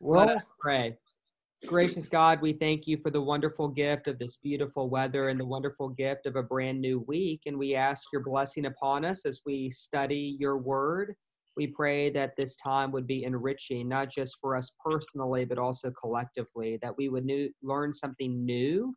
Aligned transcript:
Let 0.00 0.28
us 0.30 0.42
pray. 0.60 0.96
Gracious 1.66 2.08
God, 2.08 2.42
we 2.42 2.52
thank 2.52 2.86
you 2.86 2.98
for 2.98 3.10
the 3.10 3.20
wonderful 3.20 3.68
gift 3.68 4.06
of 4.06 4.18
this 4.18 4.36
beautiful 4.36 4.90
weather 4.90 5.30
and 5.30 5.40
the 5.40 5.46
wonderful 5.46 5.88
gift 5.88 6.26
of 6.26 6.36
a 6.36 6.42
brand 6.42 6.80
new 6.80 7.00
week. 7.08 7.42
And 7.46 7.58
we 7.58 7.74
ask 7.74 8.08
your 8.12 8.22
blessing 8.22 8.66
upon 8.66 9.04
us 9.04 9.24
as 9.24 9.40
we 9.46 9.70
study 9.70 10.36
your 10.38 10.58
word. 10.58 11.14
We 11.56 11.68
pray 11.68 12.10
that 12.10 12.36
this 12.36 12.56
time 12.56 12.92
would 12.92 13.06
be 13.06 13.24
enriching, 13.24 13.88
not 13.88 14.10
just 14.10 14.36
for 14.40 14.56
us 14.56 14.72
personally, 14.84 15.46
but 15.46 15.58
also 15.58 15.90
collectively, 15.90 16.78
that 16.82 16.96
we 16.98 17.08
would 17.08 17.24
new, 17.24 17.48
learn 17.62 17.94
something 17.94 18.44
new 18.44 18.94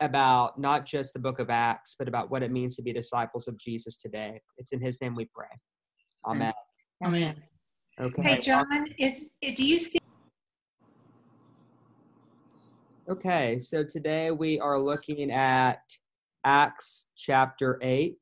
about 0.00 0.60
not 0.60 0.86
just 0.86 1.14
the 1.14 1.18
book 1.18 1.38
of 1.40 1.50
Acts, 1.50 1.96
but 1.98 2.06
about 2.06 2.30
what 2.30 2.42
it 2.42 2.52
means 2.52 2.76
to 2.76 2.82
be 2.82 2.92
disciples 2.92 3.48
of 3.48 3.58
Jesus 3.58 3.96
today. 3.96 4.40
It's 4.58 4.72
in 4.72 4.80
his 4.80 5.00
name 5.00 5.14
we 5.14 5.24
pray. 5.34 5.48
Amen. 6.26 6.52
Amen. 7.04 7.42
Okay. 7.98 8.22
Hey, 8.22 8.40
John, 8.42 8.66
is, 8.98 9.32
do 9.40 9.64
you 9.64 9.78
see? 9.78 9.98
Okay, 13.08 13.58
so 13.58 13.82
today 13.82 14.30
we 14.30 14.60
are 14.60 14.78
looking 14.78 15.30
at 15.30 15.78
Acts 16.44 17.06
chapter 17.16 17.78
8 17.80 18.18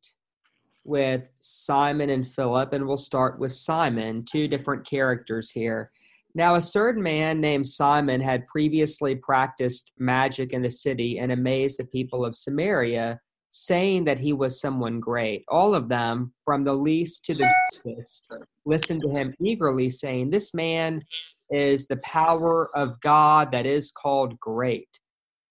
with 0.84 1.28
Simon 1.40 2.10
and 2.10 2.28
Philip, 2.28 2.72
and 2.72 2.86
we'll 2.86 2.96
start 2.96 3.40
with 3.40 3.50
Simon, 3.50 4.24
two 4.24 4.46
different 4.46 4.86
characters 4.88 5.50
here. 5.50 5.91
Now, 6.36 6.54
a 6.54 6.62
certain 6.62 7.02
man 7.02 7.41
named 7.41 7.66
Simon 7.66 8.20
had 8.20 8.46
previously 8.46 9.16
practiced 9.16 9.91
magic 9.98 10.52
in 10.52 10.62
the 10.62 10.70
city 10.70 11.18
and 11.18 11.32
amazed 11.32 11.80
the 11.80 11.86
people 11.86 12.24
of 12.24 12.36
Samaria, 12.36 13.18
saying 13.56 14.04
that 14.04 14.18
he 14.18 14.32
was 14.32 14.60
someone 14.60 14.98
great. 14.98 15.44
All 15.46 15.76
of 15.76 15.88
them, 15.88 16.34
from 16.44 16.64
the 16.64 16.74
least 16.74 17.24
to 17.26 17.34
the 17.34 17.48
greatest, 17.84 18.28
listened 18.66 19.00
to 19.02 19.10
him 19.10 19.32
eagerly, 19.40 19.90
saying, 19.90 20.30
This 20.30 20.52
man 20.52 21.04
is 21.50 21.86
the 21.86 21.98
power 21.98 22.77
of 22.77 23.00
God 23.00 23.52
that 23.52 23.64
is 23.64 23.92
called 23.92 24.40
great. 24.40 24.88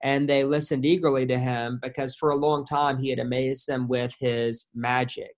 And 0.03 0.27
they 0.27 0.43
listened 0.43 0.83
eagerly 0.85 1.25
to 1.27 1.39
him 1.39 1.79
because 1.81 2.13
for 2.13 2.31
a 2.31 2.35
long 2.35 2.65
time 2.65 2.97
he 2.97 3.09
had 3.09 3.19
amazed 3.19 3.67
them 3.67 3.87
with 3.87 4.13
his 4.19 4.65
magic. 4.75 5.33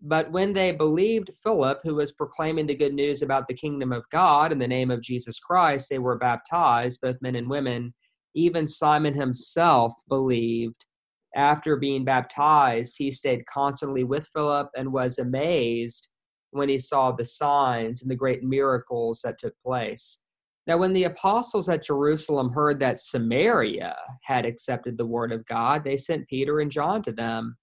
But 0.00 0.32
when 0.32 0.54
they 0.54 0.72
believed 0.72 1.32
Philip, 1.42 1.80
who 1.84 1.96
was 1.96 2.12
proclaiming 2.12 2.66
the 2.66 2.74
good 2.74 2.94
news 2.94 3.20
about 3.20 3.46
the 3.46 3.52
kingdom 3.52 3.92
of 3.92 4.08
God 4.10 4.52
in 4.52 4.58
the 4.58 4.66
name 4.66 4.90
of 4.90 5.02
Jesus 5.02 5.38
Christ, 5.38 5.90
they 5.90 5.98
were 5.98 6.16
baptized, 6.16 7.02
both 7.02 7.20
men 7.20 7.34
and 7.34 7.50
women. 7.50 7.92
Even 8.34 8.66
Simon 8.66 9.12
himself 9.12 9.92
believed. 10.08 10.86
After 11.34 11.76
being 11.76 12.04
baptized, 12.04 12.96
he 12.98 13.10
stayed 13.10 13.46
constantly 13.46 14.04
with 14.04 14.28
Philip 14.34 14.68
and 14.76 14.92
was 14.92 15.18
amazed 15.18 16.08
when 16.50 16.68
he 16.68 16.78
saw 16.78 17.10
the 17.10 17.24
signs 17.24 18.02
and 18.02 18.10
the 18.10 18.16
great 18.16 18.44
miracles 18.44 19.20
that 19.24 19.38
took 19.38 19.54
place. 19.64 20.20
Now, 20.66 20.78
when 20.78 20.92
the 20.92 21.04
apostles 21.04 21.68
at 21.68 21.84
Jerusalem 21.84 22.50
heard 22.50 22.80
that 22.80 23.00
Samaria 23.00 23.96
had 24.22 24.46
accepted 24.46 24.96
the 24.96 25.06
word 25.06 25.32
of 25.32 25.44
God, 25.46 25.84
they 25.84 25.96
sent 25.96 26.28
Peter 26.28 26.60
and 26.60 26.70
John 26.70 27.02
to 27.02 27.12
them 27.12 27.56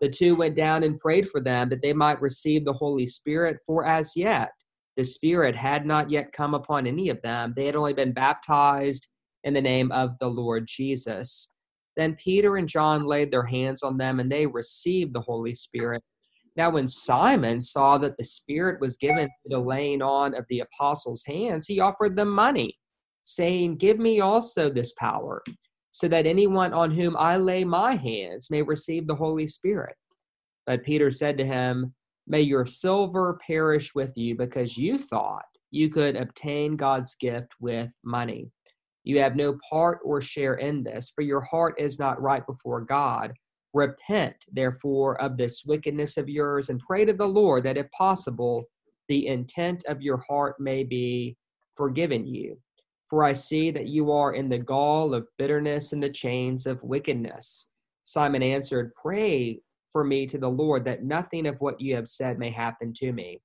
the 0.00 0.08
two 0.08 0.34
went 0.34 0.56
down 0.56 0.82
and 0.82 1.00
prayed 1.00 1.28
for 1.30 1.40
them 1.40 1.68
that 1.70 1.80
they 1.80 1.92
might 1.92 2.20
receive 2.20 2.64
the 2.64 2.72
Holy 2.72 3.06
Spirit, 3.06 3.58
for 3.64 3.86
as 3.86 4.14
yet 4.14 4.50
the 4.96 5.04
Spirit 5.04 5.56
had 5.56 5.86
not 5.86 6.10
yet 6.10 6.32
come 6.32 6.54
upon 6.54 6.86
any 6.86 7.08
of 7.08 7.20
them. 7.22 7.54
They 7.56 7.66
had 7.66 7.76
only 7.76 7.94
been 7.94 8.12
baptized 8.12 9.08
in 9.44 9.54
the 9.54 9.60
name 9.60 9.90
of 9.92 10.18
the 10.18 10.28
Lord 10.28 10.66
Jesus. 10.66 11.50
Then 11.96 12.16
Peter 12.16 12.56
and 12.56 12.68
John 12.68 13.04
laid 13.04 13.30
their 13.30 13.44
hands 13.44 13.82
on 13.82 13.96
them 13.96 14.20
and 14.20 14.30
they 14.30 14.46
received 14.46 15.14
the 15.14 15.20
Holy 15.20 15.54
Spirit. 15.54 16.02
Now, 16.56 16.70
when 16.70 16.88
Simon 16.88 17.60
saw 17.60 17.98
that 17.98 18.16
the 18.16 18.24
Spirit 18.24 18.80
was 18.80 18.96
given 18.96 19.26
to 19.26 19.48
the 19.48 19.58
laying 19.58 20.00
on 20.00 20.34
of 20.34 20.46
the 20.48 20.60
apostles' 20.60 21.24
hands, 21.26 21.66
he 21.66 21.80
offered 21.80 22.16
them 22.16 22.30
money, 22.30 22.78
saying, 23.24 23.76
Give 23.76 23.98
me 23.98 24.20
also 24.20 24.70
this 24.70 24.94
power 24.94 25.42
so 25.90 26.08
that 26.08 26.26
anyone 26.26 26.74
on 26.74 26.90
whom 26.90 27.16
I 27.16 27.36
lay 27.36 27.64
my 27.64 27.94
hands 27.94 28.50
may 28.50 28.62
receive 28.62 29.06
the 29.06 29.14
Holy 29.14 29.46
Spirit. 29.46 29.96
But 30.66 30.84
Peter 30.84 31.10
said 31.10 31.38
to 31.38 31.46
him, 31.46 31.94
May 32.26 32.42
your 32.42 32.66
silver 32.66 33.38
perish 33.46 33.94
with 33.94 34.12
you 34.16 34.34
because 34.34 34.76
you 34.76 34.98
thought 34.98 35.44
you 35.70 35.88
could 35.88 36.16
obtain 36.16 36.76
God's 36.76 37.14
gift 37.14 37.52
with 37.60 37.88
money. 38.04 38.50
You 39.06 39.20
have 39.20 39.36
no 39.36 39.56
part 39.70 40.00
or 40.04 40.20
share 40.20 40.54
in 40.54 40.82
this, 40.82 41.10
for 41.14 41.22
your 41.22 41.40
heart 41.40 41.76
is 41.78 42.00
not 42.00 42.20
right 42.20 42.44
before 42.44 42.80
God. 42.80 43.32
Repent, 43.72 44.34
therefore, 44.52 45.20
of 45.20 45.36
this 45.36 45.64
wickedness 45.64 46.16
of 46.16 46.28
yours 46.28 46.70
and 46.70 46.80
pray 46.80 47.04
to 47.04 47.12
the 47.12 47.26
Lord 47.26 47.62
that, 47.64 47.76
if 47.76 47.88
possible, 47.92 48.64
the 49.08 49.28
intent 49.28 49.84
of 49.86 50.02
your 50.02 50.16
heart 50.28 50.56
may 50.58 50.82
be 50.82 51.36
forgiven 51.76 52.26
you. 52.26 52.58
For 53.08 53.22
I 53.22 53.32
see 53.32 53.70
that 53.70 53.86
you 53.86 54.10
are 54.10 54.34
in 54.34 54.48
the 54.48 54.58
gall 54.58 55.14
of 55.14 55.28
bitterness 55.38 55.92
and 55.92 56.02
the 56.02 56.10
chains 56.10 56.66
of 56.66 56.82
wickedness. 56.82 57.70
Simon 58.02 58.42
answered, 58.42 58.90
Pray 59.00 59.60
for 59.92 60.02
me 60.02 60.26
to 60.26 60.38
the 60.38 60.50
Lord 60.50 60.84
that 60.86 61.04
nothing 61.04 61.46
of 61.46 61.60
what 61.60 61.80
you 61.80 61.94
have 61.94 62.08
said 62.08 62.40
may 62.40 62.50
happen 62.50 62.92
to 62.94 63.12
me. 63.12 63.40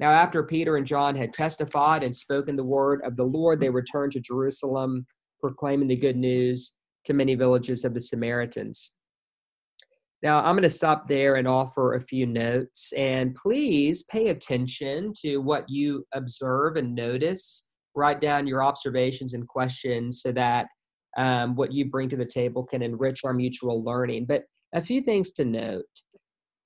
Now, 0.00 0.12
after 0.12 0.42
Peter 0.42 0.76
and 0.76 0.86
John 0.86 1.14
had 1.14 1.34
testified 1.34 2.02
and 2.02 2.14
spoken 2.14 2.56
the 2.56 2.64
word 2.64 3.02
of 3.04 3.16
the 3.16 3.24
Lord, 3.24 3.60
they 3.60 3.68
returned 3.68 4.12
to 4.12 4.20
Jerusalem, 4.20 5.06
proclaiming 5.40 5.88
the 5.88 5.96
good 5.96 6.16
news 6.16 6.72
to 7.04 7.12
many 7.12 7.34
villages 7.34 7.84
of 7.84 7.92
the 7.92 8.00
Samaritans. 8.00 8.92
Now, 10.22 10.38
I'm 10.38 10.54
going 10.54 10.62
to 10.62 10.70
stop 10.70 11.06
there 11.06 11.36
and 11.36 11.46
offer 11.46 11.94
a 11.94 12.00
few 12.00 12.26
notes. 12.26 12.92
And 12.96 13.34
please 13.34 14.02
pay 14.04 14.28
attention 14.28 15.12
to 15.20 15.38
what 15.38 15.64
you 15.68 16.06
observe 16.12 16.76
and 16.76 16.94
notice 16.94 17.64
write 17.94 18.20
down 18.20 18.46
your 18.46 18.62
observations 18.62 19.34
and 19.34 19.46
questions 19.48 20.22
so 20.22 20.32
that 20.32 20.66
um, 21.16 21.56
what 21.56 21.72
you 21.72 21.86
bring 21.86 22.08
to 22.08 22.16
the 22.16 22.24
table 22.24 22.64
can 22.64 22.82
enrich 22.82 23.24
our 23.24 23.32
mutual 23.32 23.82
learning. 23.82 24.26
But 24.26 24.44
a 24.72 24.80
few 24.80 25.00
things 25.00 25.32
to 25.32 25.44
note. 25.44 25.84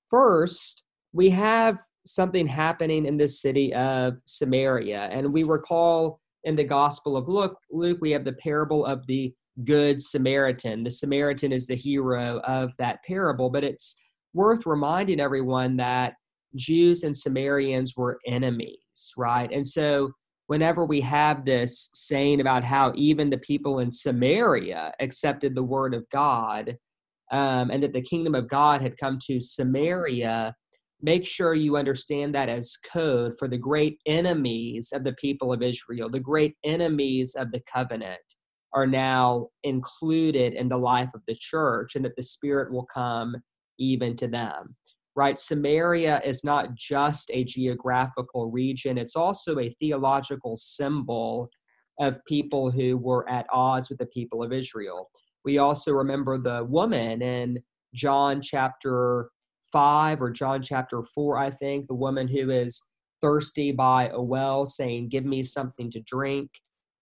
First, 0.07 0.83
we 1.13 1.31
have 1.31 1.77
something 2.05 2.47
happening 2.47 3.05
in 3.05 3.17
the 3.17 3.27
city 3.27 3.73
of 3.73 4.15
Samaria, 4.25 5.09
and 5.11 5.31
we 5.31 5.43
recall 5.43 6.19
in 6.43 6.55
the 6.55 6.63
Gospel 6.63 7.17
of 7.17 7.27
Luke, 7.27 7.57
Luke, 7.71 7.97
we 8.01 8.11
have 8.11 8.23
the 8.23 8.33
parable 8.33 8.85
of 8.85 9.05
the 9.07 9.33
Good 9.63 10.01
Samaritan. 10.01 10.83
The 10.83 10.91
Samaritan 10.91 11.51
is 11.51 11.65
the 11.65 11.75
hero 11.75 12.39
of 12.41 12.71
that 12.77 12.99
parable, 13.07 13.49
but 13.49 13.63
it's 13.63 13.95
worth 14.33 14.65
reminding 14.65 15.19
everyone 15.19 15.77
that 15.77 16.13
Jews 16.55 17.03
and 17.03 17.15
Samaritans 17.15 17.93
were 17.95 18.19
enemies, 18.27 19.13
right? 19.17 19.51
And 19.51 19.65
so 19.65 20.11
whenever 20.47 20.85
we 20.85 21.01
have 21.01 21.43
this 21.43 21.89
saying 21.93 22.41
about 22.41 22.63
how 22.63 22.93
even 22.95 23.29
the 23.29 23.37
people 23.39 23.79
in 23.79 23.89
Samaria 23.89 24.93
accepted 24.99 25.55
the 25.55 25.63
word 25.63 25.93
of 25.93 26.07
God 26.09 26.77
um, 27.31 27.71
and 27.71 27.81
that 27.81 27.93
the 27.93 28.01
kingdom 28.01 28.35
of 28.35 28.47
God 28.47 28.81
had 28.81 28.97
come 28.97 29.17
to 29.27 29.39
Samaria, 29.39 30.55
make 31.05 31.25
sure 31.25 31.53
you 31.53 31.77
understand 31.77 32.33
that 32.33 32.49
as 32.49 32.77
code 32.91 33.33
for 33.37 33.47
the 33.47 33.57
great 33.57 33.99
enemies 34.07 34.91
of 34.91 35.03
the 35.03 35.13
people 35.13 35.53
of 35.53 35.61
Israel, 35.61 36.09
the 36.09 36.19
great 36.19 36.55
enemies 36.63 37.35
of 37.35 37.51
the 37.51 37.61
covenant 37.71 38.19
are 38.73 38.87
now 38.87 39.47
included 39.63 40.53
in 40.53 40.67
the 40.67 40.77
life 40.77 41.09
of 41.13 41.21
the 41.27 41.37
church 41.39 41.95
and 41.95 42.03
that 42.03 42.15
the 42.17 42.23
Spirit 42.23 42.71
will 42.73 42.87
come 42.91 43.35
even 43.77 44.15
to 44.15 44.27
them 44.27 44.75
right? 45.15 45.39
Samaria 45.39 46.21
is 46.25 46.43
not 46.43 46.75
just 46.75 47.31
a 47.33 47.45
geographical 47.45 48.51
region, 48.51 48.97
it's 48.97 49.15
also 49.15 49.59
a 49.59 49.73
theological 49.79 50.57
symbol 50.57 51.49
of 51.99 52.19
people 52.27 52.69
who 52.69 52.97
were 52.97 53.27
at 53.29 53.45
odds 53.51 53.89
with 53.89 53.97
the 53.97 54.05
people 54.07 54.43
of 54.43 54.51
Israel. 54.51 55.09
We 55.45 55.57
also 55.59 55.93
remember 55.93 56.37
the 56.37 56.65
woman 56.65 57.21
in 57.21 57.59
John 57.93 58.41
chapter 58.41 59.29
5 59.75 60.21
or 60.21 60.31
John 60.31 60.61
chapter 60.61 61.03
4, 61.03 61.37
I 61.37 61.51
think, 61.51 61.87
the 61.87 61.95
woman 61.95 62.29
who 62.29 62.49
is 62.49 62.81
thirsty 63.19 63.73
by 63.73 64.07
a 64.07 64.21
well 64.21 64.65
saying, 64.65 65.09
Give 65.09 65.25
me 65.25 65.43
something 65.43 65.91
to 65.91 65.99
drink. 65.99 66.49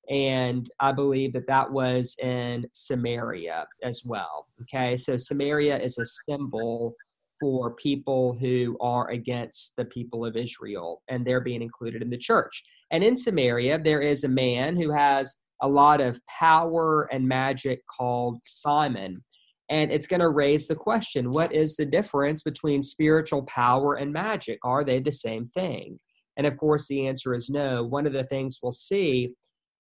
And 0.10 0.68
I 0.80 0.92
believe 0.92 1.34
that 1.34 1.46
that 1.46 1.72
was 1.72 2.16
in 2.20 2.66
Samaria 2.74 3.68
as 3.84 4.02
well. 4.04 4.48
Okay, 4.64 4.98
so 4.98 5.18
Samaria 5.18 5.80
is 5.80 6.00
a 6.00 6.06
symbol 6.28 6.96
for 7.40 7.76
people 7.76 8.36
who 8.42 8.76
are 8.82 9.12
against 9.12 9.76
the 9.78 9.86
people 9.86 10.26
of 10.26 10.36
Israel, 10.36 11.04
and 11.10 11.24
they're 11.24 11.42
being 11.42 11.62
included 11.62 12.02
in 12.02 12.10
the 12.10 12.18
church. 12.18 12.64
And 12.90 13.04
in 13.04 13.16
Samaria, 13.16 13.78
there 13.78 14.02
is 14.02 14.24
a 14.24 14.30
man 14.30 14.76
who 14.76 14.90
has 14.92 15.36
a 15.62 15.68
lot 15.68 16.02
of 16.02 16.20
power 16.26 17.08
and 17.12 17.28
magic 17.28 17.82
called 17.86 18.40
Simon. 18.44 19.24
And 19.70 19.92
it's 19.92 20.08
going 20.08 20.20
to 20.20 20.30
raise 20.30 20.68
the 20.68 20.76
question 20.76 21.32
what 21.32 21.54
is 21.54 21.76
the 21.76 21.86
difference 21.86 22.44
between 22.44 22.82
spiritual 22.82 23.44
power 23.44 23.96
and 23.96 24.12
magic? 24.12 24.60
Are 24.64 24.84
they 24.84 25.00
the 25.00 25.12
same 25.12 25.48
thing? 25.48 26.00
And 26.38 26.48
of 26.48 26.58
course, 26.58 26.88
the 26.88 27.08
answer 27.08 27.34
is 27.34 27.50
no. 27.50 27.84
One 27.84 28.06
of 28.06 28.14
the 28.14 28.24
things 28.24 28.60
we'll 28.62 28.72
see 28.72 29.32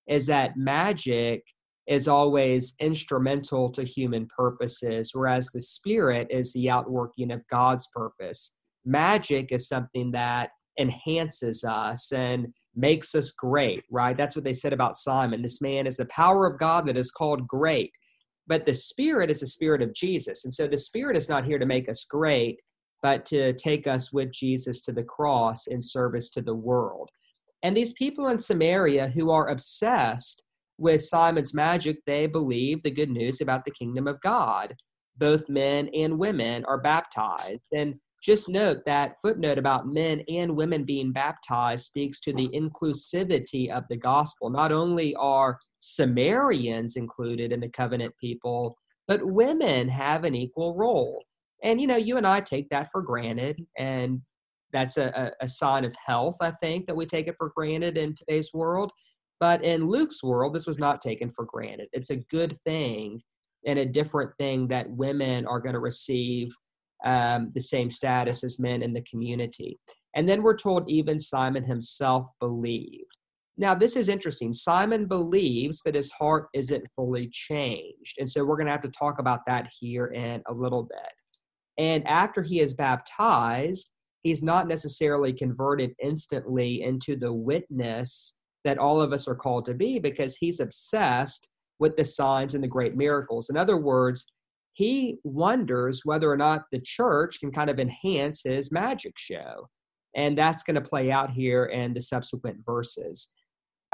is 0.07 0.27
that 0.27 0.57
magic 0.57 1.43
is 1.87 2.07
always 2.07 2.75
instrumental 2.79 3.69
to 3.71 3.83
human 3.83 4.27
purposes, 4.35 5.11
whereas 5.13 5.49
the 5.49 5.61
spirit 5.61 6.27
is 6.29 6.53
the 6.53 6.69
outworking 6.69 7.31
of 7.31 7.45
God's 7.47 7.87
purpose. 7.93 8.51
Magic 8.85 9.51
is 9.51 9.67
something 9.67 10.11
that 10.11 10.51
enhances 10.79 11.63
us 11.63 12.11
and 12.11 12.47
makes 12.75 13.13
us 13.15 13.31
great, 13.31 13.83
right? 13.91 14.17
That's 14.17 14.35
what 14.35 14.45
they 14.45 14.53
said 14.53 14.73
about 14.73 14.97
Simon. 14.97 15.41
This 15.41 15.61
man 15.61 15.85
is 15.85 15.97
the 15.97 16.05
power 16.05 16.47
of 16.47 16.57
God 16.57 16.87
that 16.87 16.97
is 16.97 17.11
called 17.11 17.47
great. 17.47 17.91
But 18.47 18.65
the 18.65 18.73
Spirit 18.73 19.29
is 19.29 19.39
the 19.39 19.47
Spirit 19.47 19.81
of 19.81 19.93
Jesus. 19.93 20.43
And 20.43 20.53
so 20.53 20.67
the 20.67 20.77
Spirit 20.77 21.15
is 21.15 21.29
not 21.29 21.45
here 21.45 21.59
to 21.59 21.65
make 21.65 21.89
us 21.89 22.05
great, 22.09 22.59
but 23.01 23.25
to 23.27 23.53
take 23.53 23.87
us 23.87 24.11
with 24.11 24.31
Jesus 24.31 24.81
to 24.81 24.91
the 24.91 25.03
cross 25.03 25.67
in 25.67 25.81
service 25.81 26.29
to 26.31 26.41
the 26.41 26.55
world. 26.55 27.09
And 27.63 27.75
these 27.75 27.93
people 27.93 28.27
in 28.27 28.39
Samaria 28.39 29.09
who 29.09 29.31
are 29.31 29.49
obsessed 29.49 30.43
with 30.77 31.01
Simon's 31.01 31.53
magic, 31.53 31.97
they 32.05 32.27
believe 32.27 32.83
the 32.83 32.91
good 32.91 33.09
news 33.09 33.41
about 33.41 33.63
the 33.63 33.71
kingdom 33.71 34.07
of 34.07 34.19
God. 34.21 34.75
Both 35.17 35.47
men 35.47 35.89
and 35.93 36.19
women 36.19 36.65
are 36.65 36.81
baptized. 36.81 37.61
And 37.73 37.95
just 38.23 38.47
note 38.47 38.85
that 38.85 39.15
footnote 39.21 39.57
about 39.57 39.87
men 39.87 40.23
and 40.29 40.55
women 40.55 40.85
being 40.85 41.11
baptized 41.11 41.85
speaks 41.85 42.19
to 42.21 42.33
the 42.33 42.49
inclusivity 42.49 43.69
of 43.69 43.83
the 43.89 43.97
gospel. 43.97 44.49
Not 44.49 44.71
only 44.71 45.13
are 45.15 45.59
Samaritans 45.83 46.95
included 46.95 47.51
in 47.51 47.59
the 47.59 47.67
covenant 47.67 48.13
people, 48.17 48.77
but 49.05 49.25
women 49.25 49.89
have 49.89 50.23
an 50.23 50.33
equal 50.33 50.75
role. 50.75 51.21
And, 51.61 51.81
you 51.81 51.87
know, 51.87 51.97
you 51.97 52.15
and 52.15 52.25
I 52.25 52.39
take 52.39 52.69
that 52.69 52.89
for 52.89 53.01
granted. 53.01 53.61
And 53.77 54.21
that's 54.71 54.95
a, 54.97 55.33
a, 55.41 55.47
sign 55.47 55.83
of 55.83 55.93
health, 56.05 56.37
I 56.41 56.51
think, 56.63 56.87
that 56.87 56.95
we 56.95 57.05
take 57.05 57.27
it 57.27 57.35
for 57.37 57.51
granted 57.53 57.97
in 57.97 58.15
today's 58.15 58.51
world. 58.53 58.91
But 59.41 59.63
in 59.65 59.85
Luke's 59.85 60.23
world, 60.23 60.55
this 60.55 60.65
was 60.65 60.79
not 60.79 61.01
taken 61.01 61.29
for 61.29 61.43
granted. 61.43 61.89
It's 61.91 62.11
a 62.11 62.23
good 62.31 62.55
thing 62.63 63.21
and 63.67 63.77
a 63.77 63.85
different 63.85 64.31
thing 64.37 64.69
that 64.69 64.89
women 64.89 65.45
are 65.45 65.59
going 65.59 65.73
to 65.73 65.79
receive 65.79 66.55
um, 67.03 67.51
the 67.53 67.61
same 67.61 67.89
status 67.89 68.41
as 68.45 68.57
men 68.57 68.81
in 68.81 68.93
the 68.93 69.03
community. 69.03 69.77
And 70.15 70.29
then 70.29 70.43
we're 70.43 70.57
told 70.57 70.89
even 70.89 71.19
Simon 71.19 71.65
himself 71.65 72.29
believed. 72.39 73.03
Now, 73.57 73.75
this 73.75 73.95
is 73.95 74.09
interesting. 74.09 74.51
Simon 74.51 75.05
believes, 75.05 75.81
but 75.85 75.95
his 75.95 76.11
heart 76.11 76.47
isn't 76.53 76.91
fully 76.95 77.29
changed. 77.31 78.15
And 78.17 78.27
so 78.27 78.43
we're 78.43 78.57
going 78.57 78.65
to 78.65 78.71
have 78.71 78.81
to 78.81 78.89
talk 78.89 79.19
about 79.19 79.41
that 79.45 79.69
here 79.79 80.07
in 80.07 80.41
a 80.47 80.53
little 80.53 80.83
bit. 80.83 81.13
And 81.77 82.07
after 82.07 82.41
he 82.41 82.59
is 82.61 82.73
baptized, 82.73 83.91
he's 84.23 84.41
not 84.41 84.67
necessarily 84.67 85.33
converted 85.33 85.93
instantly 86.01 86.81
into 86.81 87.15
the 87.15 87.33
witness 87.33 88.35
that 88.63 88.77
all 88.77 89.01
of 89.01 89.13
us 89.13 89.27
are 89.27 89.35
called 89.35 89.65
to 89.65 89.73
be 89.73 89.99
because 89.99 90.37
he's 90.37 90.59
obsessed 90.59 91.47
with 91.79 91.95
the 91.95 92.05
signs 92.05 92.55
and 92.55 92.63
the 92.63 92.67
great 92.67 92.95
miracles. 92.95 93.49
In 93.49 93.57
other 93.57 93.77
words, 93.77 94.25
he 94.73 95.19
wonders 95.23 96.01
whether 96.03 96.31
or 96.31 96.37
not 96.37 96.63
the 96.71 96.79
church 96.79 97.39
can 97.39 97.51
kind 97.51 97.69
of 97.69 97.79
enhance 97.79 98.41
his 98.43 98.71
magic 98.71 99.13
show. 99.17 99.69
And 100.15 100.37
that's 100.37 100.63
going 100.63 100.75
to 100.75 100.81
play 100.81 101.11
out 101.11 101.31
here 101.31 101.65
in 101.65 101.93
the 101.93 102.01
subsequent 102.01 102.57
verses. 102.65 103.29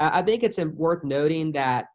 I 0.00 0.22
think 0.22 0.42
it's 0.42 0.58
worth 0.58 1.04
noting 1.04 1.52
that, 1.52 1.86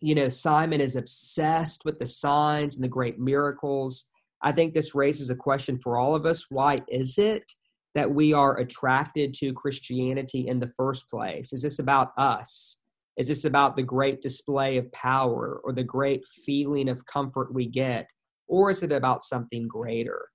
you 0.00 0.14
know, 0.14 0.30
Simon 0.30 0.80
is 0.80 0.96
obsessed 0.96 1.84
with 1.84 1.98
the 1.98 2.06
signs 2.06 2.74
and 2.74 2.82
the 2.82 2.88
great 2.88 3.18
miracles. 3.18 4.06
I 4.40 4.52
think 4.52 4.72
this 4.72 4.94
raises 4.94 5.28
a 5.28 5.36
question 5.36 5.78
for 5.78 5.98
all 5.98 6.14
of 6.14 6.24
us. 6.24 6.46
Why 6.48 6.80
is 6.88 7.18
it 7.18 7.52
that 7.94 8.10
we 8.10 8.32
are 8.32 8.56
attracted 8.58 9.34
to 9.34 9.52
Christianity 9.52 10.48
in 10.48 10.58
the 10.58 10.72
first 10.76 11.08
place? 11.10 11.52
Is 11.52 11.62
this 11.62 11.78
about 11.78 12.12
us? 12.16 12.78
Is 13.18 13.28
this 13.28 13.44
about 13.44 13.76
the 13.76 13.82
great 13.82 14.22
display 14.22 14.78
of 14.78 14.90
power 14.92 15.60
or 15.62 15.74
the 15.74 15.84
great 15.84 16.26
feeling 16.26 16.88
of 16.88 17.04
comfort 17.04 17.52
we 17.52 17.66
get? 17.66 18.08
Or 18.48 18.70
is 18.70 18.82
it 18.82 18.90
about 18.90 19.22
something 19.22 19.68
greater? 19.68 20.28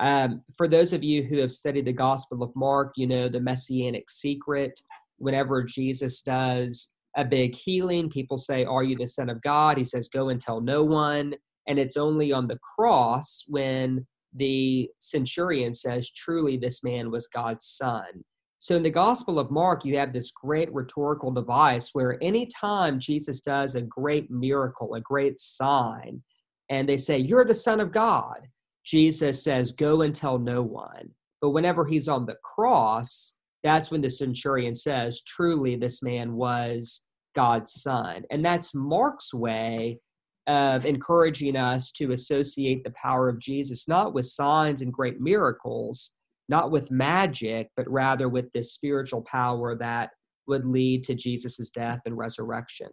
Um, 0.00 0.42
for 0.56 0.66
those 0.66 0.94
of 0.94 1.04
you 1.04 1.22
who 1.22 1.38
have 1.38 1.52
studied 1.52 1.84
the 1.84 1.92
Gospel 1.92 2.42
of 2.42 2.50
Mark, 2.56 2.94
you 2.96 3.06
know 3.06 3.28
the 3.28 3.40
messianic 3.40 4.08
secret. 4.08 4.80
Whenever 5.22 5.62
Jesus 5.62 6.20
does 6.20 6.92
a 7.16 7.24
big 7.24 7.54
healing, 7.54 8.10
people 8.10 8.38
say, 8.38 8.64
Are 8.64 8.82
you 8.82 8.96
the 8.96 9.06
Son 9.06 9.30
of 9.30 9.40
God? 9.42 9.78
He 9.78 9.84
says, 9.84 10.08
Go 10.08 10.30
and 10.30 10.40
tell 10.40 10.60
no 10.60 10.82
one. 10.82 11.34
And 11.68 11.78
it's 11.78 11.96
only 11.96 12.32
on 12.32 12.48
the 12.48 12.58
cross 12.58 13.44
when 13.46 14.04
the 14.34 14.90
centurion 14.98 15.74
says, 15.74 16.10
Truly, 16.10 16.56
this 16.56 16.82
man 16.82 17.10
was 17.10 17.28
God's 17.28 17.66
son. 17.66 18.24
So 18.58 18.74
in 18.76 18.82
the 18.82 18.90
Gospel 18.90 19.38
of 19.38 19.50
Mark, 19.50 19.84
you 19.84 19.96
have 19.98 20.12
this 20.12 20.32
great 20.32 20.72
rhetorical 20.72 21.30
device 21.30 21.90
where 21.92 22.18
anytime 22.20 22.98
Jesus 22.98 23.40
does 23.40 23.76
a 23.76 23.82
great 23.82 24.28
miracle, 24.28 24.94
a 24.94 25.00
great 25.00 25.38
sign, 25.38 26.22
and 26.68 26.88
they 26.88 26.98
say, 26.98 27.18
You're 27.18 27.44
the 27.44 27.54
Son 27.54 27.78
of 27.78 27.92
God, 27.92 28.40
Jesus 28.84 29.42
says, 29.42 29.70
Go 29.70 30.02
and 30.02 30.12
tell 30.12 30.38
no 30.38 30.62
one. 30.62 31.10
But 31.40 31.50
whenever 31.50 31.84
he's 31.84 32.08
on 32.08 32.26
the 32.26 32.36
cross, 32.42 33.34
that's 33.62 33.90
when 33.90 34.00
the 34.00 34.10
centurion 34.10 34.74
says, 34.74 35.22
Truly, 35.26 35.76
this 35.76 36.02
man 36.02 36.34
was 36.34 37.02
God's 37.34 37.72
Son. 37.82 38.24
And 38.30 38.44
that's 38.44 38.74
Mark's 38.74 39.32
way 39.32 39.98
of 40.46 40.84
encouraging 40.84 41.56
us 41.56 41.92
to 41.92 42.12
associate 42.12 42.82
the 42.82 42.92
power 43.00 43.28
of 43.28 43.38
Jesus 43.38 43.86
not 43.86 44.12
with 44.12 44.26
signs 44.26 44.82
and 44.82 44.92
great 44.92 45.20
miracles 45.20 46.12
not 46.48 46.70
with 46.70 46.90
magic, 46.90 47.70
but 47.76 47.90
rather 47.90 48.28
with 48.28 48.52
this 48.52 48.74
spiritual 48.74 49.22
power 49.22 49.76
that 49.76 50.10
would 50.46 50.64
lead 50.64 51.04
to 51.04 51.14
Jesus' 51.14 51.70
death 51.70 52.00
and 52.04 52.16
resurrection. 52.16 52.88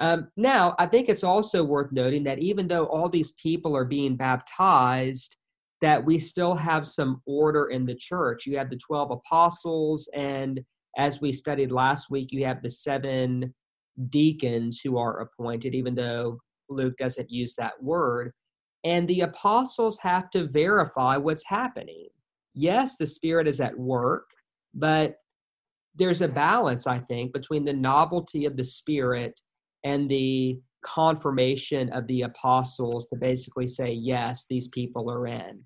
Um, 0.00 0.28
now, 0.36 0.74
I 0.78 0.86
think 0.86 1.08
it's 1.08 1.24
also 1.24 1.62
worth 1.62 1.92
noting 1.92 2.24
that 2.24 2.38
even 2.38 2.68
though 2.68 2.86
all 2.86 3.08
these 3.08 3.32
people 3.32 3.76
are 3.76 3.84
being 3.84 4.16
baptized, 4.16 5.36
that 5.80 6.04
we 6.04 6.18
still 6.18 6.54
have 6.54 6.86
some 6.86 7.22
order 7.26 7.66
in 7.66 7.86
the 7.86 7.94
church. 7.94 8.46
You 8.46 8.58
have 8.58 8.70
the 8.70 8.76
12 8.76 9.10
apostles, 9.12 10.08
and 10.14 10.60
as 10.98 11.20
we 11.20 11.32
studied 11.32 11.72
last 11.72 12.10
week, 12.10 12.32
you 12.32 12.44
have 12.46 12.62
the 12.62 12.70
seven 12.70 13.54
deacons 14.08 14.80
who 14.80 14.98
are 14.98 15.20
appointed, 15.20 15.74
even 15.74 15.94
though 15.94 16.38
Luke 16.68 16.96
doesn't 16.98 17.30
use 17.30 17.54
that 17.56 17.82
word. 17.82 18.32
And 18.84 19.06
the 19.08 19.20
apostles 19.20 19.98
have 19.98 20.30
to 20.30 20.48
verify 20.48 21.16
what's 21.16 21.44
happening 21.46 22.08
yes, 22.54 22.96
the 22.96 23.06
Spirit 23.06 23.48
is 23.48 23.60
at 23.60 23.78
work, 23.78 24.30
but 24.74 25.16
there's 25.94 26.20
a 26.20 26.28
balance, 26.28 26.86
I 26.86 26.98
think, 27.00 27.32
between 27.32 27.64
the 27.64 27.72
novelty 27.72 28.44
of 28.44 28.56
the 28.56 28.64
Spirit 28.64 29.40
and 29.84 30.08
the 30.08 30.60
confirmation 30.82 31.90
of 31.90 32.06
the 32.06 32.22
apostles 32.22 33.06
to 33.08 33.16
basically 33.16 33.68
say, 33.68 33.92
yes, 33.92 34.46
these 34.48 34.68
people 34.68 35.10
are 35.10 35.26
in. 35.26 35.62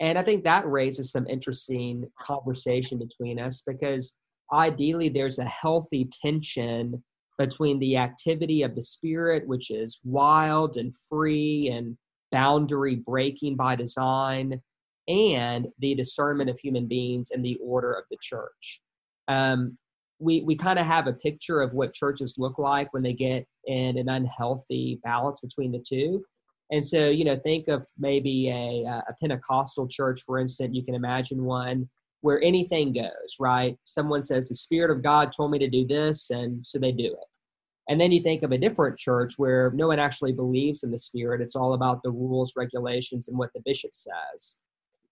And 0.00 0.18
I 0.18 0.22
think 0.22 0.44
that 0.44 0.66
raises 0.66 1.10
some 1.10 1.26
interesting 1.26 2.04
conversation 2.20 2.98
between 2.98 3.38
us 3.38 3.62
because 3.66 4.18
ideally 4.52 5.08
there's 5.08 5.38
a 5.38 5.44
healthy 5.44 6.08
tension 6.22 7.02
between 7.38 7.78
the 7.78 7.96
activity 7.96 8.62
of 8.62 8.74
the 8.74 8.82
Spirit, 8.82 9.46
which 9.46 9.70
is 9.70 10.00
wild 10.04 10.76
and 10.76 10.94
free 11.08 11.68
and 11.68 11.96
boundary 12.30 12.96
breaking 12.96 13.56
by 13.56 13.76
design, 13.76 14.60
and 15.08 15.68
the 15.78 15.94
discernment 15.94 16.50
of 16.50 16.58
human 16.58 16.86
beings 16.86 17.30
and 17.30 17.44
the 17.44 17.58
order 17.62 17.92
of 17.92 18.04
the 18.10 18.16
church. 18.22 18.80
Um, 19.28 19.76
we 20.18 20.42
we 20.42 20.56
kind 20.56 20.78
of 20.78 20.86
have 20.86 21.06
a 21.06 21.12
picture 21.12 21.60
of 21.60 21.72
what 21.72 21.92
churches 21.92 22.36
look 22.38 22.58
like 22.58 22.92
when 22.92 23.02
they 23.02 23.12
get 23.12 23.46
in 23.66 23.98
an 23.98 24.08
unhealthy 24.08 25.00
balance 25.02 25.40
between 25.40 25.72
the 25.72 25.84
two. 25.86 26.24
And 26.70 26.84
so, 26.84 27.10
you 27.10 27.24
know, 27.24 27.36
think 27.36 27.68
of 27.68 27.86
maybe 27.98 28.48
a, 28.48 28.88
uh, 28.88 29.02
a 29.08 29.14
Pentecostal 29.20 29.86
church, 29.88 30.22
for 30.24 30.38
instance. 30.38 30.74
You 30.74 30.84
can 30.84 30.94
imagine 30.94 31.44
one 31.44 31.88
where 32.22 32.42
anything 32.42 32.92
goes, 32.92 33.36
right? 33.38 33.76
Someone 33.84 34.22
says, 34.22 34.48
The 34.48 34.54
Spirit 34.54 34.90
of 34.90 35.02
God 35.02 35.32
told 35.32 35.50
me 35.50 35.58
to 35.58 35.68
do 35.68 35.86
this, 35.86 36.30
and 36.30 36.66
so 36.66 36.78
they 36.78 36.92
do 36.92 37.06
it. 37.06 37.28
And 37.88 38.00
then 38.00 38.12
you 38.12 38.22
think 38.22 38.42
of 38.42 38.52
a 38.52 38.58
different 38.58 38.98
church 38.98 39.34
where 39.36 39.70
no 39.74 39.88
one 39.88 39.98
actually 39.98 40.32
believes 40.32 40.84
in 40.84 40.90
the 40.90 40.98
Spirit. 40.98 41.42
It's 41.42 41.54
all 41.54 41.74
about 41.74 42.02
the 42.02 42.10
rules, 42.10 42.54
regulations, 42.56 43.28
and 43.28 43.36
what 43.36 43.50
the 43.54 43.62
bishop 43.64 43.90
says. 43.94 44.56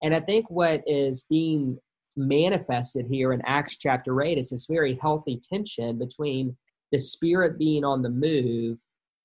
And 0.03 0.15
I 0.15 0.21
think 0.21 0.51
what 0.51 0.83
is 0.87 1.25
being 1.29 1.79
manifested 2.17 3.07
here 3.07 3.33
in 3.33 3.43
Acts 3.45 3.77
chapter 3.77 4.23
8 4.23 4.39
is 4.39 4.51
this 4.51 4.67
very 4.67 4.99
healthy 5.01 5.41
tension 5.53 5.99
between 5.99 6.57
the 6.93 6.99
Spirit 6.99 7.59
being 7.59 7.85
on 7.85 8.03
the 8.03 8.11
move, 8.11 8.79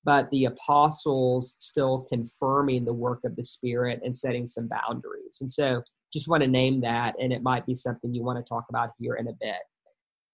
but 0.04 0.30
the 0.30 0.46
apostles 0.46 1.56
still 1.58 2.06
confirming 2.10 2.84
the 2.84 2.92
work 2.92 3.20
of 3.24 3.36
the 3.36 3.42
Spirit 3.42 4.00
and 4.04 4.14
setting 4.14 4.46
some 4.46 4.68
boundaries. 4.68 5.38
And 5.40 5.50
so 5.50 5.82
just 6.12 6.28
want 6.28 6.42
to 6.42 6.48
name 6.48 6.80
that, 6.80 7.14
and 7.20 7.32
it 7.32 7.42
might 7.42 7.66
be 7.66 7.74
something 7.74 8.14
you 8.14 8.22
want 8.22 8.44
to 8.44 8.48
talk 8.48 8.64
about 8.70 8.90
here 8.98 9.16
in 9.16 9.28
a 9.28 9.32
bit. 9.40 9.56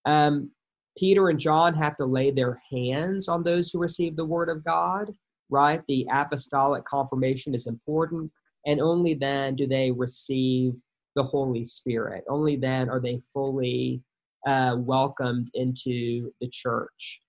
Um, 0.05 0.51
Peter 0.97 1.29
and 1.29 1.39
John 1.39 1.75
have 1.75 1.97
to 1.97 2.05
lay 2.05 2.31
their 2.31 2.61
hands 2.71 3.29
on 3.29 3.43
those 3.43 3.71
who 3.71 3.79
receive 3.79 4.15
the 4.15 4.25
word 4.25 4.49
of 4.49 4.65
God, 4.65 5.13
right? 5.51 5.83
The 5.89 6.07
apostolic 6.11 6.85
confirmation 6.85 7.55
is 7.55 7.67
important 7.67 8.31
and 8.67 8.81
only 8.81 9.15
then 9.15 9.57
do 9.57 9.67
they 9.67 9.91
receive 9.91 10.75
the 11.17 11.23
Holy 11.23 11.65
Spirit. 11.65 12.25
Only 12.29 12.57
then 12.57 12.89
are 12.89 13.01
they 13.01 13.21
fully 13.33 14.03
uh, 14.47 14.77
welcomed 14.79 15.51
into 15.55 16.33
the 16.41 16.49
church. 16.49 17.21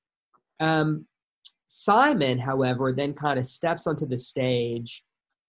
Um, 0.59 1.05
Simon, 1.67 2.37
however, 2.39 2.93
then 2.93 3.13
kind 3.13 3.39
of 3.39 3.47
steps 3.47 3.87
onto 3.87 4.05
the 4.05 4.17
stage, 4.17 5.03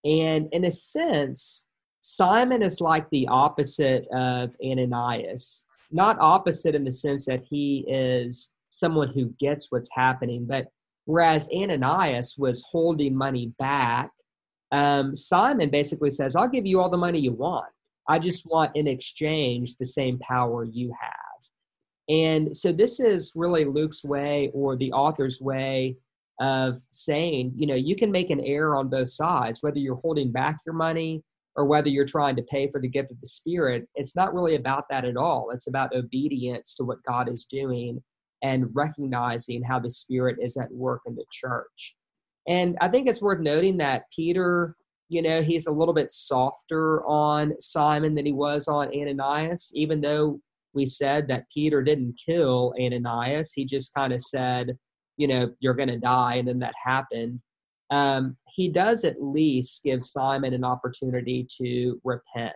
and 0.05 0.49
in 0.53 0.65
a 0.65 0.71
sense, 0.71 1.67
Simon 2.01 2.63
is 2.63 2.81
like 2.81 3.09
the 3.11 3.27
opposite 3.29 4.07
of 4.13 4.55
Ananias. 4.65 5.65
not 5.91 6.17
opposite 6.21 6.75
in 6.75 6.85
the 6.85 6.93
sense 6.93 7.27
that 7.27 7.45
he 7.49 7.85
is 7.89 8.57
someone 8.69 9.09
who 9.09 9.27
gets 9.39 9.71
what's 9.71 9.95
happening, 9.95 10.47
but 10.47 10.69
whereas 11.05 11.49
Ananias 11.55 12.37
was 12.37 12.65
holding 12.71 13.17
money 13.17 13.53
back, 13.59 14.11
um, 14.73 15.15
Simon 15.15 15.71
basically 15.71 16.11
says, 16.11 16.35
I'll 16.35 16.49
give 16.49 16.67
you 16.67 16.81
all 16.81 16.91
the 16.91 16.97
money 16.97 17.21
you 17.21 17.33
want. 17.33 17.73
I 18.09 18.19
just 18.19 18.47
want 18.47 18.77
in 18.77 18.87
exchange 18.87 19.77
the 19.77 19.87
same 19.87 20.19
power 20.19 20.65
you 20.65 20.93
have. 21.01 21.13
And 22.09 22.57
so 22.57 22.73
this 22.73 23.01
is 23.01 23.33
really 23.35 23.65
Luke's 23.65 24.05
way 24.05 24.51
or 24.55 24.77
the 24.77 24.93
author's 24.93 25.41
way 25.41 25.97
of 26.41 26.81
saying, 26.91 27.53
you 27.57 27.67
know, 27.67 27.75
you 27.75 27.97
can 27.97 28.11
make 28.11 28.31
an 28.31 28.41
error 28.41 28.77
on 28.77 28.89
both 28.89 29.09
sides, 29.09 29.63
whether 29.63 29.79
you're 29.79 29.97
holding 29.97 30.33
back 30.33 30.59
your 30.67 30.75
money 30.75 31.23
or 31.57 31.65
whether 31.65 31.89
you're 31.89 32.07
trying 32.07 32.37
to 32.37 32.43
pay 32.43 32.71
for 32.71 32.81
the 32.81 32.89
gift 32.89 33.11
of 33.11 33.21
the 33.21 33.29
Spirit. 33.29 33.89
It's 33.95 34.15
not 34.15 34.35
really 34.35 34.55
about 34.55 34.85
that 34.91 35.05
at 35.05 35.17
all. 35.17 35.51
It's 35.51 35.69
about 35.69 35.95
obedience 35.97 36.75
to 36.75 36.85
what 36.85 37.03
God 37.09 37.31
is 37.31 37.47
doing 37.47 38.03
and 38.43 38.67
recognizing 38.75 39.63
how 39.63 39.79
the 39.79 39.91
Spirit 39.91 40.37
is 40.41 40.57
at 40.57 40.71
work 40.71 41.01
in 41.07 41.15
the 41.15 41.25
church. 41.33 41.97
And 42.47 42.77
I 42.81 42.89
think 42.89 43.09
it's 43.09 43.23
worth 43.23 43.41
noting 43.41 43.79
that 43.79 44.05
Peter, 44.15 44.77
you 45.09 45.23
know, 45.23 45.41
he's 45.43 45.67
a 45.67 45.73
little 45.73 45.95
bit 45.95 46.13
softer 46.13 47.03
on 47.07 47.59
Simon 47.59 48.15
than 48.15 48.27
he 48.27 48.33
was 48.33 48.69
on 48.69 48.89
Ananias, 48.89 49.73
even 49.75 50.01
though 50.03 50.39
we 50.75 50.85
said 50.85 51.27
that 51.29 51.47
Peter 51.53 51.83
didn't 51.83 52.21
kill 52.25 52.75
Ananias. 52.79 53.53
He 53.53 53.65
just 53.65 53.95
kind 53.95 54.13
of 54.13 54.21
said, 54.21 54.77
you 55.17 55.29
know, 55.29 55.53
you're 55.61 55.75
going 55.75 55.89
to 55.89 55.99
die. 55.99 56.37
And 56.37 56.49
then 56.49 56.59
that 56.61 56.75
happened. 56.83 57.41
Um, 57.91 58.37
he 58.49 58.69
does 58.69 59.05
at 59.05 59.23
least 59.23 59.83
give 59.85 60.03
Simon 60.03 60.55
an 60.55 60.65
opportunity 60.65 61.47
to 61.59 62.01
repent. 62.05 62.55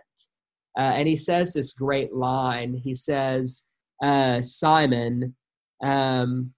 Uh, 0.77 0.93
and 0.95 1.07
he 1.07 1.15
says 1.15 1.53
this 1.53 1.73
great 1.73 2.13
line. 2.13 2.73
He 2.73 2.93
says, 2.93 3.63
uh, 4.01 4.41
Simon, 4.41 5.35
um, 5.83 6.53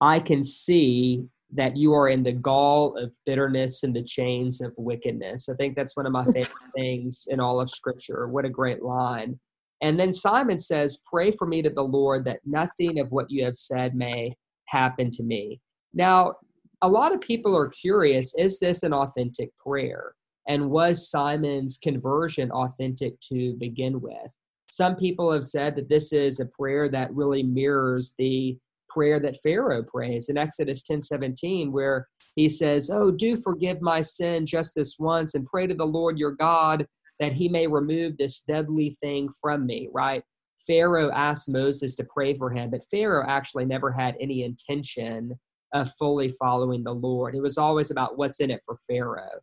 I 0.00 0.20
can 0.20 0.42
see 0.42 1.24
that 1.52 1.76
you 1.76 1.94
are 1.94 2.08
in 2.08 2.22
the 2.22 2.32
gall 2.32 2.96
of 2.96 3.14
bitterness 3.24 3.84
and 3.84 3.94
the 3.94 4.02
chains 4.02 4.60
of 4.60 4.72
wickedness. 4.76 5.48
I 5.48 5.54
think 5.54 5.76
that's 5.76 5.96
one 5.96 6.06
of 6.06 6.12
my 6.12 6.24
favorite 6.24 6.50
things 6.76 7.26
in 7.30 7.40
all 7.40 7.60
of 7.60 7.70
Scripture. 7.70 8.26
What 8.26 8.44
a 8.44 8.50
great 8.50 8.82
line. 8.82 9.38
And 9.80 9.98
then 9.98 10.12
Simon 10.12 10.58
says, 10.58 11.02
Pray 11.10 11.30
for 11.30 11.46
me 11.46 11.62
to 11.62 11.70
the 11.70 11.82
Lord 11.82 12.24
that 12.24 12.40
nothing 12.44 12.98
of 12.98 13.12
what 13.12 13.30
you 13.30 13.44
have 13.44 13.56
said 13.56 13.94
may 13.94 14.34
happen 14.66 15.10
to 15.12 15.22
me. 15.22 15.60
Now, 15.92 16.34
a 16.82 16.88
lot 16.88 17.14
of 17.14 17.20
people 17.20 17.56
are 17.56 17.68
curious 17.68 18.34
is 18.36 18.58
this 18.58 18.82
an 18.82 18.92
authentic 18.92 19.50
prayer? 19.58 20.14
And 20.46 20.70
was 20.70 21.08
Simon's 21.08 21.78
conversion 21.82 22.50
authentic 22.50 23.18
to 23.32 23.54
begin 23.54 24.00
with? 24.00 24.30
Some 24.68 24.96
people 24.96 25.32
have 25.32 25.44
said 25.44 25.76
that 25.76 25.88
this 25.88 26.12
is 26.12 26.40
a 26.40 26.46
prayer 26.46 26.88
that 26.90 27.14
really 27.14 27.42
mirrors 27.42 28.14
the 28.18 28.58
prayer 28.90 29.18
that 29.20 29.40
Pharaoh 29.42 29.82
prays 29.82 30.28
in 30.28 30.36
Exodus 30.36 30.82
10 30.82 31.00
17, 31.00 31.72
where 31.72 32.06
he 32.36 32.48
says, 32.48 32.90
Oh, 32.90 33.10
do 33.10 33.36
forgive 33.36 33.80
my 33.80 34.02
sin 34.02 34.46
just 34.46 34.74
this 34.74 34.96
once 34.98 35.34
and 35.34 35.46
pray 35.46 35.66
to 35.66 35.74
the 35.74 35.86
Lord 35.86 36.18
your 36.18 36.32
God 36.32 36.86
that 37.20 37.32
he 37.32 37.48
may 37.48 37.66
remove 37.66 38.16
this 38.16 38.40
deadly 38.40 38.96
thing 39.00 39.28
from 39.40 39.66
me, 39.66 39.88
right? 39.92 40.22
Pharaoh 40.66 41.10
asked 41.12 41.48
Moses 41.48 41.94
to 41.96 42.04
pray 42.04 42.36
for 42.36 42.50
him, 42.50 42.70
but 42.70 42.84
Pharaoh 42.90 43.24
actually 43.26 43.64
never 43.64 43.92
had 43.92 44.16
any 44.20 44.44
intention 44.44 45.38
of 45.72 45.92
fully 45.98 46.30
following 46.40 46.84
the 46.84 46.94
Lord. 46.94 47.34
It 47.34 47.40
was 47.40 47.58
always 47.58 47.90
about 47.90 48.16
what's 48.16 48.40
in 48.40 48.50
it 48.50 48.62
for 48.64 48.76
Pharaoh. 48.88 49.40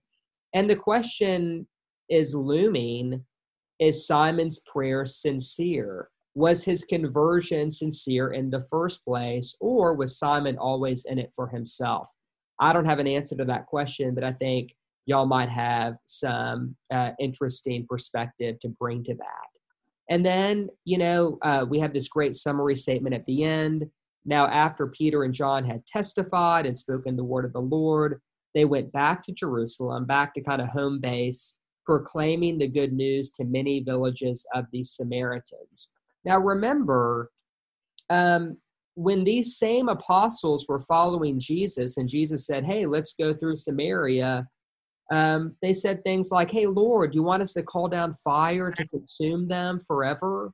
And 0.54 0.70
the 0.70 0.76
question 0.76 1.68
is 2.10 2.34
looming 2.34 3.26
is 3.80 4.06
Simon's 4.06 4.60
prayer 4.60 5.06
sincere? 5.06 6.10
Was 6.36 6.64
his 6.64 6.86
conversion 6.86 7.72
sincere 7.72 8.32
in 8.32 8.52
the 8.52 8.64
first 8.70 9.04
place, 9.04 9.56
or 9.60 9.96
was 9.96 10.18
Simon 10.18 10.58
always 10.58 11.04
in 11.06 11.18
it 11.18 11.32
for 11.36 11.50
himself? 11.50 12.10
I 12.60 12.74
don't 12.74 12.86
have 12.86 13.00
an 13.00 13.08
answer 13.08 13.36
to 13.38 13.46
that 13.46 13.66
question, 13.66 14.14
but 14.14 14.24
I 14.24 14.34
think 14.34 14.76
y'all 15.08 15.26
might 15.26 15.50
have 15.50 15.96
some 16.06 16.76
uh, 16.94 17.12
interesting 17.20 17.86
perspective 17.90 18.60
to 18.60 18.70
bring 18.70 19.04
to 19.06 19.16
that. 19.16 19.51
And 20.12 20.26
then, 20.26 20.68
you 20.84 20.98
know, 20.98 21.40
uh, 21.42 21.66
we 21.68 21.80
have 21.80 21.94
this 21.94 22.10
great 22.10 22.36
summary 22.36 22.76
statement 22.76 23.16
at 23.16 23.26
the 23.26 23.46
end. 23.46 23.86
Now, 24.26 24.46
after 24.48 24.88
Peter 24.88 25.24
and 25.24 25.34
John 25.34 25.64
had 25.64 25.88
testified 25.88 26.66
and 26.66 26.78
spoken 26.78 27.16
the 27.16 27.24
word 27.24 27.46
of 27.46 27.54
the 27.54 27.62
Lord, 27.62 28.20
they 28.54 28.66
went 28.66 28.92
back 28.92 29.24
to 29.24 29.32
Jerusalem, 29.32 30.06
back 30.06 30.34
to 30.34 30.42
kind 30.42 30.62
of 30.62 30.68
home 30.68 31.00
base, 31.00 31.58
proclaiming 31.86 32.58
the 32.58 32.68
good 32.68 32.92
news 32.92 33.32
to 33.32 33.46
many 33.46 33.80
villages 33.80 34.46
of 34.54 34.66
the 34.74 34.84
Samaritans. 34.84 35.94
Now, 36.26 36.40
remember, 36.40 37.32
um, 38.10 38.58
when 38.96 39.24
these 39.24 39.58
same 39.58 39.88
apostles 39.88 40.66
were 40.68 40.82
following 40.82 41.40
Jesus 41.40 41.96
and 41.96 42.10
Jesus 42.10 42.46
said, 42.46 42.66
Hey, 42.66 42.86
let's 42.86 43.14
go 43.14 43.34
through 43.34 43.56
Samaria, 43.56 44.46
um, 45.12 45.56
they 45.62 45.74
said 45.74 46.04
things 46.04 46.32
like, 46.32 46.50
Hey, 46.50 46.66
Lord, 46.66 47.12
do 47.12 47.18
you 47.18 47.24
want 47.24 47.42
us 47.42 47.54
to 47.54 47.64
call 47.64 47.88
down 47.88 48.14
fire 48.14 48.72
to 48.72 48.88
consume 48.88 49.48
them 49.48 49.80
forever? 49.80 50.52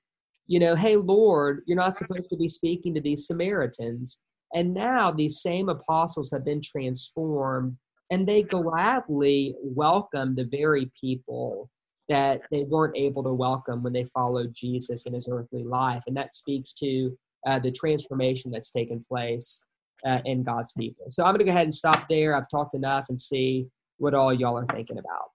You 0.47 0.59
know, 0.59 0.75
hey, 0.75 0.95
Lord, 0.95 1.61
you're 1.67 1.77
not 1.77 1.95
supposed 1.95 2.29
to 2.31 2.37
be 2.37 2.47
speaking 2.47 2.93
to 2.95 3.01
these 3.01 3.27
Samaritans. 3.27 4.23
And 4.53 4.73
now 4.73 5.11
these 5.11 5.41
same 5.41 5.69
apostles 5.69 6.31
have 6.31 6.45
been 6.45 6.61
transformed 6.61 7.75
and 8.09 8.25
they 8.25 8.43
gladly 8.43 9.55
welcome 9.61 10.35
the 10.35 10.45
very 10.45 10.89
people 10.99 11.69
that 12.07 12.41
they 12.51 12.63
weren't 12.63 12.95
able 12.95 13.21
to 13.23 13.33
welcome 13.33 13.83
when 13.83 13.91
they 13.91 14.05
followed 14.05 14.53
Jesus 14.55 15.05
in 15.05 15.13
his 15.13 15.27
earthly 15.29 15.65
life. 15.65 16.03
And 16.07 16.15
that 16.15 16.33
speaks 16.33 16.71
to 16.75 17.17
uh, 17.45 17.59
the 17.59 17.71
transformation 17.71 18.49
that's 18.49 18.71
taken 18.71 19.03
place 19.05 19.61
uh, 20.05 20.19
in 20.23 20.43
God's 20.43 20.71
people. 20.71 21.07
So 21.09 21.23
I'm 21.23 21.33
going 21.33 21.39
to 21.39 21.45
go 21.45 21.51
ahead 21.51 21.63
and 21.63 21.73
stop 21.73 22.07
there. 22.09 22.33
I've 22.35 22.49
talked 22.49 22.75
enough 22.75 23.07
and 23.09 23.19
see 23.19 23.67
what 23.97 24.13
all 24.13 24.33
y'all 24.33 24.57
are 24.57 24.65
thinking 24.65 24.97
about. 24.97 25.31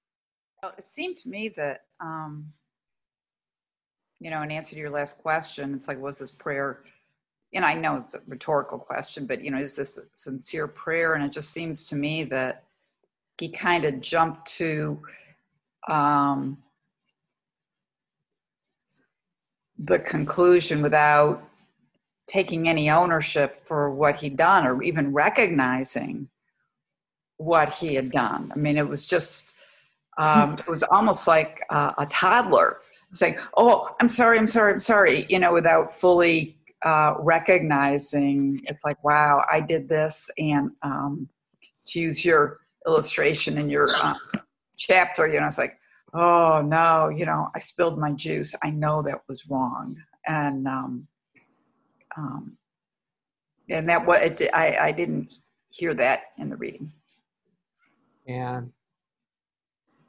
Well, 0.62 0.72
it 0.78 0.86
seemed 0.86 1.16
to 1.18 1.28
me 1.28 1.48
that, 1.56 1.82
um, 2.00 2.52
you 4.20 4.30
know, 4.30 4.42
in 4.42 4.50
answer 4.50 4.74
to 4.74 4.80
your 4.80 4.90
last 4.90 5.20
question, 5.20 5.74
it's 5.74 5.88
like, 5.88 6.00
was 6.00 6.18
this 6.18 6.32
prayer, 6.32 6.84
and 7.52 7.64
I 7.64 7.74
know 7.74 7.96
it's 7.96 8.14
a 8.14 8.20
rhetorical 8.28 8.78
question, 8.78 9.26
but, 9.26 9.42
you 9.44 9.50
know, 9.50 9.58
is 9.58 9.74
this 9.74 9.98
sincere 10.14 10.68
prayer? 10.68 11.14
And 11.14 11.24
it 11.24 11.32
just 11.32 11.50
seems 11.50 11.86
to 11.86 11.96
me 11.96 12.24
that 12.24 12.62
he 13.38 13.48
kind 13.48 13.84
of 13.84 14.00
jumped 14.00 14.46
to 14.58 15.02
um, 15.88 16.58
the 19.76 19.98
conclusion 19.98 20.80
without 20.80 21.42
taking 22.28 22.68
any 22.68 22.88
ownership 22.88 23.64
for 23.64 23.90
what 23.90 24.16
he'd 24.16 24.36
done 24.36 24.64
or 24.64 24.80
even 24.82 25.12
recognizing 25.12 26.28
what 27.36 27.74
he 27.74 27.94
had 27.94 28.10
done. 28.10 28.52
I 28.54 28.58
mean, 28.58 28.76
it 28.76 28.88
was 28.88 29.06
just, 29.06 29.54
um, 30.18 30.54
it 30.54 30.68
was 30.68 30.82
almost 30.82 31.26
like 31.26 31.60
a 31.70 32.06
toddler 32.10 32.80
saying, 33.12 33.36
Oh, 33.56 33.94
I'm 34.00 34.08
sorry, 34.08 34.38
I'm 34.38 34.46
sorry, 34.46 34.72
I'm 34.72 34.80
sorry, 34.80 35.26
you 35.28 35.38
know, 35.38 35.52
without 35.52 35.94
fully 35.94 36.58
uh, 36.82 37.14
recognizing 37.20 38.60
it's 38.64 38.84
like, 38.84 39.02
wow, 39.04 39.42
I 39.50 39.60
did 39.60 39.88
this. 39.88 40.30
And 40.38 40.70
um, 40.82 41.28
to 41.86 42.00
use 42.00 42.24
your 42.24 42.60
illustration 42.86 43.58
in 43.58 43.70
your 43.70 43.88
uh, 44.02 44.14
chapter, 44.76 45.26
you 45.26 45.40
know, 45.40 45.46
it's 45.46 45.58
like, 45.58 45.78
oh 46.14 46.60
no, 46.62 47.08
you 47.08 47.24
know, 47.24 47.48
I 47.54 47.58
spilled 47.58 47.98
my 47.98 48.12
juice. 48.12 48.54
I 48.62 48.70
know 48.70 49.02
that 49.02 49.20
was 49.28 49.48
wrong. 49.48 49.96
And, 50.26 50.66
um, 50.66 51.06
um, 52.16 52.56
and 53.68 53.88
that 53.88 54.04
what 54.04 54.42
I, 54.52 54.76
I 54.80 54.92
didn't 54.92 55.34
hear 55.70 55.94
that 55.94 56.22
in 56.38 56.50
the 56.50 56.56
reading. 56.56 56.92
Yeah. 58.26 58.62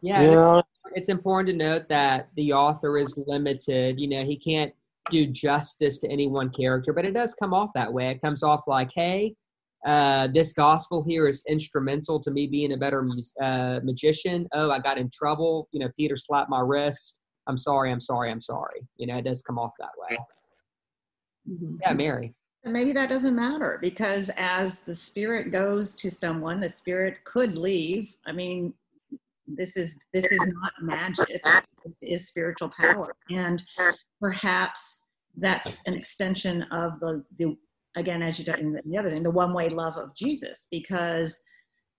Yeah. 0.01 0.21
yeah. 0.21 0.61
It's 0.95 1.09
important 1.09 1.49
to 1.49 1.65
note 1.65 1.87
that 1.87 2.29
the 2.35 2.53
author 2.53 2.97
is 2.97 3.17
limited. 3.25 3.99
You 3.99 4.07
know, 4.07 4.23
he 4.23 4.37
can't 4.37 4.73
do 5.09 5.25
justice 5.25 5.97
to 5.99 6.09
any 6.09 6.27
one 6.27 6.49
character, 6.49 6.93
but 6.93 7.05
it 7.05 7.13
does 7.13 7.33
come 7.33 7.53
off 7.53 7.71
that 7.73 7.91
way. 7.91 8.09
It 8.09 8.21
comes 8.21 8.43
off 8.43 8.61
like, 8.67 8.91
hey, 8.93 9.35
uh, 9.85 10.27
this 10.27 10.53
gospel 10.53 11.03
here 11.03 11.27
is 11.27 11.43
instrumental 11.49 12.19
to 12.19 12.31
me 12.31 12.47
being 12.47 12.73
a 12.73 12.77
better 12.77 13.05
uh, 13.41 13.79
magician. 13.83 14.47
Oh, 14.53 14.71
I 14.71 14.79
got 14.79 14.97
in 14.97 15.09
trouble. 15.09 15.67
You 15.71 15.79
know, 15.79 15.89
Peter 15.97 16.15
slapped 16.15 16.49
my 16.49 16.61
wrist. 16.61 17.19
I'm 17.47 17.57
sorry. 17.57 17.91
I'm 17.91 17.99
sorry. 17.99 18.31
I'm 18.31 18.39
sorry. 18.39 18.87
You 18.97 19.07
know, 19.07 19.17
it 19.17 19.25
does 19.25 19.41
come 19.41 19.59
off 19.59 19.71
that 19.79 19.89
way. 19.97 20.17
Mm-hmm. 21.49 21.75
Yeah, 21.81 21.93
Mary 21.93 22.33
maybe 22.65 22.91
that 22.93 23.09
doesn't 23.09 23.35
matter 23.35 23.77
because 23.81 24.29
as 24.37 24.83
the 24.83 24.95
spirit 24.95 25.51
goes 25.51 25.95
to 25.95 26.09
someone 26.09 26.59
the 26.59 26.69
spirit 26.69 27.23
could 27.25 27.57
leave. 27.57 28.15
I 28.25 28.31
mean 28.31 28.73
this 29.47 29.75
is 29.75 29.97
this 30.13 30.31
is 30.31 30.39
not 30.39 30.71
magic. 30.81 31.43
This 31.83 32.01
is 32.01 32.27
spiritual 32.27 32.69
power. 32.69 33.13
And 33.29 33.61
perhaps 34.21 35.01
that's 35.37 35.81
an 35.85 35.93
extension 35.93 36.63
of 36.63 36.99
the 36.99 37.23
the 37.37 37.57
again 37.95 38.21
as 38.21 38.39
you 38.39 38.53
in 38.53 38.79
the 38.85 38.97
other 38.97 39.11
thing 39.11 39.23
the 39.23 39.29
one 39.29 39.53
way 39.53 39.69
love 39.69 39.97
of 39.97 40.15
jesus 40.15 40.67
because 40.71 41.43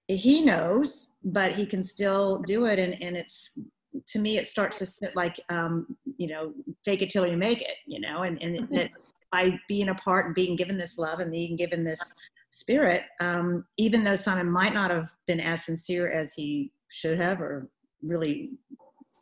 he 0.08 0.44
knows 0.44 1.12
but 1.24 1.52
he 1.52 1.66
can 1.66 1.82
still 1.82 2.38
do 2.42 2.64
it. 2.64 2.78
And 2.78 3.00
and 3.02 3.16
it's 3.16 3.58
to 4.06 4.18
me 4.18 4.38
it 4.38 4.46
starts 4.46 4.78
to 4.78 4.86
sit 4.86 5.14
like 5.14 5.38
um, 5.50 5.96
you 6.18 6.28
know, 6.28 6.52
fake 6.84 7.02
it 7.02 7.10
till 7.10 7.26
you 7.26 7.36
make 7.36 7.60
it, 7.60 7.76
you 7.86 8.00
know, 8.00 8.22
and, 8.22 8.40
and 8.42 8.68
that 8.70 8.90
by 9.32 9.58
being 9.68 9.88
a 9.88 9.94
part 9.94 10.26
and 10.26 10.34
being 10.34 10.56
given 10.56 10.76
this 10.78 10.98
love 10.98 11.20
and 11.20 11.30
being 11.30 11.56
given 11.56 11.84
this 11.84 12.14
spirit, 12.50 13.02
um, 13.20 13.64
even 13.76 14.04
though 14.04 14.16
Simon 14.16 14.50
might 14.50 14.74
not 14.74 14.90
have 14.90 15.10
been 15.26 15.40
as 15.40 15.64
sincere 15.64 16.10
as 16.12 16.32
he 16.32 16.70
should 16.88 17.18
have 17.18 17.40
or 17.40 17.68
really, 18.02 18.50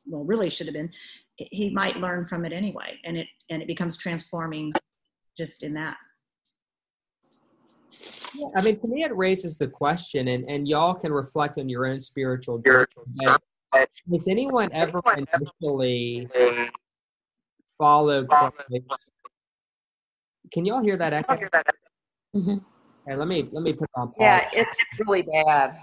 well, 0.06 0.24
really 0.24 0.50
should 0.50 0.66
have 0.66 0.74
been, 0.74 0.90
he 1.36 1.70
might 1.70 1.96
learn 1.98 2.26
from 2.26 2.44
it 2.44 2.52
anyway. 2.52 2.98
And 3.04 3.16
it, 3.16 3.26
and 3.50 3.62
it 3.62 3.68
becomes 3.68 3.96
transforming 3.96 4.72
just 5.36 5.62
in 5.62 5.72
that. 5.74 5.96
Yeah, 8.34 8.48
I 8.56 8.62
mean, 8.62 8.80
to 8.80 8.88
me, 8.88 9.02
it 9.02 9.14
raises 9.14 9.58
the 9.58 9.68
question, 9.68 10.28
and, 10.28 10.48
and 10.48 10.66
y'all 10.66 10.94
can 10.94 11.12
reflect 11.12 11.58
on 11.58 11.68
your 11.68 11.86
own 11.86 12.00
spiritual 12.00 12.58
journey. 12.58 12.86
Has 13.74 14.28
anyone 14.28 14.70
ever 14.72 15.00
initially 15.16 16.28
followed 17.82 18.28
Christ? 18.28 19.10
Can 20.52 20.64
y'all 20.64 20.82
hear 20.82 20.96
that 20.96 21.12
echo? 21.12 21.34
Mm-hmm. 21.34 22.58
Okay, 23.08 23.16
let 23.16 23.26
me 23.26 23.48
let 23.50 23.62
me 23.64 23.72
put 23.72 23.90
on 23.96 24.08
pause. 24.08 24.16
Yeah, 24.20 24.48
it's 24.52 24.76
really 25.00 25.22
bad. 25.22 25.76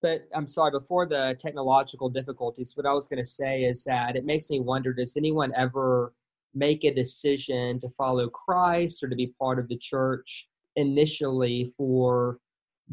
But 0.00 0.26
I'm 0.34 0.46
sorry, 0.46 0.70
before 0.70 1.06
the 1.06 1.36
technological 1.38 2.08
difficulties, 2.08 2.72
what 2.76 2.86
I 2.86 2.94
was 2.94 3.06
going 3.06 3.22
to 3.22 3.28
say 3.28 3.64
is 3.64 3.84
that 3.84 4.16
it 4.16 4.24
makes 4.24 4.48
me 4.48 4.58
wonder: 4.60 4.94
Does 4.94 5.16
anyone 5.16 5.52
ever 5.54 6.14
make 6.54 6.84
a 6.84 6.94
decision 6.94 7.78
to 7.80 7.88
follow 7.90 8.28
Christ 8.28 9.04
or 9.04 9.08
to 9.08 9.16
be 9.16 9.34
part 9.38 9.58
of 9.58 9.68
the 9.68 9.76
church 9.76 10.48
initially 10.76 11.72
for 11.76 12.38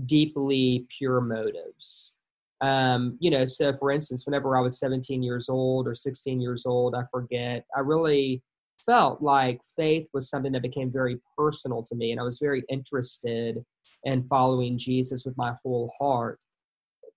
deeply 0.05 0.85
pure 0.89 1.21
motives? 1.21 2.18
Um, 2.62 3.18
you 3.20 3.32
know, 3.32 3.46
so 3.46 3.74
for 3.74 3.92
instance, 3.92 4.25
whenever 4.25 4.58
I 4.58 4.62
was 4.62 4.80
17 4.80 5.24
years 5.24 5.50
old 5.50 5.88
or 5.88 5.96
16 5.96 6.42
years 6.42 6.66
old, 6.66 6.96
I 6.96 7.04
forget, 7.12 7.66
I 7.75 7.80
really 7.80 8.42
felt 8.86 9.22
like 9.22 9.62
faith 9.75 10.08
was 10.13 10.30
something 10.30 10.51
that 10.54 10.62
became 10.62 10.92
very 10.92 11.20
personal 11.38 11.84
to 11.84 11.96
me, 11.96 12.12
and 12.12 12.20
I 12.20 12.24
was 12.24 12.39
very 12.39 12.63
interested 12.70 13.63
in 14.04 14.24
following 14.24 14.78
Jesus 14.78 15.25
with 15.25 15.38
my 15.38 15.54
whole 15.63 15.94
heart. 16.00 16.39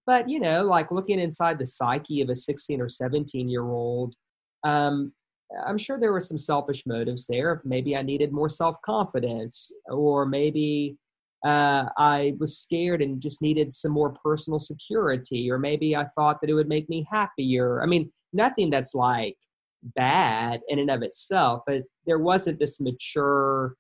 But, 0.07 0.29
you 0.29 0.41
know, 0.41 0.65
like 0.65 0.91
looking 0.91 1.21
inside 1.21 1.59
the 1.59 1.67
psyche 1.67 2.23
of 2.23 2.29
a 2.29 2.35
16 2.35 2.81
or 2.81 2.89
17 2.89 3.49
year 3.49 3.65
old, 3.71 4.15
um, 4.65 5.13
I'm 5.67 5.79
sure 5.79 5.99
there 5.99 6.13
were 6.13 6.21
some 6.21 6.39
selfish 6.39 6.85
motives 6.87 7.27
there. 7.27 7.63
Maybe 7.65 7.97
I 7.97 8.03
needed 8.03 8.33
more 8.33 8.49
self 8.49 8.81
confidence, 8.83 9.71
or 9.87 10.27
maybe 10.27 10.97
uh, 11.45 11.85
I 11.97 12.35
was 12.39 12.59
scared 12.59 13.03
and 13.03 13.21
just 13.21 13.43
needed 13.43 13.73
some 13.73 13.93
more 13.93 14.11
personal 14.11 14.59
security, 14.59 15.51
or 15.51 15.59
maybe 15.59 15.97
I 15.97 16.07
thought 16.15 16.41
that 16.41 16.51
it 16.51 16.55
would 16.55 16.69
make 16.69 16.89
me 16.89 17.07
happier. 17.11 17.83
I 17.83 17.87
mean, 17.87 18.13
nothing 18.33 18.71
that's 18.71 18.95
like 18.95 19.37
bad 19.83 20.61
in 20.69 20.79
and 20.79 20.91
of 20.91 21.03
itself, 21.03 21.63
but 21.67 21.83
there 22.07 22.21
wasn't 22.21 22.59
this 22.59 22.81
mature, 22.81 23.75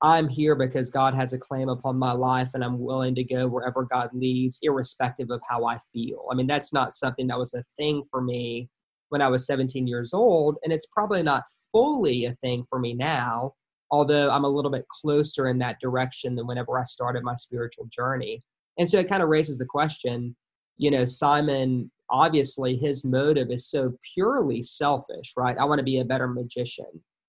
I'm 0.00 0.28
here 0.28 0.54
because 0.54 0.90
God 0.90 1.14
has 1.14 1.32
a 1.32 1.38
claim 1.38 1.68
upon 1.68 1.98
my 1.98 2.12
life 2.12 2.50
and 2.54 2.62
I'm 2.62 2.78
willing 2.78 3.16
to 3.16 3.24
go 3.24 3.48
wherever 3.48 3.84
God 3.84 4.10
leads, 4.12 4.60
irrespective 4.62 5.30
of 5.30 5.40
how 5.48 5.66
I 5.66 5.78
feel. 5.92 6.26
I 6.30 6.36
mean, 6.36 6.46
that's 6.46 6.72
not 6.72 6.94
something 6.94 7.26
that 7.26 7.38
was 7.38 7.54
a 7.54 7.64
thing 7.76 8.04
for 8.10 8.20
me 8.20 8.68
when 9.08 9.22
I 9.22 9.28
was 9.28 9.46
17 9.46 9.86
years 9.86 10.12
old, 10.12 10.58
and 10.62 10.72
it's 10.72 10.86
probably 10.86 11.22
not 11.22 11.44
fully 11.72 12.26
a 12.26 12.36
thing 12.42 12.64
for 12.68 12.78
me 12.78 12.94
now, 12.94 13.54
although 13.90 14.30
I'm 14.30 14.44
a 14.44 14.48
little 14.48 14.70
bit 14.70 14.86
closer 14.88 15.48
in 15.48 15.58
that 15.58 15.80
direction 15.80 16.34
than 16.34 16.46
whenever 16.46 16.78
I 16.78 16.84
started 16.84 17.22
my 17.22 17.34
spiritual 17.34 17.86
journey. 17.86 18.42
And 18.78 18.88
so 18.88 18.98
it 18.98 19.08
kind 19.08 19.22
of 19.22 19.28
raises 19.28 19.58
the 19.58 19.66
question 19.66 20.36
you 20.78 20.90
know, 20.90 21.04
Simon, 21.04 21.90
obviously 22.08 22.76
his 22.76 23.04
motive 23.04 23.50
is 23.50 23.68
so 23.68 23.92
purely 24.14 24.62
selfish, 24.62 25.34
right? 25.36 25.58
I 25.58 25.64
want 25.64 25.80
to 25.80 25.84
be 25.84 25.98
a 25.98 26.04
better 26.04 26.28
magician. 26.28 26.86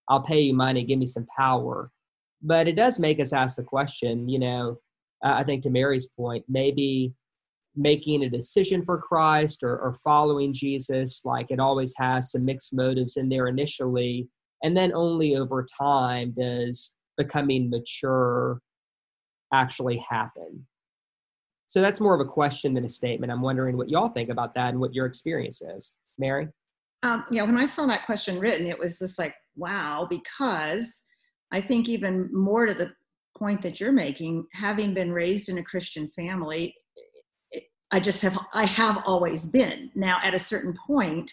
I'll 0.08 0.22
pay 0.22 0.40
you 0.40 0.54
money, 0.54 0.86
give 0.86 1.00
me 1.00 1.06
some 1.06 1.28
power. 1.36 1.92
But 2.42 2.68
it 2.68 2.76
does 2.76 3.00
make 3.00 3.20
us 3.20 3.34
ask 3.34 3.58
the 3.58 3.64
question, 3.64 4.30
you 4.30 4.40
know, 4.40 4.78
uh, 5.26 5.34
I 5.36 5.44
think 5.44 5.64
to 5.64 5.70
Mary's 5.70 6.08
point, 6.08 6.46
maybe 6.48 7.14
making 7.76 8.24
a 8.24 8.30
decision 8.30 8.84
for 8.84 8.98
Christ 8.98 9.64
or, 9.64 9.78
or 9.78 9.94
following 9.96 10.54
Jesus, 10.54 11.24
like 11.26 11.48
it 11.50 11.60
always 11.60 11.94
has 11.98 12.32
some 12.32 12.46
mixed 12.46 12.74
motives 12.74 13.18
in 13.18 13.30
there 13.30 13.48
initially. 13.48 14.30
And 14.64 14.76
then 14.76 14.94
only 14.94 15.36
over 15.36 15.66
time 15.66 16.34
does 16.38 16.98
becoming 17.18 17.70
mature 17.70 18.62
actually 19.54 20.04
happen. 20.10 20.66
So 21.66 21.82
that's 21.82 22.02
more 22.02 22.16
of 22.16 22.22
a 22.22 22.30
question 22.30 22.74
than 22.74 22.86
a 22.86 22.90
statement. 22.90 23.32
I'm 23.32 23.42
wondering 23.42 23.78
what 23.78 23.90
y'all 23.90 24.08
think 24.08 24.30
about 24.30 24.56
that 24.56 24.70
and 24.70 24.80
what 24.80 24.94
your 24.94 25.06
experience 25.06 25.62
is. 25.62 25.94
Mary? 26.18 26.48
Um, 27.04 27.26
yeah, 27.32 27.44
when 27.44 27.58
I 27.58 27.66
saw 27.66 27.86
that 27.86 28.06
question 28.06 28.40
written, 28.40 28.68
it 28.68 28.78
was 28.78 29.00
just 29.00 29.20
like, 29.20 29.36
wow, 29.56 30.08
because 30.10 31.04
I 31.52 31.62
think 31.62 31.88
even 31.88 32.30
more 32.34 32.66
to 32.66 32.74
the 32.74 32.92
point 33.38 33.62
that 33.62 33.80
you're 33.80 33.92
making, 33.92 34.46
having 34.54 34.94
been 34.94 35.12
raised 35.12 35.50
in 35.50 35.60
a 35.60 35.64
Christian 35.64 36.10
family, 36.16 36.74
I 37.92 38.00
just 38.00 38.22
have 38.22 38.38
I 38.54 38.66
have 38.66 39.02
always 39.06 39.46
been. 39.46 39.90
Now 39.96 40.20
at 40.24 40.34
a 40.34 40.40
certain 40.40 40.76
point, 40.86 41.32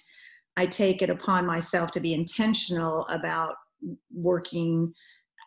I 0.57 0.67
take 0.67 1.03
it 1.03 1.11
upon 1.11 1.47
myself 1.47 1.91
to 1.93 2.01
be 2.01 2.15
intentional 2.15 3.07
about 3.09 3.55
working, 4.15 4.93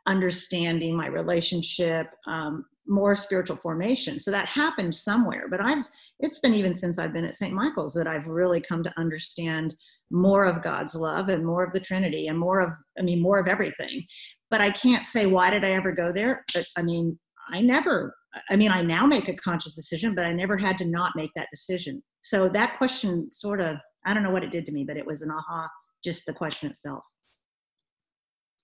understanding 0.06 0.95
my 0.95 1.08
relationship, 1.08 2.13
um, 2.28 2.65
more 2.88 3.15
spiritual 3.15 3.56
formation. 3.56 4.17
So 4.17 4.32
that 4.32 4.48
happened 4.48 4.93
somewhere. 4.95 5.48
But 5.50 5.62
I've 5.62 5.86
it's 6.19 6.39
been 6.39 6.56
even 6.56 6.76
since 6.76 6.98
I've 6.98 7.13
been 7.13 7.26
at 7.26 7.36
St. 7.36 7.54
Michael's 7.54 7.93
that 7.93 8.08
I've 8.08 8.28
really 8.28 8.60
come 8.60 8.82
to 8.84 8.93
understand 8.98 9.76
more 10.10 10.45
of 10.45 10.63
God's 10.63 10.95
love 10.95 11.30
and 11.30 11.45
more 11.45 11.63
of 11.63 11.72
the 11.72 11.80
Trinity 11.80 12.28
and 12.28 12.38
more 12.38 12.60
of 12.62 12.72
I 12.98 13.04
mean 13.04 13.22
more 13.22 13.39
of 13.39 13.48
everything. 13.48 14.04
But 14.50 14.62
I 14.62 14.72
can't 14.72 15.06
say 15.06 15.28
why 15.28 15.52
did 15.52 15.63
I 15.63 15.72
ever 15.72 15.91
go 15.91 16.12
there? 16.12 16.43
But 16.54 16.65
I 16.76 16.82
mean, 16.82 17.17
I 17.52 17.62
never 17.62 18.15
I 18.50 18.56
mean, 18.56 18.72
I 18.72 18.82
now 18.82 19.06
make 19.06 19.28
a 19.28 19.36
conscious 19.36 19.76
decision, 19.76 20.13
but 20.13 20.26
I 20.26 20.34
never 20.34 20.58
had 20.58 20.78
to 20.80 20.86
not 20.86 21.15
make 21.15 21.32
that 21.36 21.50
decision. 21.52 22.02
So 22.22 22.50
that 22.50 22.78
question 22.78 23.30
sort 23.32 23.62
of, 23.62 23.78
I 24.05 24.13
don't 24.13 24.23
know 24.23 24.31
what 24.31 24.43
it 24.43 24.51
did 24.51 24.65
to 24.67 24.71
me, 24.71 24.83
but 24.83 24.97
it 24.97 25.05
was 25.05 25.21
an 25.21 25.31
aha, 25.31 25.69
just 26.03 26.25
the 26.25 26.33
question 26.33 26.69
itself. 26.69 27.03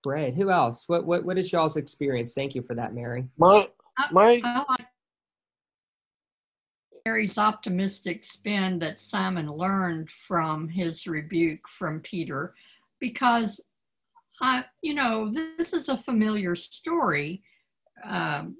Great. 0.03 0.35
Who 0.35 0.51
else? 0.51 0.83
What 0.87 1.05
what 1.05 1.25
what 1.25 1.37
is 1.37 1.51
y'all's 1.51 1.77
experience? 1.77 2.33
Thank 2.33 2.53
you 2.53 2.61
for 2.61 2.75
that, 2.75 2.93
Mary. 2.93 3.25
My 3.37 3.67
my 4.11 4.39
I 4.43 4.75
Mary's 7.05 7.37
optimistic 7.37 8.23
spin 8.23 8.79
that 8.79 8.99
Simon 8.99 9.51
learned 9.51 10.09
from 10.09 10.67
his 10.67 11.05
rebuke 11.05 11.67
from 11.67 11.99
Peter, 11.99 12.55
because 12.99 13.63
I, 14.41 14.65
you 14.81 14.95
know, 14.95 15.31
this 15.31 15.71
is 15.73 15.87
a 15.87 15.97
familiar 15.97 16.55
story 16.55 17.43
um, 18.03 18.55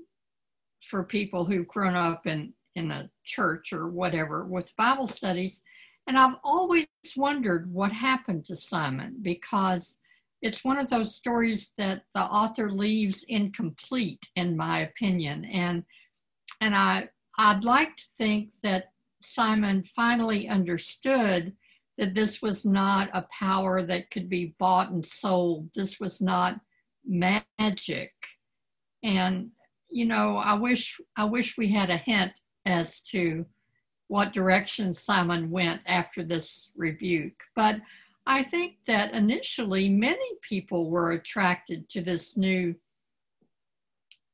for 0.82 1.04
people 1.04 1.44
who've 1.44 1.68
grown 1.68 1.96
up 1.96 2.28
in 2.28 2.54
in 2.76 2.92
a 2.92 3.10
church 3.24 3.72
or 3.74 3.88
whatever 3.88 4.46
with 4.46 4.76
Bible 4.78 5.08
studies, 5.08 5.62
and 6.08 6.18
I've 6.18 6.36
always 6.44 6.88
wondered 7.16 7.72
what 7.72 7.92
happened 7.92 8.46
to 8.46 8.56
Simon 8.56 9.18
because 9.22 9.98
it's 10.42 10.64
one 10.64 10.78
of 10.78 10.90
those 10.90 11.16
stories 11.16 11.72
that 11.78 12.04
the 12.14 12.22
author 12.22 12.70
leaves 12.70 13.26
incomplete 13.28 14.22
in 14.36 14.56
my 14.56 14.82
opinion. 14.82 15.46
And 15.46 15.84
and 16.62 16.76
i 16.76 17.08
i'd 17.38 17.64
like 17.64 17.96
to 17.98 18.04
think 18.18 18.50
that 18.64 18.92
simon 19.22 19.84
finally 19.96 20.48
understood 20.48 21.54
that 21.98 22.14
this 22.14 22.42
was 22.42 22.66
not 22.66 23.10
a 23.14 23.26
power 23.32 23.82
that 23.82 24.12
could 24.12 24.28
be 24.28 24.54
bought 24.60 24.90
and 24.92 25.06
sold. 25.06 25.70
This 25.74 25.98
was 25.98 26.20
not 26.20 26.60
magic. 27.06 28.12
And 29.02 29.52
you 29.90 30.06
know 30.06 30.38
i 30.38 30.54
wish 30.56 31.00
i 31.16 31.24
wish 31.24 31.58
we 31.58 31.72
had 31.72 31.90
a 31.90 31.98
hint 31.98 32.34
as 32.66 33.00
to 33.12 33.46
what 34.08 34.34
direction 34.34 34.94
simon 34.94 35.50
went 35.50 35.82
after 35.86 36.24
this 36.24 36.70
rebuke 36.76 37.44
but 37.56 37.78
I 38.28 38.44
think 38.44 38.78
that 38.88 39.14
initially 39.14 39.88
many 39.90 40.38
people 40.42 40.90
were 40.90 41.12
attracted 41.12 41.90
to 41.90 42.02
this 42.02 42.36
new 42.36 42.76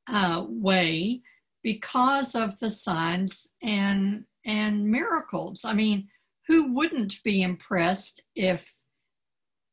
uh, 0.07 0.45
way 0.47 1.21
because 1.63 2.35
of 2.35 2.57
the 2.59 2.69
signs 2.69 3.49
and 3.61 4.25
and 4.45 4.89
miracles. 4.89 5.63
I 5.65 5.73
mean, 5.73 6.07
who 6.47 6.73
wouldn't 6.73 7.21
be 7.23 7.43
impressed 7.43 8.23
if 8.35 8.73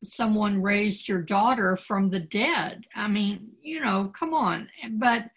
someone 0.04 0.62
raised 0.62 1.08
your 1.08 1.22
daughter 1.22 1.76
from 1.76 2.10
the 2.10 2.20
dead? 2.20 2.84
I 2.94 3.08
mean, 3.08 3.52
you 3.62 3.80
know, 3.80 4.12
come 4.14 4.34
on. 4.34 4.68
But 4.90 5.30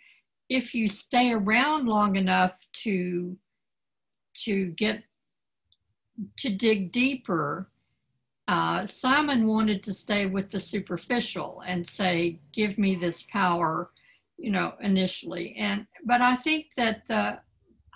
if 0.49 0.73
you 0.75 0.89
stay 0.89 1.31
around 1.31 1.87
long 1.87 2.17
enough 2.17 2.57
to 2.83 3.37
to 4.43 4.67
get 4.71 5.03
to 6.37 6.49
dig 6.49 6.91
deeper 6.91 7.71
uh, 8.51 8.85
Simon 8.85 9.47
wanted 9.47 9.81
to 9.83 9.93
stay 9.93 10.25
with 10.25 10.51
the 10.51 10.59
superficial 10.59 11.63
and 11.65 11.87
say, 11.87 12.41
"Give 12.51 12.77
me 12.77 12.95
this 12.95 13.23
power," 13.23 13.91
you 14.37 14.51
know, 14.51 14.73
initially. 14.81 15.55
And 15.55 15.87
but 16.05 16.19
I 16.19 16.35
think 16.35 16.67
that 16.75 17.07
the 17.07 17.39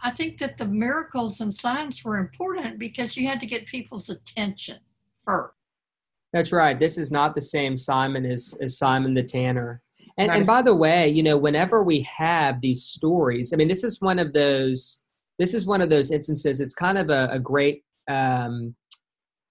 I 0.01 0.11
think 0.11 0.37
that 0.37 0.57
the 0.57 0.65
miracles 0.65 1.41
and 1.41 1.53
signs 1.53 2.05
were 2.05 2.17
important 2.17 2.79
because 2.79 3.17
you 3.17 3.27
had 3.27 3.41
to 3.41 3.45
get 3.45 3.65
people's 3.65 4.09
attention 4.09 4.77
first. 5.25 5.55
That's 6.31 6.53
right. 6.53 6.79
This 6.79 6.97
is 6.97 7.11
not 7.11 7.35
the 7.35 7.41
same 7.41 7.75
Simon 7.75 8.25
as, 8.25 8.55
as 8.61 8.77
Simon 8.77 9.13
the 9.13 9.23
Tanner. 9.23 9.81
And, 10.17 10.27
Not 10.27 10.37
and 10.37 10.47
by 10.47 10.61
the 10.61 10.75
way, 10.75 11.09
you 11.09 11.23
know, 11.23 11.37
whenever 11.37 11.81
we 11.81 12.01
have 12.01 12.61
these 12.61 12.83
stories, 12.83 13.51
I 13.51 13.57
mean, 13.57 13.67
this 13.67 13.83
is 13.83 13.99
one 13.99 14.19
of 14.19 14.31
those. 14.31 15.01
This 15.37 15.53
is 15.53 15.65
one 15.65 15.81
of 15.81 15.89
those 15.89 16.11
instances. 16.11 16.59
It's 16.59 16.73
kind 16.73 16.97
of 16.97 17.09
a, 17.09 17.29
a 17.31 17.39
great 17.39 17.83
um, 18.09 18.75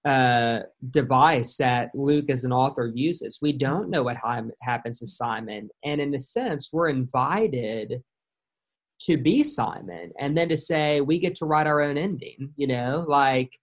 uh, 0.05 0.61
device 0.91 1.57
that 1.57 1.91
Luke, 1.95 2.31
as 2.31 2.45
an 2.45 2.53
author, 2.53 2.93
uses. 2.95 3.39
We 3.41 3.53
don't 3.53 3.91
know 3.91 4.03
what 4.03 4.17
hi- 4.17 4.43
happens 4.63 4.99
to 5.01 5.07
Simon, 5.07 5.69
and 5.85 6.01
in 6.01 6.15
a 6.15 6.19
sense, 6.19 6.71
we're 6.73 6.89
invited 6.89 8.03
to 9.03 9.17
be 9.17 9.43
Simon, 9.43 10.13
and 10.19 10.37
then 10.37 10.49
to 10.49 10.57
say 10.57 11.01
we 11.01 11.19
get 11.19 11.35
to 11.37 11.47
write 11.47 11.67
our 11.67 11.81
own 11.81 11.99
ending. 11.99 12.53
You 12.57 12.67
know, 12.67 13.05
like 13.09 13.59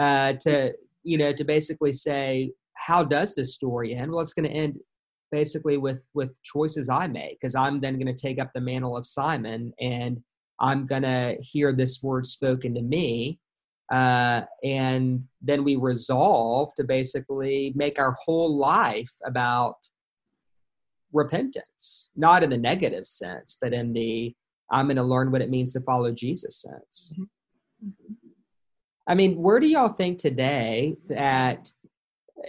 uh, 0.00 0.34
to 0.34 0.72
you 1.04 1.18
know 1.18 1.32
to 1.32 1.44
basically 1.44 1.92
say 1.92 2.52
how 2.74 3.02
does 3.02 3.34
this 3.34 3.54
story 3.54 3.94
end? 3.94 4.10
Well, 4.10 4.20
it's 4.20 4.32
going 4.32 4.48
to 4.48 4.54
end 4.54 4.78
basically 5.30 5.76
with 5.76 6.06
with 6.14 6.38
choices 6.42 6.88
I 6.88 7.06
make 7.06 7.38
because 7.40 7.54
I'm 7.54 7.80
then 7.80 7.98
going 7.98 8.14
to 8.14 8.26
take 8.26 8.40
up 8.40 8.50
the 8.54 8.60
mantle 8.60 8.96
of 8.96 9.06
Simon 9.06 9.72
and 9.80 10.18
I'm 10.60 10.86
going 10.86 11.02
to 11.02 11.36
hear 11.40 11.72
this 11.72 12.02
word 12.02 12.26
spoken 12.26 12.74
to 12.74 12.82
me. 12.82 13.38
Uh, 13.90 14.42
and 14.64 15.24
then 15.40 15.64
we 15.64 15.76
resolve 15.76 16.74
to 16.76 16.84
basically 16.84 17.72
make 17.74 17.98
our 17.98 18.14
whole 18.24 18.56
life 18.56 19.12
about 19.24 19.76
repentance, 21.12 22.10
not 22.16 22.42
in 22.42 22.50
the 22.50 22.58
negative 22.58 23.06
sense, 23.06 23.56
but 23.60 23.72
in 23.72 23.92
the 23.92 24.34
I'm 24.70 24.86
going 24.86 24.96
to 24.96 25.02
learn 25.02 25.30
what 25.30 25.40
it 25.40 25.48
means 25.48 25.72
to 25.72 25.80
follow 25.80 26.12
Jesus 26.12 26.60
sense. 26.60 27.14
I 29.06 29.14
mean, 29.14 29.36
where 29.36 29.58
do 29.58 29.66
y'all 29.66 29.88
think 29.88 30.18
today 30.18 30.94
that 31.08 31.72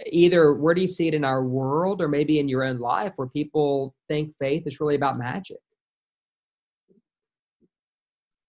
either 0.06 0.52
where 0.52 0.74
do 0.74 0.82
you 0.82 0.88
see 0.88 1.08
it 1.08 1.14
in 1.14 1.24
our 1.24 1.42
world 1.42 2.02
or 2.02 2.08
maybe 2.08 2.38
in 2.38 2.48
your 2.48 2.64
own 2.64 2.78
life 2.78 3.12
where 3.16 3.28
people 3.28 3.94
think 4.08 4.34
faith 4.38 4.66
is 4.66 4.80
really 4.80 4.94
about 4.94 5.18
magic? 5.18 5.56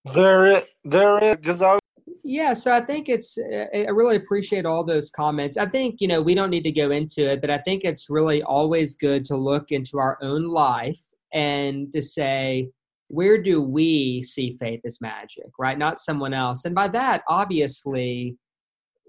There 0.06 0.46
is, 0.48 0.66
there 0.84 1.24
is, 1.24 1.36
because 1.36 1.62
I 1.62 1.78
Yeah, 2.24 2.54
so 2.54 2.72
I 2.72 2.82
think 2.82 3.08
it's, 3.08 3.38
I 3.38 3.88
really 3.90 4.16
appreciate 4.16 4.66
all 4.66 4.84
those 4.84 5.12
comments. 5.12 5.58
I 5.58 5.68
think, 5.68 6.02
you 6.02 6.08
know, 6.08 6.22
we 6.22 6.34
don't 6.34 6.50
need 6.50 6.64
to 6.64 6.72
go 6.72 6.92
into 6.92 7.30
it, 7.30 7.40
but 7.40 7.52
I 7.52 7.60
think 7.60 7.84
it's 7.84 8.10
really 8.10 8.42
always 8.42 8.96
good 8.96 9.26
to 9.26 9.38
look 9.38 9.72
into 9.72 10.00
our 10.00 10.18
own 10.22 10.48
life 10.48 11.00
and 11.34 11.92
to 11.94 12.02
say, 12.02 12.70
where 13.10 13.42
do 13.42 13.62
we 13.62 14.24
see 14.24 14.58
faith 14.60 14.82
as 14.86 15.02
magic, 15.02 15.50
right? 15.60 15.78
Not 15.78 16.00
someone 16.00 16.34
else. 16.34 16.66
And 16.66 16.74
by 16.74 16.88
that, 16.90 17.24
obviously, 17.28 18.38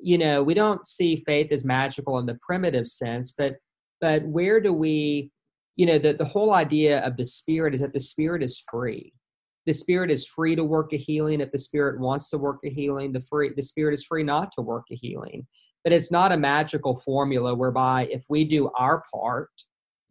you 0.02 0.18
know, 0.18 0.42
we 0.42 0.54
don't 0.54 0.86
see 0.86 1.22
faith 1.24 1.52
as 1.52 1.64
magical 1.64 2.18
in 2.18 2.26
the 2.26 2.38
primitive 2.44 2.88
sense, 2.88 3.32
but 3.32 3.56
but 4.00 4.24
where 4.24 4.60
do 4.60 4.72
we, 4.72 5.30
you 5.76 5.86
know, 5.86 5.96
the, 5.96 6.12
the 6.12 6.24
whole 6.24 6.52
idea 6.52 7.06
of 7.06 7.16
the 7.16 7.24
spirit 7.24 7.72
is 7.72 7.80
that 7.80 7.92
the 7.92 8.00
spirit 8.00 8.42
is 8.42 8.64
free 8.68 9.12
the 9.66 9.74
spirit 9.74 10.10
is 10.10 10.26
free 10.26 10.56
to 10.56 10.64
work 10.64 10.92
a 10.92 10.96
healing 10.96 11.40
if 11.40 11.50
the 11.52 11.58
spirit 11.58 12.00
wants 12.00 12.28
to 12.30 12.38
work 12.38 12.58
a 12.64 12.70
healing. 12.70 13.12
The 13.12 13.20
free 13.20 13.52
the 13.54 13.62
spirit 13.62 13.94
is 13.94 14.04
free 14.04 14.22
not 14.22 14.52
to 14.52 14.62
work 14.62 14.84
a 14.90 14.96
healing. 14.96 15.46
But 15.84 15.92
it's 15.92 16.12
not 16.12 16.32
a 16.32 16.36
magical 16.36 16.96
formula 16.96 17.54
whereby 17.54 18.08
if 18.10 18.24
we 18.28 18.44
do 18.44 18.70
our 18.76 19.02
part 19.12 19.50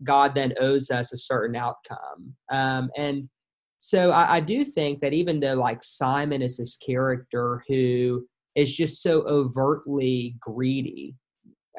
god 0.03 0.33
then 0.33 0.53
owes 0.59 0.89
us 0.89 1.13
a 1.13 1.17
certain 1.17 1.55
outcome. 1.55 2.35
Um, 2.51 2.89
and 2.97 3.29
so 3.77 4.11
I, 4.11 4.35
I 4.35 4.39
do 4.39 4.63
think 4.63 4.99
that 4.99 5.13
even 5.13 5.39
though 5.39 5.55
like 5.55 5.83
simon 5.83 6.41
is 6.41 6.57
this 6.57 6.77
character 6.77 7.63
who 7.67 8.25
is 8.55 8.75
just 8.75 9.01
so 9.01 9.21
overtly 9.23 10.35
greedy 10.39 11.15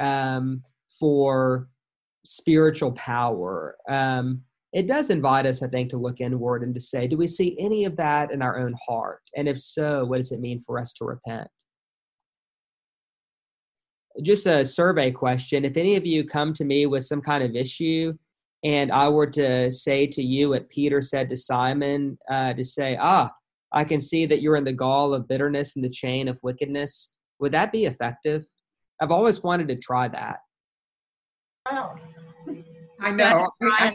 um, 0.00 0.62
for 0.98 1.68
spiritual 2.24 2.92
power 2.92 3.76
um, 3.88 4.42
it 4.72 4.86
does 4.86 5.10
invite 5.10 5.44
us, 5.44 5.62
I 5.62 5.68
think, 5.68 5.90
to 5.90 5.98
look 5.98 6.20
inward 6.20 6.62
and 6.62 6.74
to 6.74 6.80
say, 6.80 7.06
do 7.06 7.16
we 7.16 7.26
see 7.26 7.56
any 7.58 7.84
of 7.84 7.96
that 7.96 8.32
in 8.32 8.40
our 8.40 8.58
own 8.58 8.74
heart? 8.86 9.20
And 9.36 9.46
if 9.46 9.60
so, 9.60 10.04
what 10.04 10.16
does 10.16 10.32
it 10.32 10.40
mean 10.40 10.62
for 10.62 10.78
us 10.78 10.94
to 10.94 11.04
repent? 11.04 11.48
Just 14.22 14.46
a 14.46 14.64
survey 14.64 15.10
question. 15.10 15.64
If 15.64 15.76
any 15.76 15.96
of 15.96 16.06
you 16.06 16.24
come 16.24 16.52
to 16.54 16.64
me 16.64 16.86
with 16.86 17.04
some 17.04 17.20
kind 17.20 17.44
of 17.44 17.54
issue, 17.54 18.14
and 18.64 18.90
I 18.92 19.08
were 19.08 19.26
to 19.26 19.70
say 19.70 20.06
to 20.06 20.22
you 20.22 20.50
what 20.50 20.68
Peter 20.70 21.02
said 21.02 21.28
to 21.28 21.36
Simon, 21.36 22.18
uh, 22.30 22.54
to 22.54 22.64
say, 22.64 22.96
ah, 23.00 23.30
I 23.72 23.84
can 23.84 24.00
see 24.00 24.26
that 24.26 24.40
you're 24.40 24.56
in 24.56 24.64
the 24.64 24.72
gall 24.72 25.12
of 25.14 25.28
bitterness 25.28 25.76
and 25.76 25.84
the 25.84 25.90
chain 25.90 26.28
of 26.28 26.38
wickedness, 26.42 27.10
would 27.40 27.52
that 27.52 27.72
be 27.72 27.86
effective? 27.86 28.46
I've 29.00 29.10
always 29.10 29.42
wanted 29.42 29.68
to 29.68 29.76
try 29.76 30.08
that. 30.08 30.38
I 33.02 33.10
know. 33.10 33.50
Run, 33.60 33.94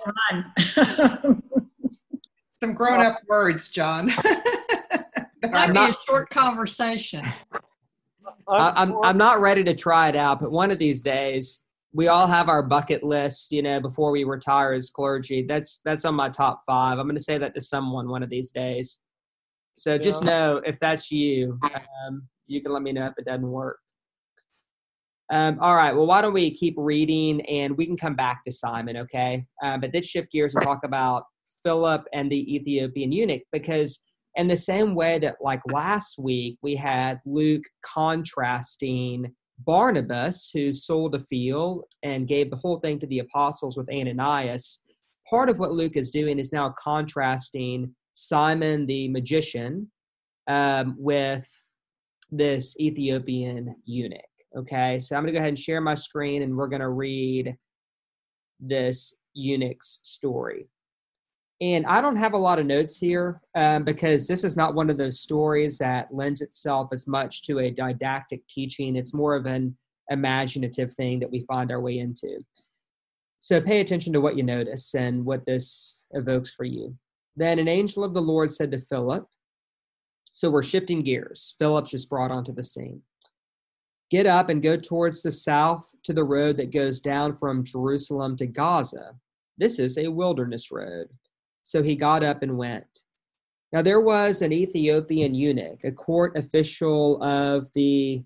run. 0.78 1.44
Some 2.62 2.74
grown 2.74 3.02
up 3.02 3.20
words, 3.28 3.70
John. 3.70 4.14
That 5.40 5.52
That'd 5.52 5.76
be 5.76 5.80
not- 5.80 5.92
a 5.92 5.98
short 6.08 6.30
conversation. 6.32 7.24
I, 8.50 8.74
I'm 8.76 8.96
I'm 9.04 9.18
not 9.20 9.40
ready 9.40 9.64
to 9.66 9.76
try 9.76 10.10
it 10.10 10.16
out, 10.16 10.40
but 10.40 10.52
one 10.52 10.72
of 10.72 10.80
these 10.80 11.04
days 11.04 11.60
we 11.94 12.08
all 12.08 12.26
have 12.26 12.50
our 12.50 12.64
bucket 12.64 13.04
list. 13.04 13.52
You 13.52 13.62
know, 13.62 13.80
before 13.80 14.10
we 14.10 14.24
retire 14.24 14.74
as 14.74 14.90
clergy, 14.90 15.44
that's 15.48 15.80
that's 15.86 16.06
on 16.06 16.16
my 16.16 16.28
top 16.30 16.62
five. 16.66 16.98
I'm 16.98 17.06
going 17.06 17.16
to 17.18 17.24
say 17.24 17.38
that 17.38 17.54
to 17.54 17.62
someone 17.62 18.10
one 18.10 18.24
of 18.24 18.32
these 18.32 18.50
days. 18.50 19.02
So 19.76 19.96
just 20.00 20.24
Yeah. 20.24 20.30
know 20.32 20.62
if 20.66 20.80
that's 20.80 21.12
you, 21.12 21.60
um, 22.08 22.24
you 22.48 22.60
can 22.60 22.72
let 22.74 22.82
me 22.82 22.92
know 22.92 23.06
if 23.06 23.14
it 23.20 23.26
doesn't 23.26 23.48
work. 23.48 23.78
Um, 25.30 25.58
all 25.60 25.76
right. 25.76 25.94
Well, 25.94 26.08
why 26.08 26.22
don't 26.22 26.34
we 26.34 26.52
keep 26.52 26.76
reading 26.78 27.42
and 27.48 27.78
we 27.78 27.86
can 27.86 27.98
come 27.98 28.16
back 28.16 28.44
to 28.46 28.52
Simon, 28.52 28.96
okay? 28.98 29.46
Uh, 29.62 29.78
but 29.78 29.92
let's 29.94 30.08
shift 30.08 30.32
gears 30.32 30.56
and 30.56 30.64
talk 30.64 30.86
about 30.86 31.26
Philip 31.64 32.06
and 32.14 32.32
the 32.32 32.56
Ethiopian 32.56 33.12
eunuch 33.12 33.42
because 33.52 34.00
in 34.38 34.48
the 34.48 34.56
same 34.56 34.96
way 34.96 35.18
that 35.20 35.36
like 35.42 35.60
last 35.72 36.18
week 36.18 36.58
we 36.62 36.76
had 36.76 37.20
luke 37.26 37.64
contrasting 37.84 39.34
barnabas 39.66 40.50
who 40.54 40.72
sold 40.72 41.16
a 41.16 41.24
field 41.26 41.84
and 42.04 42.28
gave 42.28 42.50
the 42.50 42.56
whole 42.56 42.80
thing 42.80 43.00
to 43.00 43.08
the 43.08 43.20
apostles 43.20 43.76
with 43.76 43.90
ananias 43.90 44.84
part 45.30 45.50
of 45.50 45.60
what 45.60 45.72
luke 45.72 45.98
is 45.98 46.12
doing 46.12 46.40
is 46.40 46.54
now 46.54 46.74
contrasting 46.82 47.94
simon 48.14 48.86
the 48.86 49.10
magician 49.10 49.92
um, 50.48 50.96
with 50.98 51.48
this 52.32 52.80
ethiopian 52.80 53.76
eunuch 53.86 54.22
okay 54.58 55.00
so 55.00 55.16
i'm 55.16 55.26
to 55.26 55.32
go 55.32 55.38
ahead 55.38 55.50
and 55.50 55.60
share 55.60 55.82
my 55.82 55.96
screen 55.96 56.42
and 56.42 56.56
we're 56.56 56.68
to 56.68 56.90
read 56.90 57.56
this 58.60 59.16
eunuch 59.34 59.84
story 59.84 60.68
and 61.60 61.88
I 61.88 62.02
don't 62.02 62.18
have 62.18 62.34
a 62.34 62.38
lot 62.38 62.60
of 62.60 62.68
notes 62.68 62.98
here 62.98 63.42
um, 63.56 63.84
because 63.84 64.28
this 64.28 64.44
is 64.44 64.56
not 64.56 64.76
one 64.76 64.92
of 64.92 64.98
those 64.98 65.22
stories 65.22 65.80
that 65.80 66.14
lends 66.14 66.42
itself 66.42 66.90
as 66.92 67.08
much 67.08 67.42
to 67.44 67.60
a 67.60 67.72
didactic 67.72 68.48
teaching. 68.48 68.96
It's 68.96 69.14
more 69.14 69.36
of 69.36 69.48
an 69.48 69.76
imaginative 70.10 70.94
thing 70.94 71.20
that 71.20 71.32
we 71.32 71.46
find 71.48 71.72
our 71.72 71.82
way 71.82 71.98
into. 71.98 72.46
So 73.40 73.60
pay 73.60 73.80
attention 73.80 74.14
to 74.14 74.22
what 74.22 74.38
you 74.38 74.44
notice 74.44 74.94
and 74.94 75.26
what 75.26 75.46
this 75.46 76.04
evokes 76.12 76.52
for 76.52 76.64
you. 76.64 76.96
Then 77.36 77.58
an 77.60 77.68
angel 77.68 78.04
of 78.04 78.14
the 78.14 78.22
Lord 78.22 78.52
said 78.52 78.72
to 78.72 78.80
Philip, 78.80 79.26
so 80.32 80.52
we're 80.52 80.64
shifting 80.64 81.02
gears. 81.02 81.56
Philip's 81.58 81.90
just 81.90 82.10
brought 82.10 82.30
onto 82.30 82.54
the 82.54 82.64
scene. 82.64 83.02
Get 84.10 84.26
up 84.26 84.50
and 84.50 84.62
go 84.62 84.78
towards 84.78 85.22
the 85.22 85.32
south 85.32 85.94
to 86.04 86.14
the 86.14 86.24
road 86.24 86.58
that 86.58 86.72
goes 86.72 87.02
down 87.02 87.34
from 87.34 87.66
Jerusalem 87.66 88.38
to 88.38 88.48
Gaza. 88.48 89.16
This 89.58 89.80
is 89.80 89.98
a 89.98 90.08
wilderness 90.08 90.72
road. 90.72 91.08
So 91.64 91.84
he 91.84 91.96
got 91.96 92.24
up 92.24 92.42
and 92.42 92.58
went. 92.58 93.04
Now 93.74 93.82
there 93.82 94.00
was 94.00 94.42
an 94.42 94.54
Ethiopian 94.54 95.36
eunuch, 95.36 95.84
a 95.84 95.92
court 95.92 96.38
official 96.38 97.22
of 97.22 97.70
the 97.74 98.24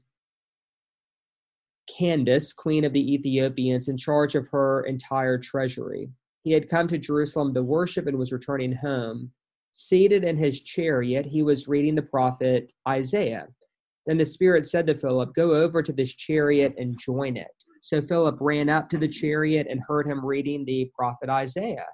Candace, 1.98 2.54
queen 2.54 2.86
of 2.86 2.94
the 2.94 3.14
Ethiopians, 3.14 3.88
in 3.88 3.98
charge 3.98 4.36
of 4.36 4.48
her 4.50 4.84
entire 4.84 5.40
treasury. 5.40 6.12
He 6.44 6.52
had 6.52 6.70
come 6.70 6.88
to 6.90 6.98
Jerusalem 6.98 7.54
to 7.56 7.64
worship 7.64 8.06
and 8.08 8.18
was 8.18 8.32
returning 8.32 8.74
home. 8.74 9.32
Seated 9.74 10.24
in 10.24 10.38
his 10.38 10.62
chariot, 10.62 11.26
he 11.26 11.44
was 11.44 11.68
reading 11.68 11.96
the 11.96 12.02
prophet 12.02 12.74
Isaiah. 12.88 13.48
Then 14.06 14.18
the 14.18 14.26
Spirit 14.26 14.66
said 14.66 14.88
to 14.88 14.96
Philip, 14.96 15.34
Go 15.34 15.54
over 15.54 15.82
to 15.84 15.94
this 15.94 16.14
chariot 16.14 16.74
and 16.78 17.00
join 17.00 17.38
it. 17.38 17.52
So 17.80 18.02
Philip 18.02 18.38
ran 18.40 18.70
up 18.70 18.90
to 18.90 18.98
the 18.98 19.08
chariot 19.08 19.68
and 19.70 19.82
heard 19.88 20.08
him 20.08 20.26
reading 20.26 20.66
the 20.66 20.92
prophet 20.96 21.30
Isaiah. 21.30 21.88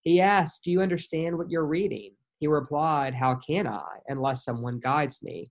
He 0.00 0.20
asked, 0.20 0.64
Do 0.64 0.70
you 0.70 0.80
understand 0.80 1.36
what 1.36 1.50
you're 1.50 1.66
reading? 1.66 2.12
He 2.38 2.46
replied, 2.46 3.14
How 3.14 3.34
can 3.34 3.66
I, 3.66 3.98
unless 4.08 4.44
someone 4.44 4.78
guides 4.78 5.22
me? 5.22 5.50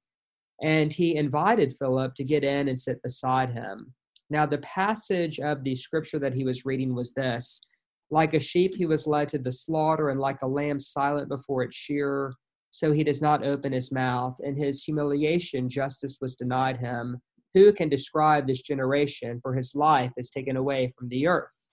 And 0.61 0.91
he 0.91 1.15
invited 1.15 1.77
Philip 1.77 2.15
to 2.15 2.23
get 2.23 2.43
in 2.43 2.67
and 2.67 2.79
sit 2.79 3.01
beside 3.01 3.51
him. 3.51 3.93
Now, 4.29 4.45
the 4.45 4.57
passage 4.59 5.39
of 5.39 5.63
the 5.63 5.75
scripture 5.75 6.19
that 6.19 6.33
he 6.33 6.43
was 6.43 6.65
reading 6.65 6.93
was 6.93 7.13
this 7.13 7.61
Like 8.09 8.33
a 8.33 8.39
sheep, 8.39 8.75
he 8.75 8.85
was 8.85 9.07
led 9.07 9.29
to 9.29 9.37
the 9.37 9.51
slaughter, 9.51 10.09
and 10.09 10.19
like 10.19 10.41
a 10.41 10.47
lamb 10.47 10.79
silent 10.79 11.29
before 11.29 11.63
its 11.63 11.75
shearer, 11.75 12.33
so 12.71 12.91
he 12.91 13.03
does 13.03 13.21
not 13.21 13.45
open 13.45 13.71
his 13.71 13.91
mouth. 13.91 14.35
In 14.43 14.55
his 14.55 14.83
humiliation, 14.83 15.69
justice 15.69 16.17
was 16.21 16.35
denied 16.35 16.77
him. 16.77 17.21
Who 17.53 17.73
can 17.73 17.89
describe 17.89 18.47
this 18.47 18.61
generation? 18.61 19.39
For 19.41 19.55
his 19.55 19.73
life 19.73 20.11
is 20.17 20.29
taken 20.29 20.55
away 20.55 20.93
from 20.97 21.09
the 21.09 21.27
earth. 21.27 21.69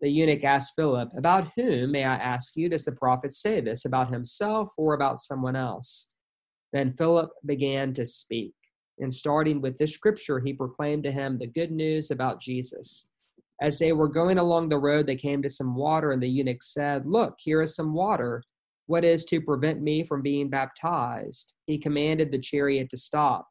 The 0.00 0.10
eunuch 0.10 0.44
asked 0.44 0.74
Philip, 0.76 1.10
About 1.16 1.48
whom, 1.56 1.92
may 1.92 2.04
I 2.04 2.16
ask 2.16 2.56
you, 2.56 2.68
does 2.68 2.84
the 2.84 2.92
prophet 2.92 3.32
say 3.32 3.60
this? 3.60 3.84
About 3.84 4.12
himself 4.12 4.72
or 4.76 4.94
about 4.94 5.20
someone 5.20 5.56
else? 5.56 6.10
Then 6.72 6.94
Philip 6.98 7.30
began 7.46 7.94
to 7.94 8.04
speak. 8.04 8.52
And 8.98 9.12
starting 9.12 9.60
with 9.60 9.78
this 9.78 9.94
scripture, 9.94 10.40
he 10.40 10.52
proclaimed 10.52 11.04
to 11.04 11.12
him 11.12 11.38
the 11.38 11.46
good 11.46 11.70
news 11.70 12.10
about 12.10 12.40
Jesus. 12.40 13.10
As 13.62 13.78
they 13.78 13.92
were 13.92 14.08
going 14.08 14.38
along 14.38 14.68
the 14.68 14.78
road, 14.78 15.06
they 15.06 15.16
came 15.16 15.40
to 15.42 15.50
some 15.50 15.74
water, 15.74 16.12
and 16.12 16.22
the 16.22 16.28
eunuch 16.28 16.62
said, 16.62 17.06
Look, 17.06 17.36
here 17.38 17.62
is 17.62 17.74
some 17.74 17.94
water. 17.94 18.42
What 18.86 19.04
is 19.04 19.24
to 19.26 19.40
prevent 19.40 19.82
me 19.82 20.04
from 20.04 20.22
being 20.22 20.48
baptized? 20.48 21.54
He 21.66 21.78
commanded 21.78 22.30
the 22.30 22.38
chariot 22.38 22.88
to 22.90 22.96
stop. 22.96 23.48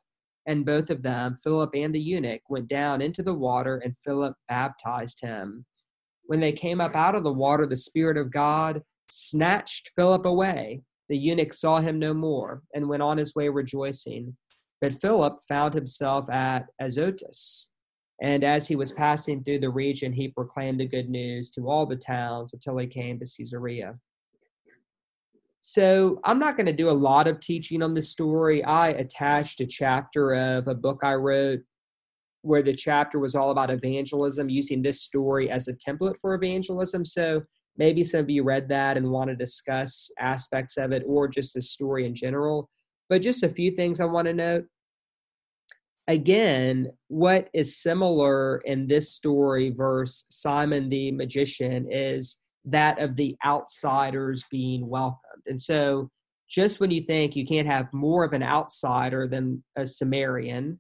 And 0.48 0.66
both 0.66 0.90
of 0.90 1.02
them, 1.02 1.36
Philip 1.44 1.72
and 1.74 1.94
the 1.94 2.00
eunuch, 2.00 2.42
went 2.50 2.68
down 2.68 3.02
into 3.02 3.24
the 3.24 3.34
water, 3.34 3.78
and 3.84 3.98
Philip 3.98 4.36
baptized 4.48 5.20
him. 5.22 5.66
When 6.28 6.40
they 6.40 6.54
came 6.54 6.80
up 6.80 6.96
out 6.96 7.16
of 7.16 7.24
the 7.24 7.34
water, 7.34 7.66
the 7.66 7.76
Spirit 7.76 8.18
of 8.18 8.32
God 8.32 8.82
snatched 9.10 9.92
Philip 9.96 10.26
away. 10.26 10.82
The 11.10 11.18
eunuch 11.18 11.54
saw 11.54 11.80
him 11.80 12.00
no 12.00 12.14
more 12.14 12.64
and 12.74 12.88
went 12.88 13.04
on 13.04 13.18
his 13.18 13.36
way 13.36 13.50
rejoicing. 13.50 14.36
But 14.82 14.96
Philip 14.96 15.40
found 15.48 15.74
himself 15.74 16.30
at 16.30 16.68
Azotus. 16.80 17.72
And 18.22 18.44
as 18.44 18.68
he 18.68 18.76
was 18.76 18.92
passing 18.92 19.44
through 19.44 19.60
the 19.60 19.70
region, 19.70 20.14
he 20.14 20.30
proclaimed 20.30 20.80
the 20.80 20.88
good 20.88 21.10
news 21.10 21.50
to 21.52 21.68
all 21.68 21.86
the 21.86 21.96
towns 21.96 22.54
until 22.54 22.78
he 22.78 22.88
came 22.88 23.20
to 23.20 23.26
Caesarea. 23.26 24.00
So 25.68 26.20
I'm 26.24 26.38
not 26.38 26.58
going 26.58 26.68
to 26.68 26.74
do 26.74 26.92
a 26.92 27.02
lot 27.10 27.28
of 27.28 27.40
teaching 27.40 27.82
on 27.82 27.96
this 27.96 28.12
story. 28.12 28.64
I 28.64 28.90
attached 28.90 29.62
a 29.62 29.66
chapter 29.66 30.36
of 30.36 30.68
a 30.68 30.76
book 30.76 31.00
I 31.02 31.16
wrote 31.16 31.62
where 32.44 32.62
the 32.62 32.76
chapter 32.76 33.18
was 33.18 33.34
all 33.34 33.50
about 33.50 33.72
evangelism, 33.72 34.48
using 34.48 34.84
this 34.84 35.02
story 35.02 35.50
as 35.50 35.68
a 35.68 35.74
template 35.74 36.18
for 36.22 36.36
evangelism. 36.36 37.04
So 37.04 37.42
maybe 37.78 38.04
some 38.04 38.20
of 38.20 38.30
you 38.30 38.44
read 38.44 38.70
that 38.70 38.96
and 38.96 39.10
want 39.10 39.32
to 39.32 39.36
discuss 39.36 40.12
aspects 40.20 40.78
of 40.78 40.92
it 40.92 41.02
or 41.08 41.28
just 41.28 41.56
the 41.56 41.64
story 41.64 42.06
in 42.06 42.14
general. 42.14 42.70
But 43.10 43.24
just 43.24 43.42
a 43.42 43.50
few 43.50 43.72
things 43.72 44.00
I 44.00 44.06
want 44.06 44.28
to 44.28 44.36
note. 44.36 44.66
Again, 46.08 46.92
what 47.08 47.50
is 47.56 47.82
similar 47.82 48.60
in 48.66 48.86
this 48.86 49.16
story 49.16 49.72
versus 49.72 50.28
Simon 50.30 50.90
the 50.90 51.12
magician 51.12 51.88
is 51.90 52.38
that 52.66 53.00
of 53.00 53.16
the 53.16 53.36
outsiders 53.44 54.46
being 54.52 54.88
welcomed. 54.88 55.25
And 55.48 55.60
so, 55.60 56.10
just 56.50 56.80
when 56.80 56.92
you 56.92 57.02
think 57.02 57.36
you 57.36 57.46
can't 57.46 57.68
have 57.68 57.92
more 57.92 58.24
of 58.24 58.34
an 58.34 58.44
outsider 58.44 59.28
than 59.28 59.64
a 59.76 59.88
Samaritan 59.88 60.80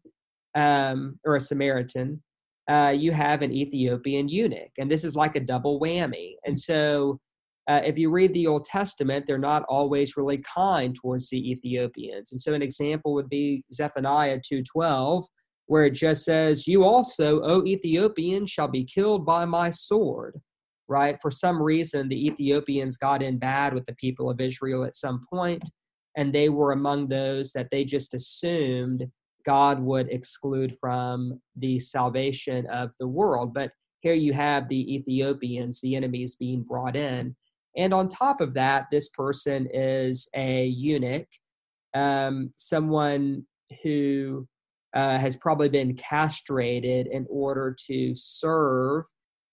um, 0.53 1.19
or 1.25 1.35
a 1.35 1.41
Samaritan, 1.41 2.21
uh, 2.69 2.93
you 2.95 3.11
have 3.11 3.41
an 3.41 3.51
Ethiopian 3.51 4.27
eunuch. 4.29 4.71
And 4.77 4.89
this 4.89 5.03
is 5.03 5.15
like 5.15 5.35
a 5.35 5.39
double 5.39 5.79
whammy. 5.79 6.35
And 6.45 6.57
so, 6.57 7.19
uh, 7.67 7.81
if 7.83 7.97
you 7.97 8.11
read 8.11 8.33
the 8.33 8.45
Old 8.45 8.65
Testament, 8.65 9.25
they're 9.25 9.37
not 9.39 9.63
always 9.67 10.15
really 10.15 10.37
kind 10.37 10.95
towards 10.95 11.29
the 11.29 11.51
Ethiopians. 11.51 12.31
And 12.31 12.39
so, 12.39 12.53
an 12.53 12.61
example 12.61 13.13
would 13.13 13.29
be 13.29 13.63
Zephaniah 13.73 14.39
2:12, 14.39 15.25
where 15.67 15.85
it 15.85 15.93
just 15.93 16.23
says, 16.23 16.67
"You 16.67 16.83
also, 16.83 17.41
O 17.41 17.65
Ethiopian, 17.65 18.45
shall 18.45 18.67
be 18.67 18.85
killed 18.85 19.25
by 19.25 19.45
my 19.45 19.71
sword." 19.71 20.41
Right? 20.87 21.19
For 21.21 21.31
some 21.31 21.61
reason, 21.61 22.09
the 22.09 22.27
Ethiopians 22.27 22.97
got 22.97 23.23
in 23.23 23.37
bad 23.37 23.73
with 23.73 23.85
the 23.85 23.95
people 23.95 24.29
of 24.29 24.39
Israel 24.39 24.83
at 24.83 24.95
some 24.95 25.25
point, 25.31 25.67
and 26.15 26.31
they 26.31 26.49
were 26.49 26.73
among 26.73 27.07
those 27.07 27.51
that 27.53 27.69
they 27.71 27.83
just 27.83 28.13
assumed 28.13 29.09
God 29.45 29.79
would 29.79 30.09
exclude 30.09 30.75
from 30.79 31.39
the 31.55 31.79
salvation 31.79 32.65
of 32.67 32.91
the 32.99 33.07
world. 33.07 33.53
But 33.53 33.71
here 34.01 34.13
you 34.13 34.33
have 34.33 34.67
the 34.67 34.95
Ethiopians, 34.95 35.81
the 35.81 35.95
enemies 35.95 36.35
being 36.35 36.63
brought 36.63 36.95
in. 36.95 37.35
And 37.77 37.93
on 37.93 38.07
top 38.07 38.41
of 38.41 38.53
that, 38.53 38.85
this 38.91 39.09
person 39.09 39.67
is 39.73 40.27
a 40.35 40.67
eunuch, 40.67 41.27
um, 41.93 42.51
someone 42.55 43.45
who 43.83 44.47
uh, 44.95 45.17
has 45.17 45.35
probably 45.35 45.69
been 45.69 45.95
castrated 45.95 47.07
in 47.07 47.25
order 47.29 47.75
to 47.87 48.15
serve 48.15 49.03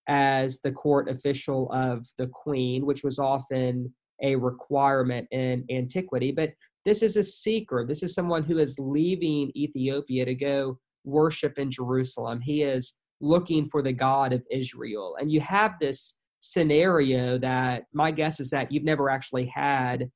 as 0.08 0.60
the 0.60 0.72
court 0.72 1.08
official 1.08 1.70
of 1.72 2.06
the 2.18 2.28
queen, 2.28 2.86
which 2.86 3.04
was 3.04 3.18
often 3.18 3.92
a 4.22 4.36
requirement 4.36 5.26
in 5.30 5.64
antiquity. 5.70 6.32
But 6.32 6.52
this 6.84 7.02
is 7.02 7.16
a 7.16 7.24
seeker. 7.24 7.84
This 7.86 8.02
is 8.02 8.14
someone 8.14 8.42
who 8.42 8.58
is 8.58 8.78
leaving 8.78 9.52
Ethiopia 9.56 10.24
to 10.24 10.34
go 10.34 10.78
worship 11.04 11.58
in 11.58 11.70
Jerusalem. 11.70 12.40
He 12.40 12.62
is 12.62 12.94
looking 13.20 13.66
for 13.66 13.82
the 13.82 13.92
God 13.92 14.32
of 14.32 14.42
Israel. 14.50 15.16
And 15.20 15.30
you 15.30 15.40
have 15.40 15.74
this 15.80 16.14
scenario 16.40 17.38
that 17.38 17.84
my 17.92 18.10
guess 18.10 18.40
is 18.40 18.50
that 18.50 18.72
you've 18.72 18.82
never 18.82 19.08
actually 19.08 19.46
had 19.46 20.10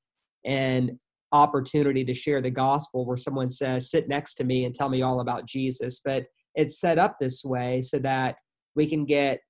an 0.45 0.99
opportunity 1.33 2.05
to 2.05 2.15
share 2.15 2.41
the 2.41 2.51
gospel 2.51 3.07
where 3.07 3.17
someone 3.17 3.49
says, 3.49 3.91
Sit 3.91 4.09
next 4.09 4.35
to 4.35 4.45
me 4.45 4.65
and 4.65 4.75
tell 4.75 4.89
me 4.89 5.03
all 5.03 5.21
about 5.21 5.47
Jesus. 5.47 6.01
But 6.05 6.27
it's 6.55 6.81
set 6.81 6.99
up 6.99 7.17
this 7.21 7.45
way 7.45 7.81
so 7.81 7.99
that 8.01 8.39
we 8.75 8.87
can 8.87 9.05
get 9.05 9.41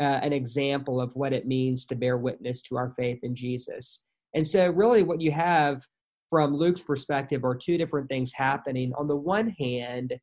uh, 0.00 0.20
an 0.22 0.32
example 0.32 1.00
of 1.00 1.10
what 1.14 1.32
it 1.32 1.46
means 1.46 1.86
to 1.86 1.94
bear 1.94 2.16
witness 2.16 2.62
to 2.62 2.76
our 2.76 2.90
faith 2.90 3.20
in 3.22 3.34
Jesus. 3.34 4.00
And 4.34 4.46
so, 4.46 4.70
really, 4.70 5.02
what 5.02 5.20
you 5.20 5.30
have 5.32 5.82
from 6.30 6.54
Luke's 6.54 6.80
perspective 6.80 7.44
are 7.44 7.56
two 7.56 7.76
different 7.76 8.08
things 8.08 8.32
happening. 8.32 8.92
On 8.96 9.08
the 9.08 9.16
one 9.16 9.54
hand, 9.58 10.14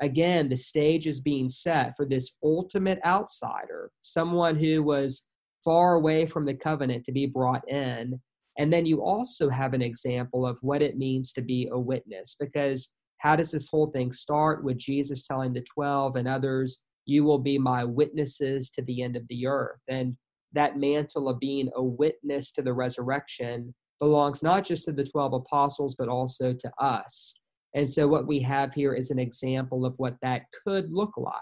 again, 0.00 0.48
the 0.48 0.56
stage 0.56 1.06
is 1.06 1.20
being 1.20 1.48
set 1.48 1.94
for 1.96 2.06
this 2.06 2.36
ultimate 2.42 2.98
outsider, 3.04 3.90
someone 4.00 4.56
who 4.56 4.82
was 4.82 5.28
far 5.64 5.94
away 5.94 6.26
from 6.26 6.46
the 6.46 6.54
covenant 6.54 7.04
to 7.04 7.12
be 7.12 7.26
brought 7.26 7.68
in. 7.68 8.18
And 8.58 8.72
then 8.72 8.86
you 8.86 9.02
also 9.02 9.48
have 9.48 9.74
an 9.74 9.82
example 9.82 10.46
of 10.46 10.58
what 10.62 10.82
it 10.82 10.98
means 10.98 11.32
to 11.34 11.42
be 11.42 11.68
a 11.70 11.78
witness, 11.78 12.36
because 12.38 12.92
how 13.18 13.36
does 13.36 13.50
this 13.50 13.68
whole 13.68 13.90
thing 13.90 14.12
start 14.12 14.64
with 14.64 14.78
Jesus 14.78 15.26
telling 15.26 15.52
the 15.52 15.64
12 15.74 16.16
and 16.16 16.26
others, 16.26 16.82
You 17.10 17.24
will 17.24 17.40
be 17.40 17.58
my 17.58 17.82
witnesses 17.82 18.70
to 18.70 18.82
the 18.82 19.02
end 19.02 19.16
of 19.16 19.26
the 19.28 19.44
earth? 19.44 19.82
And 19.88 20.16
that 20.52 20.78
mantle 20.78 21.28
of 21.28 21.40
being 21.40 21.68
a 21.74 21.82
witness 21.82 22.52
to 22.52 22.62
the 22.62 22.72
resurrection 22.72 23.74
belongs 23.98 24.44
not 24.44 24.64
just 24.64 24.84
to 24.84 24.92
the 24.92 25.02
12 25.02 25.32
apostles, 25.32 25.96
but 25.98 26.08
also 26.08 26.52
to 26.52 26.72
us. 26.78 27.34
And 27.74 27.88
so, 27.88 28.06
what 28.06 28.28
we 28.28 28.38
have 28.42 28.72
here 28.74 28.94
is 28.94 29.10
an 29.10 29.18
example 29.18 29.84
of 29.84 29.94
what 29.96 30.14
that 30.22 30.42
could 30.64 30.92
look 30.92 31.16
like. 31.16 31.34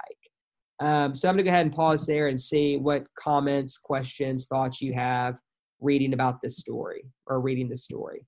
Um, 0.80 1.14
so, 1.14 1.28
I'm 1.28 1.34
going 1.34 1.44
to 1.44 1.50
go 1.50 1.54
ahead 1.54 1.66
and 1.66 1.74
pause 1.74 2.06
there 2.06 2.28
and 2.28 2.40
see 2.40 2.78
what 2.78 3.06
comments, 3.14 3.76
questions, 3.76 4.46
thoughts 4.46 4.80
you 4.80 4.94
have 4.94 5.38
reading 5.80 6.14
about 6.14 6.40
this 6.40 6.56
story 6.56 7.04
or 7.26 7.40
reading 7.40 7.68
the 7.68 7.76
story. 7.76 8.26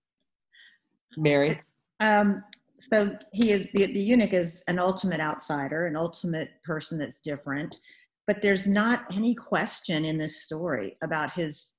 Mary? 1.16 1.60
Um, 2.00 2.44
so 2.80 3.16
he 3.32 3.52
is 3.52 3.68
the, 3.74 3.86
the 3.86 4.00
eunuch 4.00 4.32
is 4.32 4.62
an 4.66 4.78
ultimate 4.78 5.20
outsider, 5.20 5.86
an 5.86 5.96
ultimate 5.96 6.50
person 6.64 6.98
that's 6.98 7.20
different, 7.20 7.76
but 8.26 8.40
there's 8.40 8.66
not 8.66 9.04
any 9.14 9.34
question 9.34 10.04
in 10.04 10.16
this 10.16 10.42
story 10.42 10.96
about 11.02 11.32
his 11.32 11.76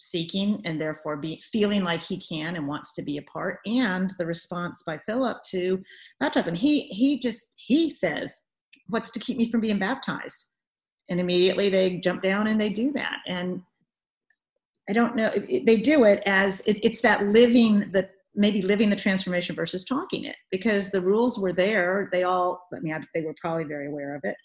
seeking 0.00 0.60
and 0.64 0.80
therefore 0.80 1.16
be 1.16 1.40
feeling 1.52 1.84
like 1.84 2.02
he 2.02 2.18
can 2.18 2.56
and 2.56 2.66
wants 2.66 2.92
to 2.94 3.02
be 3.02 3.18
a 3.18 3.22
part. 3.22 3.58
And 3.66 4.12
the 4.18 4.26
response 4.26 4.82
by 4.84 4.98
philip 5.06 5.38
to 5.50 5.80
baptism 6.18 6.54
he 6.54 6.82
he 6.84 7.18
just 7.18 7.48
he 7.56 7.90
says 7.90 8.32
what's 8.88 9.10
to 9.10 9.20
keep 9.20 9.36
me 9.36 9.50
from 9.50 9.60
being 9.60 9.78
baptized? 9.78 10.46
And 11.08 11.20
immediately 11.20 11.68
they 11.68 11.98
jump 11.98 12.22
down 12.22 12.46
and 12.46 12.60
they 12.60 12.70
do 12.70 12.92
that. 12.92 13.18
And 13.26 13.62
i 14.88 14.92
don't 14.92 15.16
know 15.16 15.32
they 15.64 15.78
do 15.78 16.04
it 16.04 16.22
as 16.26 16.60
it, 16.60 16.78
it's 16.84 17.00
that 17.00 17.26
living 17.26 17.80
the 17.90 18.08
maybe 18.36 18.62
living 18.62 18.90
the 18.90 18.96
transformation 18.96 19.56
versus 19.56 19.84
talking 19.84 20.24
it 20.24 20.36
because 20.50 20.90
the 20.90 21.00
rules 21.00 21.38
were 21.38 21.52
there. 21.52 22.08
They 22.12 22.24
all 22.24 22.66
i 22.74 22.80
mean 22.80 22.98
they 23.14 23.22
were 23.22 23.34
probably 23.40 23.64
very 23.64 23.88
aware 23.88 24.14
of 24.14 24.22
it. 24.24 24.36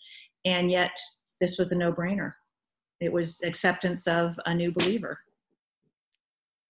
And 0.46 0.72
yet 0.72 0.98
this 1.40 1.58
was 1.58 1.72
a 1.72 1.78
no-brainer. 1.78 2.32
It 3.00 3.12
was 3.12 3.42
acceptance 3.44 4.08
of 4.08 4.36
a 4.46 4.54
new 4.54 4.72
believer. 4.72 5.20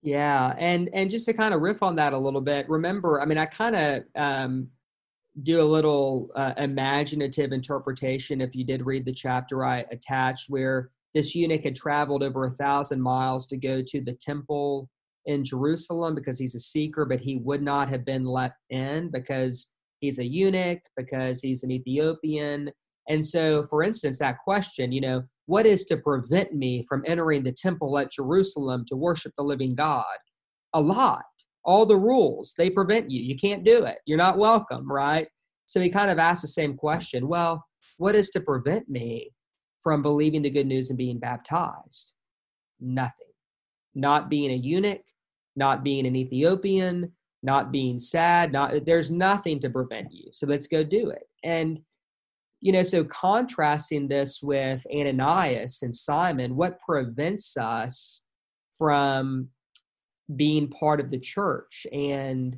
Yeah 0.02 0.56
and 0.58 0.90
and 0.94 1.12
just 1.12 1.28
to 1.28 1.34
kind 1.34 1.54
of 1.54 1.62
riff 1.62 1.84
on 1.84 1.96
that 1.98 2.14
a 2.14 2.18
little 2.18 2.42
bit 2.42 2.68
remember 2.68 3.22
i 3.22 3.26
mean 3.26 3.38
i 3.38 3.46
kind 3.46 3.76
of 3.76 4.04
um, 4.16 4.68
do 5.44 5.62
a 5.62 5.64
little 5.64 6.30
uh, 6.36 6.54
imaginative 6.58 7.52
interpretation 7.52 8.42
if 8.42 8.56
you 8.56 8.66
did 8.66 8.84
read 8.84 9.06
the 9.06 9.14
chapter 9.14 9.64
i 9.64 9.86
attached 9.92 10.50
where 10.50 10.90
this 11.14 11.36
eunuch 11.36 11.64
had 11.64 11.76
traveled 11.76 12.24
over 12.24 12.46
a 12.46 12.52
thousand 12.52 13.00
miles 13.00 13.46
to 13.46 13.58
go 13.58 13.82
to 13.82 14.02
the 14.02 14.14
temple 14.14 14.90
in 15.26 15.44
jerusalem 15.44 16.16
because 16.16 16.40
he's 16.40 16.56
a 16.56 16.60
seeker 16.60 17.06
but 17.06 17.20
he 17.20 17.38
would 17.38 17.62
not 17.62 17.90
have 17.90 18.06
been 18.06 18.26
let 18.26 18.54
in 18.70 19.10
because 19.12 19.68
he's 20.00 20.20
a 20.20 20.26
eunuch 20.26 20.80
because 20.98 21.42
he's 21.42 21.64
an 21.64 21.72
ethiopian 21.72 22.72
and 23.10 23.26
so 23.26 23.64
for 23.66 23.84
instance 23.84 24.20
that 24.20 24.40
question 24.40 24.92
you 24.92 25.02
know 25.02 25.24
what 25.52 25.66
is 25.66 25.84
to 25.84 25.98
prevent 25.98 26.54
me 26.54 26.86
from 26.88 27.04
entering 27.06 27.44
the 27.44 27.52
temple 27.52 27.98
at 27.98 28.10
Jerusalem 28.10 28.86
to 28.88 28.96
worship 28.96 29.34
the 29.36 29.44
living 29.44 29.76
God? 29.76 30.06
A 30.74 30.80
lot. 30.80 31.26
All 31.66 31.86
the 31.86 31.98
rules, 31.98 32.56
they 32.58 32.70
prevent 32.70 33.12
you. 33.12 33.22
You 33.22 33.36
can't 33.36 33.66
do 33.66 33.84
it. 33.84 33.98
You're 34.06 34.18
not 34.18 34.38
welcome, 34.38 34.90
right? 34.90 35.28
So 35.66 35.82
he 35.82 35.90
kind 35.90 36.10
of 36.10 36.20
asked 36.20 36.42
the 36.42 36.48
same 36.48 36.78
question 36.78 37.28
well, 37.28 37.66
what 37.98 38.16
is 38.16 38.30
to 38.30 38.40
prevent 38.40 38.88
me 38.88 39.32
from 39.84 40.02
believing 40.02 40.42
the 40.42 40.50
good 40.50 40.68
news 40.68 40.90
and 40.90 40.98
being 40.98 41.20
baptized? 41.20 42.14
Nothing. 42.80 43.28
Not 43.94 44.30
being 44.30 44.52
a 44.52 44.56
eunuch, 44.56 45.04
not 45.56 45.84
being 45.84 46.06
an 46.06 46.16
Ethiopian, 46.16 47.12
not 47.44 47.72
being 47.72 48.00
sad, 48.00 48.52
not 48.52 48.86
there's 48.86 49.12
nothing 49.12 49.60
to 49.60 49.70
prevent 49.70 50.12
you. 50.12 50.30
So 50.32 50.48
let's 50.48 50.68
go 50.68 50.84
do 50.84 51.10
it. 51.10 51.28
And 51.44 51.82
you 52.62 52.72
know, 52.72 52.84
so 52.84 53.04
contrasting 53.04 54.08
this 54.08 54.42
with 54.42 54.86
Ananias 54.94 55.82
and 55.82 55.94
Simon, 55.94 56.56
what 56.56 56.80
prevents 56.80 57.58
us 57.58 58.24
from 58.78 59.50
being 60.36 60.68
part 60.68 61.00
of 61.00 61.10
the 61.10 61.20
church 61.20 61.88
and 61.92 62.58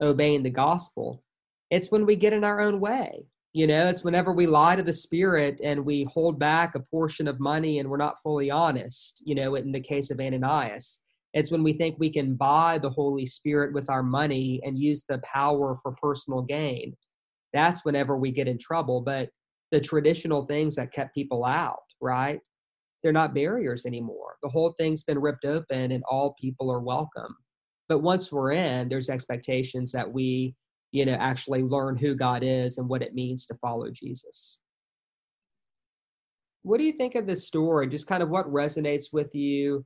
obeying 0.00 0.42
the 0.42 0.50
gospel? 0.50 1.22
It's 1.70 1.90
when 1.90 2.06
we 2.06 2.16
get 2.16 2.32
in 2.32 2.44
our 2.44 2.60
own 2.60 2.80
way. 2.80 3.26
You 3.52 3.66
know, 3.66 3.88
it's 3.88 4.02
whenever 4.02 4.32
we 4.32 4.46
lie 4.46 4.76
to 4.76 4.82
the 4.82 4.94
spirit 4.94 5.60
and 5.62 5.84
we 5.84 6.04
hold 6.04 6.38
back 6.38 6.74
a 6.74 6.80
portion 6.80 7.28
of 7.28 7.38
money 7.38 7.78
and 7.78 7.90
we're 7.90 7.98
not 7.98 8.22
fully 8.22 8.50
honest, 8.50 9.20
you 9.26 9.34
know, 9.34 9.56
in 9.56 9.72
the 9.72 9.80
case 9.80 10.10
of 10.10 10.18
Ananias. 10.18 11.01
It's 11.34 11.50
when 11.50 11.62
we 11.62 11.72
think 11.72 11.96
we 11.98 12.10
can 12.10 12.34
buy 12.34 12.78
the 12.78 12.90
Holy 12.90 13.26
Spirit 13.26 13.72
with 13.72 13.88
our 13.88 14.02
money 14.02 14.60
and 14.64 14.78
use 14.78 15.04
the 15.08 15.18
power 15.18 15.78
for 15.82 15.92
personal 15.92 16.42
gain. 16.42 16.94
That's 17.52 17.84
whenever 17.84 18.16
we 18.16 18.30
get 18.30 18.48
in 18.48 18.58
trouble. 18.58 19.00
But 19.00 19.30
the 19.70 19.80
traditional 19.80 20.44
things 20.46 20.76
that 20.76 20.92
kept 20.92 21.14
people 21.14 21.44
out, 21.44 21.82
right? 22.00 22.40
They're 23.02 23.12
not 23.12 23.34
barriers 23.34 23.86
anymore. 23.86 24.36
The 24.42 24.48
whole 24.48 24.74
thing's 24.78 25.02
been 25.02 25.18
ripped 25.18 25.44
open 25.44 25.92
and 25.92 26.04
all 26.08 26.34
people 26.34 26.70
are 26.70 26.80
welcome. 26.80 27.34
But 27.88 28.00
once 28.00 28.30
we're 28.30 28.52
in, 28.52 28.88
there's 28.88 29.08
expectations 29.08 29.90
that 29.92 30.10
we, 30.10 30.54
you 30.92 31.04
know, 31.04 31.14
actually 31.14 31.62
learn 31.62 31.96
who 31.96 32.14
God 32.14 32.42
is 32.44 32.78
and 32.78 32.88
what 32.88 33.02
it 33.02 33.14
means 33.14 33.46
to 33.46 33.54
follow 33.56 33.90
Jesus. 33.90 34.60
What 36.62 36.78
do 36.78 36.84
you 36.84 36.92
think 36.92 37.16
of 37.16 37.26
this 37.26 37.46
story? 37.46 37.88
Just 37.88 38.06
kind 38.06 38.22
of 38.22 38.28
what 38.28 38.46
resonates 38.46 39.12
with 39.12 39.34
you? 39.34 39.84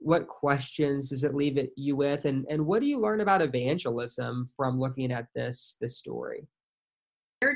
What 0.00 0.28
questions 0.28 1.10
does 1.10 1.24
it 1.24 1.34
leave 1.34 1.58
it 1.58 1.70
you 1.76 1.96
with? 1.96 2.24
And 2.24 2.46
and 2.48 2.66
what 2.66 2.80
do 2.80 2.86
you 2.86 3.00
learn 3.00 3.20
about 3.20 3.42
evangelism 3.42 4.50
from 4.56 4.78
looking 4.78 5.12
at 5.12 5.26
this 5.34 5.76
this 5.80 5.98
story? 5.98 6.46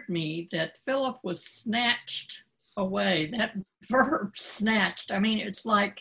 me 0.08 0.48
that 0.52 0.76
Philip 0.86 1.18
was 1.24 1.44
snatched 1.44 2.44
away. 2.76 3.32
That 3.36 3.54
verb 3.90 4.32
snatched. 4.36 5.10
I 5.10 5.18
mean, 5.18 5.40
it's 5.40 5.64
like 5.64 6.00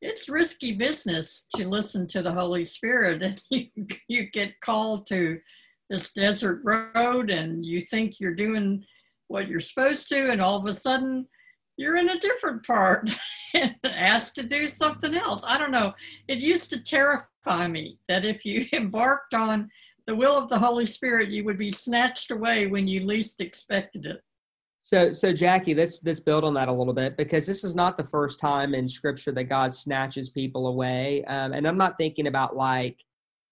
it's 0.00 0.28
risky 0.28 0.76
business 0.76 1.44
to 1.56 1.68
listen 1.68 2.06
to 2.08 2.22
the 2.22 2.32
Holy 2.32 2.64
Spirit, 2.64 3.22
and 3.22 3.40
you 3.50 3.68
you 4.08 4.30
get 4.30 4.60
called 4.60 5.06
to 5.08 5.38
this 5.90 6.12
desert 6.12 6.60
road, 6.64 7.30
and 7.30 7.64
you 7.64 7.82
think 7.82 8.18
you're 8.18 8.34
doing 8.34 8.84
what 9.28 9.48
you're 9.48 9.60
supposed 9.60 10.08
to, 10.08 10.30
and 10.30 10.40
all 10.40 10.58
of 10.58 10.66
a 10.66 10.74
sudden 10.74 11.26
you're 11.76 11.96
in 11.96 12.10
a 12.10 12.20
different 12.20 12.66
part 12.66 13.10
asked 13.84 14.34
to 14.36 14.42
do 14.42 14.68
something 14.68 15.14
else. 15.14 15.42
I 15.46 15.58
don't 15.58 15.70
know. 15.70 15.92
It 16.28 16.38
used 16.38 16.70
to 16.70 16.82
terrify 16.82 17.66
me 17.66 17.98
that 18.08 18.24
if 18.24 18.44
you 18.44 18.66
embarked 18.72 19.34
on 19.34 19.70
the 20.06 20.14
will 20.14 20.36
of 20.36 20.48
the 20.48 20.58
Holy 20.58 20.86
Spirit, 20.86 21.30
you 21.30 21.44
would 21.44 21.58
be 21.58 21.70
snatched 21.70 22.30
away 22.30 22.66
when 22.66 22.88
you 22.88 23.06
least 23.06 23.40
expected 23.40 24.06
it. 24.06 24.20
So, 24.84 25.12
so 25.12 25.32
Jackie, 25.32 25.76
let's 25.76 26.00
let's 26.04 26.18
build 26.18 26.42
on 26.42 26.54
that 26.54 26.66
a 26.66 26.72
little 26.72 26.92
bit 26.92 27.16
because 27.16 27.46
this 27.46 27.62
is 27.62 27.76
not 27.76 27.96
the 27.96 28.02
first 28.02 28.40
time 28.40 28.74
in 28.74 28.88
Scripture 28.88 29.30
that 29.30 29.44
God 29.44 29.72
snatches 29.72 30.30
people 30.30 30.66
away, 30.66 31.24
um, 31.26 31.52
and 31.52 31.68
I'm 31.68 31.78
not 31.78 31.96
thinking 31.98 32.26
about 32.26 32.56
like 32.56 33.00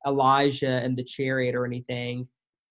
Elijah 0.04 0.82
and 0.82 0.96
the 0.96 1.04
chariot 1.04 1.54
or 1.54 1.64
anything. 1.64 2.26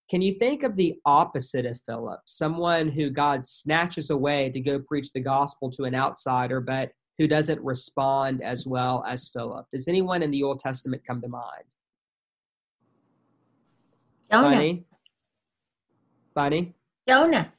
Can 0.10 0.22
you 0.22 0.34
think 0.34 0.64
of 0.64 0.76
the 0.76 0.96
opposite 1.06 1.68
of 1.68 1.80
Philip, 1.86 2.22
someone 2.26 2.90
who 2.90 3.12
God 3.12 3.46
snatches 3.46 4.10
away 4.10 4.50
to 4.50 4.60
go 4.60 4.80
preach 4.80 5.12
the 5.12 5.20
gospel 5.20 5.70
to 5.72 5.84
an 5.84 5.94
outsider, 5.94 6.60
but 6.60 6.92
who 7.20 7.28
doesn't 7.28 7.62
respond 7.62 8.42
as 8.42 8.66
well 8.66 9.04
as 9.08 9.28
Philip? 9.28 9.68
Does 9.72 9.88
anyone 9.88 10.24
in 10.24 10.32
the 10.32 10.42
Old 10.42 10.60
Testament 10.60 11.04
come 11.06 11.22
to 11.22 11.28
mind? 11.28 11.66
Jonah. 14.32 14.56
Bunny? 14.56 14.86
Bunny? 16.34 16.74
Jonah. 17.08 17.54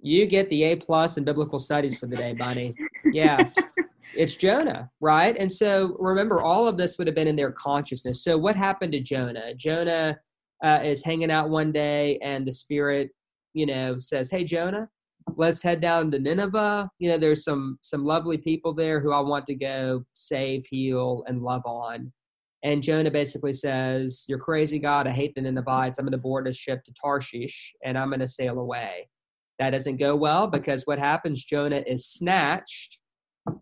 You 0.00 0.26
get 0.26 0.48
the 0.50 0.62
A 0.62 0.76
plus 0.76 1.16
in 1.16 1.24
biblical 1.24 1.58
studies 1.58 1.98
for 1.98 2.06
the 2.06 2.16
day, 2.16 2.34
Bunny. 2.34 2.74
Yeah. 3.04 3.50
it's 4.16 4.36
Jonah, 4.36 4.90
right? 5.00 5.36
And 5.36 5.52
so 5.52 5.96
remember, 5.98 6.40
all 6.40 6.68
of 6.68 6.76
this 6.76 6.98
would 6.98 7.08
have 7.08 7.16
been 7.16 7.26
in 7.26 7.36
their 7.36 7.50
consciousness. 7.50 8.22
So 8.22 8.38
what 8.38 8.54
happened 8.54 8.92
to 8.92 9.00
Jonah? 9.00 9.54
Jonah 9.54 10.18
uh, 10.62 10.80
is 10.82 11.04
hanging 11.04 11.30
out 11.30 11.50
one 11.50 11.72
day, 11.72 12.18
and 12.18 12.46
the 12.46 12.52
Spirit, 12.52 13.10
you 13.54 13.66
know, 13.66 13.98
says, 13.98 14.30
"Hey, 14.30 14.44
Jonah, 14.44 14.88
let's 15.36 15.62
head 15.62 15.80
down 15.80 16.10
to 16.10 16.18
Nineveh. 16.18 16.90
You 16.98 17.10
know, 17.10 17.18
there's 17.18 17.44
some 17.44 17.78
some 17.82 18.04
lovely 18.04 18.38
people 18.38 18.74
there 18.74 19.00
who 19.00 19.12
I 19.12 19.20
want 19.20 19.46
to 19.46 19.54
go 19.54 20.04
save, 20.12 20.66
heal, 20.66 21.24
and 21.26 21.42
love 21.42 21.62
on." 21.64 22.12
And 22.64 22.82
Jonah 22.82 23.10
basically 23.10 23.52
says, 23.52 24.24
You're 24.28 24.38
crazy, 24.38 24.78
God. 24.78 25.06
I 25.06 25.12
hate 25.12 25.34
the 25.34 25.42
Ninevites. 25.42 25.98
I'm 25.98 26.04
going 26.04 26.12
to 26.12 26.18
board 26.18 26.48
a 26.48 26.52
ship 26.52 26.82
to 26.84 26.92
Tarshish 26.92 27.72
and 27.84 27.96
I'm 27.96 28.08
going 28.08 28.20
to 28.20 28.26
sail 28.26 28.58
away. 28.58 29.08
That 29.58 29.70
doesn't 29.70 29.96
go 29.96 30.14
well 30.16 30.46
because 30.46 30.82
what 30.84 30.98
happens? 30.98 31.44
Jonah 31.44 31.82
is 31.86 32.06
snatched 32.06 32.98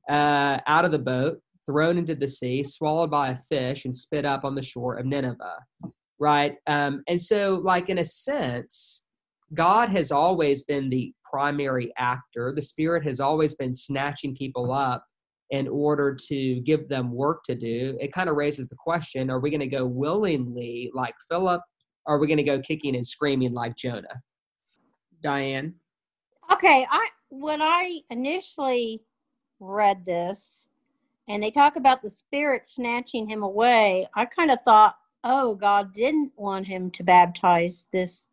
uh, 0.08 0.58
out 0.66 0.84
of 0.84 0.92
the 0.92 0.98
boat, 0.98 1.40
thrown 1.66 1.98
into 1.98 2.14
the 2.14 2.28
sea, 2.28 2.62
swallowed 2.62 3.10
by 3.10 3.28
a 3.28 3.38
fish, 3.38 3.84
and 3.84 3.94
spit 3.94 4.24
up 4.24 4.44
on 4.44 4.54
the 4.54 4.62
shore 4.62 4.96
of 4.96 5.06
Nineveh. 5.06 5.58
Right? 6.18 6.56
Um, 6.66 7.02
and 7.08 7.20
so, 7.20 7.60
like, 7.62 7.88
in 7.88 7.98
a 7.98 8.04
sense, 8.04 9.02
God 9.54 9.90
has 9.90 10.10
always 10.10 10.64
been 10.64 10.88
the 10.88 11.12
primary 11.30 11.92
actor. 11.98 12.52
The 12.54 12.62
Spirit 12.62 13.04
has 13.04 13.20
always 13.20 13.54
been 13.54 13.72
snatching 13.72 14.34
people 14.34 14.72
up 14.72 15.04
in 15.50 15.68
order 15.68 16.14
to 16.14 16.60
give 16.60 16.88
them 16.88 17.12
work 17.12 17.44
to 17.44 17.54
do, 17.54 17.96
it 18.00 18.12
kind 18.12 18.28
of 18.28 18.36
raises 18.36 18.68
the 18.68 18.76
question 18.76 19.30
are 19.30 19.40
we 19.40 19.50
going 19.50 19.60
to 19.60 19.66
go 19.66 19.86
willingly 19.86 20.90
like 20.94 21.14
Philip? 21.28 21.60
Or 22.06 22.16
are 22.16 22.18
we 22.18 22.26
going 22.26 22.36
to 22.36 22.44
go 22.44 22.60
kicking 22.60 22.96
and 22.96 23.06
screaming 23.06 23.52
like 23.52 23.76
Jonah? 23.76 24.22
Diane? 25.22 25.74
Okay, 26.52 26.86
I 26.90 27.08
when 27.30 27.60
I 27.60 28.00
initially 28.10 29.02
read 29.58 30.04
this 30.04 30.64
and 31.28 31.42
they 31.42 31.50
talk 31.50 31.76
about 31.76 32.02
the 32.02 32.10
spirit 32.10 32.68
snatching 32.68 33.28
him 33.28 33.42
away, 33.42 34.08
I 34.14 34.26
kind 34.26 34.52
of 34.52 34.58
thought, 34.64 34.94
oh, 35.24 35.54
God 35.54 35.92
didn't 35.92 36.32
want 36.36 36.66
him 36.66 36.90
to 36.92 37.02
baptize 37.02 37.86
this 37.92 38.26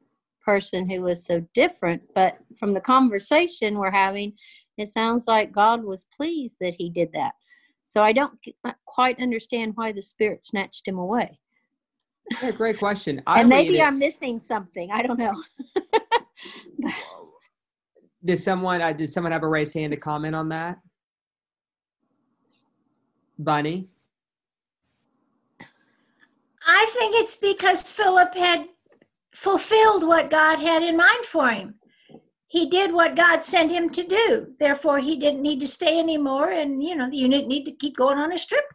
person 0.45 0.89
who 0.89 1.01
was 1.01 1.25
so 1.25 1.45
different. 1.53 2.01
But 2.13 2.37
from 2.59 2.73
the 2.73 2.81
conversation 2.81 3.77
we're 3.77 3.91
having, 3.91 4.33
it 4.77 4.89
sounds 4.89 5.25
like 5.27 5.51
God 5.51 5.83
was 5.83 6.05
pleased 6.15 6.57
that 6.59 6.75
he 6.77 6.89
did 6.89 7.09
that. 7.13 7.33
So 7.85 8.01
I 8.01 8.13
don't 8.13 8.33
quite 8.85 9.19
understand 9.19 9.73
why 9.75 9.91
the 9.91 10.01
Spirit 10.01 10.45
snatched 10.45 10.87
him 10.87 10.97
away. 10.97 11.39
Yeah, 12.41 12.51
great 12.51 12.79
question. 12.79 13.21
I 13.27 13.41
and 13.41 13.49
maybe 13.49 13.81
I'm 13.81 13.99
missing 13.99 14.39
something. 14.39 14.91
I 14.91 15.01
don't 15.01 15.19
know. 15.19 15.43
did 18.25 18.37
someone 18.37 18.81
uh, 18.81 18.93
did 18.93 19.09
someone 19.09 19.31
have 19.31 19.43
a 19.43 19.47
raised 19.47 19.73
hand 19.73 19.91
to 19.91 19.97
comment 19.97 20.35
on 20.35 20.49
that? 20.49 20.79
Bunny. 23.37 23.89
I 26.65 26.89
think 26.93 27.15
it's 27.15 27.35
because 27.35 27.89
Philip 27.89 28.35
had 28.35 28.67
fulfilled 29.33 30.07
what 30.07 30.29
God 30.29 30.59
had 30.59 30.83
in 30.83 30.97
mind 30.97 31.25
for 31.25 31.49
him 31.49 31.75
he 32.53 32.69
did 32.69 32.93
what 32.93 33.15
God 33.15 33.43
sent 33.43 33.71
him 33.71 33.89
to 33.89 34.03
do. 34.03 34.53
Therefore, 34.59 34.99
he 34.99 35.17
didn't 35.17 35.41
need 35.41 35.59
to 35.61 35.67
stay 35.67 35.97
anymore, 35.97 36.51
and 36.51 36.83
you 36.83 36.95
know 36.95 37.09
the 37.09 37.17
eunuch 37.17 37.47
need 37.47 37.65
to 37.65 37.71
keep 37.71 37.97
going 37.97 38.19
on 38.19 38.29
his 38.29 38.45
trip 38.45 38.65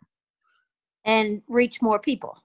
and 1.04 1.42
reach 1.46 1.80
more 1.80 2.00
people. 2.00 2.42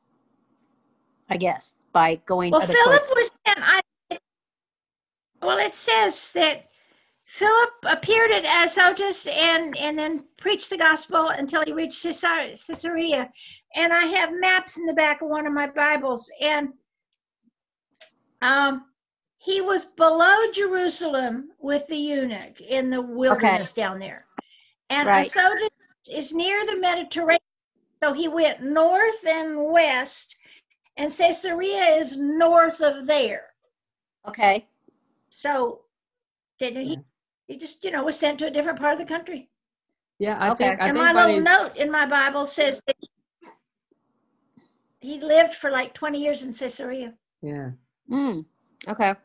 I 1.31 1.37
guess 1.37 1.75
by 1.91 2.17
going. 2.27 2.51
Well, 2.51 2.61
Philip 2.61 2.85
places. 2.85 3.11
was 3.15 3.31
sent. 3.47 3.59
I, 3.63 3.81
well, 5.41 5.57
it 5.57 5.75
says 5.75 6.33
that 6.33 6.67
Philip 7.33 7.73
appeared 7.85 8.29
at 8.29 8.45
Azotus 8.45 9.25
and 9.25 9.75
and 9.77 9.97
then 9.97 10.23
preached 10.37 10.69
the 10.69 10.77
gospel 10.77 11.29
until 11.29 11.63
he 11.65 11.73
reached 11.73 12.03
Caesarea. 12.03 13.27
And 13.75 13.91
I 13.91 14.05
have 14.05 14.29
maps 14.39 14.77
in 14.77 14.85
the 14.85 14.93
back 14.93 15.23
of 15.23 15.29
one 15.29 15.47
of 15.47 15.53
my 15.53 15.65
Bibles, 15.65 16.29
and 16.39 16.69
um, 18.43 18.85
he 19.37 19.61
was 19.61 19.83
below 19.83 20.51
Jerusalem 20.53 21.49
with 21.59 21.87
the 21.87 21.97
eunuch 21.97 22.61
in 22.61 22.91
the 22.91 23.01
wilderness 23.01 23.71
okay. 23.71 23.81
down 23.81 23.97
there. 23.97 24.27
And 24.91 25.07
right. 25.07 25.25
Azotus 25.25 25.69
is 26.11 26.33
near 26.33 26.63
the 26.67 26.77
Mediterranean. 26.77 27.39
So 28.03 28.13
he 28.13 28.27
went 28.27 28.61
north 28.61 29.25
and 29.25 29.71
west, 29.71 30.35
and 30.97 31.11
Caesarea 31.11 31.97
is 31.97 32.15
north 32.15 32.79
of 32.79 33.07
there. 33.07 33.45
Okay. 34.27 34.67
So 35.31 35.79
did 36.59 36.77
he 36.77 36.99
he 37.47 37.57
just, 37.57 37.83
you 37.83 37.91
know, 37.91 38.03
was 38.03 38.17
sent 38.17 38.39
to 38.39 38.47
a 38.47 38.51
different 38.51 38.79
part 38.79 38.93
of 38.93 38.99
the 38.99 39.13
country. 39.13 39.49
Yeah, 40.19 40.37
I 40.39 40.51
okay. 40.51 40.69
think 40.69 40.81
I 40.81 40.87
and 40.87 40.97
think 40.97 41.13
my 41.13 41.25
little 41.25 41.41
note 41.41 41.75
in 41.75 41.91
my 41.91 42.05
Bible 42.05 42.45
says 42.45 42.81
that 42.87 42.95
he 44.99 45.19
lived 45.19 45.55
for 45.55 45.69
like 45.69 45.93
20 45.93 46.21
years 46.21 46.43
in 46.43 46.53
Caesarea. 46.53 47.13
Yeah. 47.41 47.71
Mm. 48.09 48.45
Okay. 48.87 49.15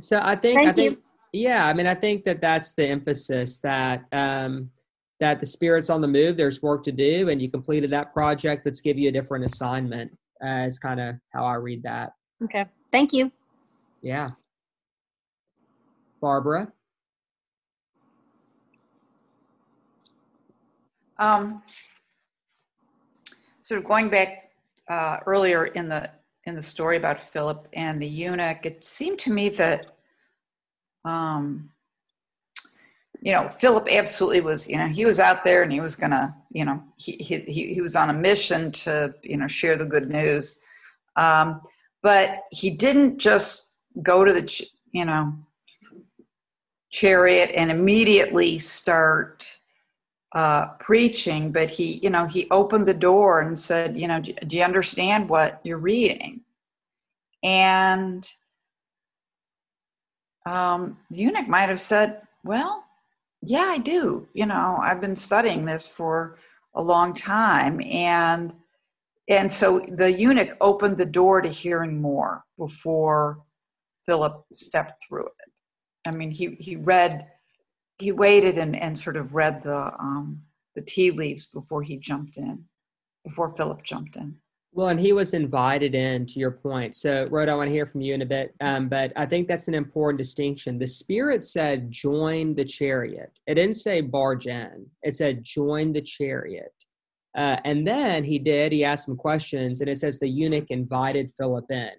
So 0.00 0.20
I 0.22 0.34
think 0.34 0.58
Thank 0.58 0.68
I 0.68 0.72
think 0.72 0.98
you. 0.98 1.02
yeah, 1.32 1.66
I 1.66 1.72
mean 1.72 1.86
I 1.86 1.94
think 1.94 2.24
that 2.24 2.40
that's 2.40 2.74
the 2.74 2.88
emphasis 2.88 3.58
that 3.58 4.04
um 4.12 4.70
that 5.20 5.40
the 5.40 5.46
spirit's 5.46 5.90
on 5.90 6.00
the 6.00 6.08
move, 6.08 6.36
there's 6.36 6.62
work 6.62 6.82
to 6.84 6.92
do 6.92 7.28
and 7.28 7.42
you 7.42 7.50
completed 7.50 7.90
that 7.90 8.12
project, 8.12 8.64
let's 8.64 8.80
give 8.80 8.98
you 8.98 9.08
a 9.08 9.12
different 9.12 9.44
assignment. 9.44 10.10
Uh, 10.40 10.64
is 10.66 10.78
kind 10.78 11.00
of 11.00 11.16
how 11.32 11.44
I 11.44 11.54
read 11.54 11.82
that. 11.82 12.12
Okay. 12.44 12.64
Thank 12.92 13.12
you. 13.12 13.32
Yeah. 14.02 14.30
Barbara? 16.20 16.72
Um, 21.18 21.62
sort 23.62 23.78
of 23.78 23.84
going 23.84 24.08
back 24.08 24.52
uh, 24.88 25.18
earlier 25.26 25.66
in 25.66 25.88
the 25.88 26.10
in 26.44 26.54
the 26.54 26.62
story 26.62 26.96
about 26.96 27.20
Philip 27.20 27.68
and 27.74 28.00
the 28.00 28.06
eunuch, 28.06 28.64
it 28.64 28.82
seemed 28.82 29.18
to 29.18 29.32
me 29.32 29.50
that 29.50 29.98
um, 31.04 31.70
you 33.20 33.32
know 33.32 33.48
Philip 33.48 33.88
absolutely 33.90 34.40
was 34.40 34.68
you 34.68 34.78
know 34.78 34.86
he 34.86 35.04
was 35.04 35.20
out 35.20 35.44
there 35.44 35.62
and 35.62 35.72
he 35.72 35.80
was 35.80 35.96
gonna 35.96 36.34
you 36.50 36.64
know 36.64 36.82
he 36.96 37.16
he 37.20 37.74
he 37.74 37.80
was 37.80 37.96
on 37.96 38.10
a 38.10 38.14
mission 38.14 38.72
to 38.72 39.14
you 39.22 39.36
know 39.36 39.48
share 39.48 39.76
the 39.76 39.84
good 39.84 40.08
news, 40.08 40.60
um, 41.16 41.60
but 42.02 42.44
he 42.50 42.70
didn't 42.70 43.18
just 43.18 43.74
go 44.02 44.24
to 44.24 44.32
the 44.32 44.66
you 44.92 45.04
know 45.04 45.34
chariot 46.90 47.50
and 47.54 47.70
immediately 47.70 48.58
start 48.58 49.57
uh, 50.32 50.66
preaching, 50.78 51.52
but 51.52 51.70
he, 51.70 51.98
you 52.02 52.10
know, 52.10 52.26
he 52.26 52.46
opened 52.50 52.86
the 52.86 52.94
door 52.94 53.40
and 53.40 53.58
said, 53.58 53.96
you 53.96 54.06
know, 54.06 54.20
do, 54.20 54.32
do 54.46 54.56
you 54.56 54.62
understand 54.62 55.28
what 55.28 55.60
you're 55.64 55.78
reading? 55.78 56.42
And 57.42 58.28
um, 60.44 60.98
the 61.10 61.18
eunuch 61.18 61.48
might 61.48 61.68
have 61.68 61.80
said, 61.80 62.22
well, 62.44 62.84
yeah, 63.42 63.66
I 63.70 63.78
do. 63.78 64.28
You 64.32 64.46
know, 64.46 64.78
I've 64.82 65.00
been 65.00 65.16
studying 65.16 65.64
this 65.64 65.86
for 65.86 66.36
a 66.74 66.82
long 66.82 67.14
time, 67.14 67.80
and 67.82 68.52
and 69.28 69.50
so 69.52 69.80
the 69.80 70.10
eunuch 70.10 70.56
opened 70.60 70.96
the 70.96 71.06
door 71.06 71.40
to 71.40 71.48
hearing 71.48 72.00
more 72.00 72.44
before 72.58 73.42
Philip 74.06 74.44
stepped 74.54 75.04
through 75.06 75.26
it. 75.26 75.52
I 76.06 76.16
mean, 76.16 76.30
he 76.30 76.56
he 76.58 76.76
read 76.76 77.28
he 77.98 78.12
waited 78.12 78.58
and, 78.58 78.76
and 78.76 78.98
sort 78.98 79.16
of 79.16 79.34
read 79.34 79.62
the 79.62 79.92
um, 79.98 80.42
the 80.74 80.82
tea 80.82 81.10
leaves 81.10 81.46
before 81.46 81.82
he 81.82 81.96
jumped 81.96 82.36
in, 82.36 82.64
before 83.24 83.56
Philip 83.56 83.82
jumped 83.82 84.16
in. 84.16 84.36
Well, 84.72 84.88
and 84.88 85.00
he 85.00 85.12
was 85.12 85.34
invited 85.34 85.94
in, 85.94 86.26
to 86.26 86.38
your 86.38 86.52
point. 86.52 86.94
So, 86.94 87.24
Rhoda, 87.30 87.52
I 87.52 87.54
want 87.56 87.68
to 87.68 87.72
hear 87.72 87.86
from 87.86 88.00
you 88.00 88.14
in 88.14 88.22
a 88.22 88.26
bit. 88.26 88.54
Um, 88.60 88.88
but 88.88 89.12
I 89.16 89.26
think 89.26 89.48
that's 89.48 89.66
an 89.66 89.74
important 89.74 90.18
distinction. 90.18 90.78
The 90.78 90.86
Spirit 90.86 91.44
said, 91.44 91.90
join 91.90 92.54
the 92.54 92.64
chariot. 92.64 93.32
It 93.46 93.54
didn't 93.54 93.76
say 93.76 94.02
barge 94.02 94.46
in, 94.46 94.86
it 95.02 95.16
said, 95.16 95.42
join 95.42 95.92
the 95.92 96.02
chariot. 96.02 96.72
Uh, 97.36 97.56
and 97.64 97.86
then 97.86 98.24
he 98.24 98.38
did, 98.38 98.72
he 98.72 98.84
asked 98.84 99.06
some 99.06 99.16
questions, 99.16 99.80
and 99.80 99.88
it 99.88 99.96
says 99.98 100.18
the 100.18 100.28
eunuch 100.28 100.70
invited 100.70 101.32
Philip 101.38 101.70
in. 101.70 101.92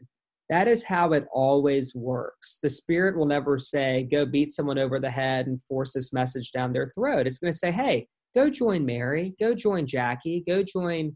That 0.49 0.67
is 0.67 0.83
how 0.83 1.13
it 1.13 1.27
always 1.31 1.93
works. 1.93 2.59
The 2.61 2.69
Spirit 2.69 3.17
will 3.17 3.27
never 3.27 3.59
say, 3.59 4.07
go 4.11 4.25
beat 4.25 4.51
someone 4.51 4.79
over 4.79 4.99
the 4.99 5.09
head 5.09 5.45
and 5.47 5.61
force 5.63 5.93
this 5.93 6.11
message 6.11 6.51
down 6.51 6.73
their 6.73 6.91
throat. 6.95 7.27
It's 7.27 7.37
going 7.37 7.53
to 7.53 7.57
say, 7.57 7.71
hey, 7.71 8.07
go 8.33 8.49
join 8.49 8.85
Mary, 8.85 9.35
go 9.39 9.53
join 9.53 9.85
Jackie, 9.85 10.43
go 10.47 10.63
join 10.63 11.15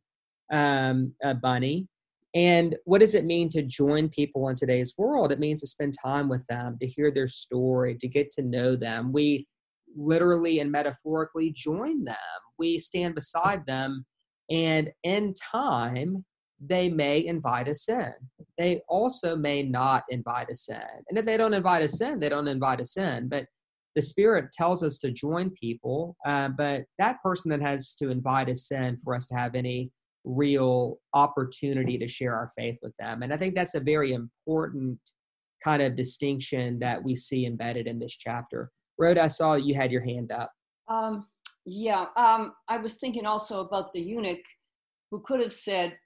um, 0.52 1.14
uh, 1.24 1.34
Bunny. 1.34 1.88
And 2.36 2.76
what 2.86 3.02
does 3.02 3.16
it 3.16 3.26
mean 3.26 3.50
to 3.50 3.62
join 3.62 4.10
people 4.10 4.50
in 4.50 4.56
today's 4.56 4.94
world? 4.98 5.32
It 5.32 5.40
means 5.40 5.62
to 5.62 5.68
spend 5.68 5.94
time 6.04 6.30
with 6.30 6.46
them, 6.48 6.78
to 6.80 6.88
hear 6.88 7.12
their 7.12 7.28
story, 7.28 7.96
to 8.00 8.08
get 8.08 8.32
to 8.34 8.44
know 8.44 8.76
them. 8.76 9.12
We 9.14 9.48
literally 9.96 10.60
and 10.60 10.72
metaphorically 10.72 11.52
join 11.56 12.04
them, 12.04 12.16
we 12.58 12.80
stand 12.80 13.16
beside 13.16 13.66
them. 13.66 14.06
And 14.50 14.92
in 15.04 15.34
time, 15.36 16.26
they 16.68 16.90
may 16.90 17.26
invite 17.26 17.68
us 17.68 17.90
in. 17.90 18.14
They 18.58 18.82
also 18.88 19.36
may 19.36 19.64
not 19.64 20.04
invite 20.10 20.50
us 20.50 20.70
in. 20.70 20.82
And 21.10 21.18
if 21.18 21.26
they 21.26 21.38
don't 21.38 21.54
invite 21.54 21.82
us 21.82 22.00
in, 22.02 22.20
they 22.20 22.30
don't 22.30 22.48
invite 22.48 22.80
us 22.80 22.98
in. 22.98 23.28
But 23.28 23.46
the 23.96 24.02
Spirit 24.02 24.52
tells 24.54 24.84
us 24.84 24.98
to 25.00 25.12
join 25.12 25.52
people, 25.52 26.16
uh, 26.26 26.50
but 26.50 26.84
that 26.98 27.22
person 27.24 27.50
that 27.52 27.62
has 27.62 27.94
to 27.96 28.10
invite 28.10 28.50
us 28.50 28.72
in 28.72 28.98
for 29.04 29.16
us 29.16 29.28
to 29.28 29.36
have 29.36 29.56
any 29.56 29.92
real 30.24 31.00
opportunity 31.14 31.98
to 31.98 32.08
share 32.08 32.34
our 32.36 32.52
faith 32.58 32.78
with 32.82 32.94
them. 32.98 33.24
And 33.24 33.34
I 33.34 33.38
think 33.38 33.56
that's 33.56 33.76
a 33.76 33.80
very 33.80 34.14
important 34.14 35.00
kind 35.64 35.82
of 35.82 35.96
distinction 35.96 36.80
that 36.80 37.02
we 37.04 37.16
see 37.16 37.46
embedded 37.46 37.88
in 37.88 38.00
this 38.00 38.16
chapter. 38.16 38.72
Rhoda, 38.98 39.24
I 39.24 39.28
saw 39.28 39.56
you 39.56 39.76
had 39.76 39.92
your 39.92 40.04
hand 40.04 40.32
up. 40.32 40.52
Um, 40.88 41.28
yeah, 41.66 42.08
um, 42.18 42.54
I 42.68 42.78
was 42.78 42.96
thinking 42.96 43.26
also 43.26 43.62
about 43.62 43.94
the 43.94 44.02
eunuch 44.02 44.42
who 45.12 45.22
could 45.22 45.40
have 45.40 45.54
said, 45.54 45.98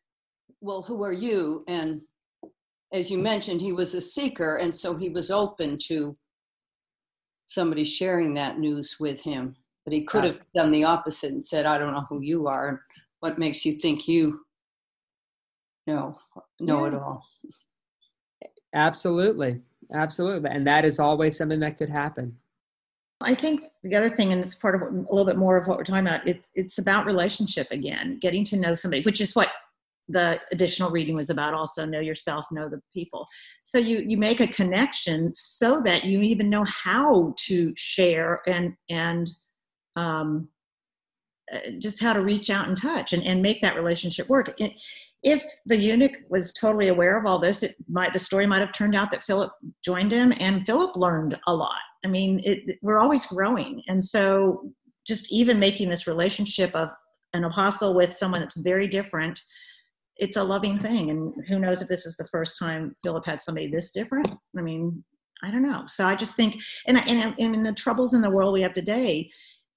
Well, 0.62 0.82
who 0.82 1.04
are 1.04 1.14
you? 1.14 1.64
And 1.68 2.02
as 2.94 3.12
you 3.12 3.18
mentioned, 3.18 3.62
he 3.62 3.74
was 3.74 3.94
a 3.94 4.02
seeker, 4.02 4.58
and 4.58 4.76
so 4.76 4.96
he 4.96 5.10
was 5.10 5.30
open 5.30 5.78
to 5.88 6.16
somebody 7.46 7.84
sharing 7.84 8.34
that 8.34 8.60
news 8.60 8.98
with 9.00 9.22
him. 9.22 9.56
But 9.86 9.94
he 9.94 10.04
could 10.04 10.26
have 10.26 10.42
done 10.54 10.72
the 10.72 10.84
opposite 10.84 11.32
and 11.32 11.44
said, 11.44 11.66
I 11.66 11.78
don't 11.78 11.94
know 11.94 12.06
who 12.10 12.22
you 12.22 12.48
are 12.48 12.82
what 13.20 13.40
makes 13.40 13.66
you 13.66 13.74
think 13.74 14.08
you 14.08 14.40
know 15.86 16.16
know 16.60 16.82
yeah. 16.82 16.88
it 16.88 16.94
all 16.94 17.24
absolutely 18.74 19.60
absolutely 19.94 20.50
and 20.50 20.66
that 20.68 20.86
is 20.86 21.00
always 21.00 21.38
something 21.38 21.60
that 21.60 21.78
could 21.78 21.90
happen 21.90 22.36
i 23.22 23.34
think 23.34 23.66
the 23.84 23.96
other 23.96 24.10
thing 24.10 24.34
and 24.34 24.42
it's 24.42 24.56
part 24.56 24.76
of 24.76 24.82
what, 24.82 24.92
a 24.92 25.14
little 25.14 25.26
bit 25.26 25.38
more 25.38 25.58
of 25.58 25.68
what 25.68 25.78
we're 25.78 25.84
talking 25.84 26.06
about 26.06 26.28
it, 26.28 26.48
it's 26.56 26.78
about 26.78 27.06
relationship 27.06 27.68
again 27.72 28.18
getting 28.22 28.44
to 28.44 28.58
know 28.58 28.74
somebody 28.74 29.02
which 29.04 29.22
is 29.22 29.36
what 29.36 29.50
the 30.10 30.40
additional 30.52 30.90
reading 30.90 31.16
was 31.16 31.30
about 31.30 31.54
also 31.54 31.86
know 31.86 32.00
yourself 32.00 32.46
know 32.52 32.70
the 32.70 32.82
people 32.94 33.28
so 33.64 33.78
you 33.78 34.00
you 34.00 34.18
make 34.18 34.40
a 34.40 34.48
connection 34.48 35.32
so 35.36 35.82
that 35.82 36.06
you 36.06 36.22
even 36.22 36.50
know 36.50 36.64
how 36.64 37.34
to 37.38 37.74
share 37.76 38.42
and 38.48 38.74
and 38.90 39.28
um, 39.98 40.48
uh, 41.54 41.60
just 41.80 42.02
how 42.02 42.14
to 42.14 42.24
reach 42.24 42.50
out 42.50 42.68
and 42.68 42.80
touch 42.80 43.14
and, 43.14 43.24
and 43.24 43.42
make 43.42 43.62
that 43.62 43.76
relationship 43.76 44.28
work. 44.28 44.54
It, 44.60 44.74
if 45.24 45.44
the 45.66 45.78
eunuch 45.78 46.18
was 46.30 46.54
totally 46.54 46.90
aware 46.90 47.18
of 47.18 47.26
all 47.26 47.40
this, 47.40 47.64
it 47.64 47.76
might 47.90 48.14
the 48.14 48.20
story 48.20 48.46
might 48.46 48.60
have 48.60 48.72
turned 48.72 48.96
out 48.96 49.12
that 49.12 49.24
Philip 49.24 49.52
joined 49.84 50.12
him, 50.12 50.34
and 50.40 50.66
Philip 50.66 50.96
learned 50.96 51.40
a 51.48 51.56
lot. 51.56 51.80
I 52.06 52.08
mean, 52.08 52.42
it, 52.44 52.78
we're 52.82 53.00
always 53.00 53.26
growing, 53.26 53.82
and 53.88 54.04
so 54.04 54.72
just 55.06 55.32
even 55.32 55.58
making 55.58 55.90
this 55.90 56.06
relationship 56.06 56.76
of 56.76 56.90
an 57.34 57.46
apostle 57.46 57.94
with 57.94 58.14
someone 58.14 58.42
that's 58.42 58.60
very 58.60 58.88
different, 58.88 59.42
it's 60.20 60.38
a 60.38 60.44
loving 60.44 60.80
thing. 60.80 61.10
And 61.10 61.34
who 61.48 61.60
knows 61.60 61.82
if 61.82 61.88
this 61.88 62.06
is 62.06 62.18
the 62.18 62.28
first 62.32 62.58
time 62.60 62.96
Philip 63.04 63.26
had 63.26 63.42
somebody 63.42 63.68
this 63.70 63.92
different? 63.92 64.30
I 64.58 64.62
mean, 64.62 65.04
I 65.44 65.52
don't 65.52 65.64
know. 65.64 65.84
So 65.88 66.06
I 66.06 66.16
just 66.16 66.36
think, 66.36 66.60
and, 66.88 66.98
and, 66.98 67.36
and 67.40 67.56
in 67.56 67.64
the 67.64 67.74
troubles 67.74 68.14
in 68.14 68.22
the 68.22 68.30
world 68.30 68.54
we 68.54 68.62
have 68.62 68.74
today, 68.74 69.30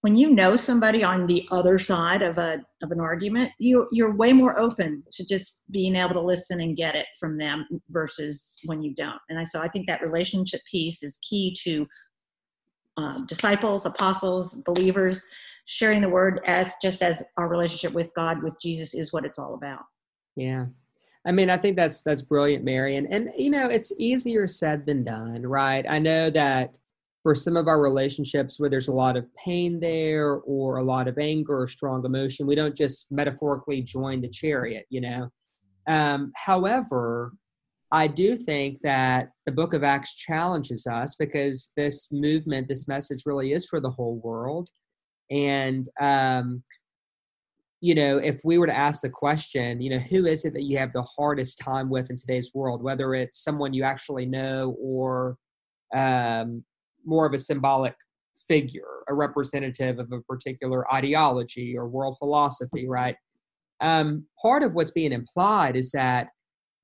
when 0.02 0.16
you 0.16 0.30
know 0.30 0.56
somebody 0.56 1.04
on 1.04 1.26
the 1.26 1.46
other 1.50 1.78
side 1.78 2.22
of 2.22 2.38
a 2.38 2.58
of 2.82 2.90
an 2.90 3.00
argument 3.00 3.50
you 3.58 3.88
you're 3.92 4.14
way 4.14 4.32
more 4.32 4.58
open 4.58 5.02
to 5.12 5.24
just 5.24 5.62
being 5.70 5.96
able 5.96 6.14
to 6.14 6.20
listen 6.20 6.60
and 6.60 6.76
get 6.76 6.94
it 6.94 7.06
from 7.18 7.36
them 7.36 7.66
versus 7.90 8.58
when 8.64 8.82
you 8.82 8.94
don't 8.94 9.18
and 9.28 9.38
I, 9.38 9.44
so 9.44 9.60
i 9.60 9.68
think 9.68 9.86
that 9.86 10.02
relationship 10.02 10.60
piece 10.70 11.02
is 11.02 11.18
key 11.18 11.54
to 11.62 11.86
uh, 12.96 13.20
disciples 13.26 13.86
apostles 13.86 14.56
believers 14.66 15.26
sharing 15.66 16.00
the 16.00 16.08
word 16.08 16.40
as 16.46 16.72
just 16.82 17.02
as 17.02 17.22
our 17.36 17.48
relationship 17.48 17.92
with 17.92 18.12
god 18.16 18.42
with 18.42 18.56
jesus 18.60 18.94
is 18.94 19.12
what 19.12 19.24
it's 19.24 19.38
all 19.38 19.54
about 19.54 19.82
yeah. 20.36 20.66
I 21.26 21.32
mean, 21.32 21.50
I 21.50 21.58
think 21.58 21.76
that's 21.76 22.02
that's 22.02 22.22
brilliant, 22.22 22.64
Mary, 22.64 22.96
and 22.96 23.06
and 23.12 23.30
you 23.36 23.50
know, 23.50 23.68
it's 23.68 23.92
easier 23.98 24.46
said 24.46 24.86
than 24.86 25.04
done, 25.04 25.42
right? 25.46 25.84
I 25.88 25.98
know 25.98 26.30
that 26.30 26.78
for 27.22 27.34
some 27.34 27.56
of 27.56 27.68
our 27.68 27.80
relationships 27.80 28.58
where 28.58 28.70
there's 28.70 28.88
a 28.88 28.92
lot 28.92 29.16
of 29.16 29.26
pain 29.34 29.78
there 29.78 30.36
or 30.36 30.78
a 30.78 30.82
lot 30.82 31.08
of 31.08 31.18
anger 31.18 31.60
or 31.60 31.68
strong 31.68 32.04
emotion 32.04 32.46
we 32.46 32.54
don't 32.54 32.76
just 32.76 33.10
metaphorically 33.12 33.82
join 33.82 34.20
the 34.20 34.28
chariot 34.28 34.86
you 34.90 35.00
know? 35.00 35.28
Um, 35.86 36.32
however 36.36 37.32
i 37.92 38.06
do 38.06 38.36
think 38.36 38.80
that 38.82 39.30
the 39.46 39.52
book 39.52 39.74
of 39.74 39.82
acts 39.82 40.14
challenges 40.14 40.86
us 40.86 41.14
because 41.18 41.72
this 41.76 42.08
movement 42.12 42.68
this 42.68 42.86
message 42.88 43.22
really 43.26 43.52
is 43.52 43.66
for 43.66 43.80
the 43.80 43.90
whole 43.90 44.20
world. 44.22 44.68
And 45.30 45.88
um, 46.00 46.62
you 47.80 47.94
know 47.94 48.18
if 48.18 48.40
we 48.44 48.58
were 48.58 48.66
to 48.66 48.76
ask 48.76 49.02
the 49.02 49.08
question 49.08 49.80
you 49.80 49.90
know 49.90 49.98
who 49.98 50.26
is 50.26 50.44
it 50.44 50.52
that 50.52 50.64
you 50.64 50.76
have 50.76 50.92
the 50.92 51.02
hardest 51.02 51.58
time 51.58 51.88
with 51.88 52.10
in 52.10 52.16
today's 52.16 52.50
world 52.54 52.82
whether 52.82 53.14
it's 53.14 53.42
someone 53.42 53.72
you 53.72 53.82
actually 53.82 54.26
know 54.26 54.76
or 54.80 55.36
um, 55.94 56.62
more 57.04 57.26
of 57.26 57.32
a 57.32 57.38
symbolic 57.38 57.94
figure, 58.50 59.04
a 59.08 59.14
representative 59.14 60.00
of 60.00 60.10
a 60.10 60.20
particular 60.22 60.92
ideology 60.92 61.78
or 61.78 61.88
world 61.88 62.16
philosophy, 62.18 62.88
right? 62.88 63.14
Um, 63.80 64.26
part 64.42 64.64
of 64.64 64.72
what's 64.72 64.90
being 64.90 65.12
implied 65.12 65.76
is 65.76 65.92
that 65.92 66.30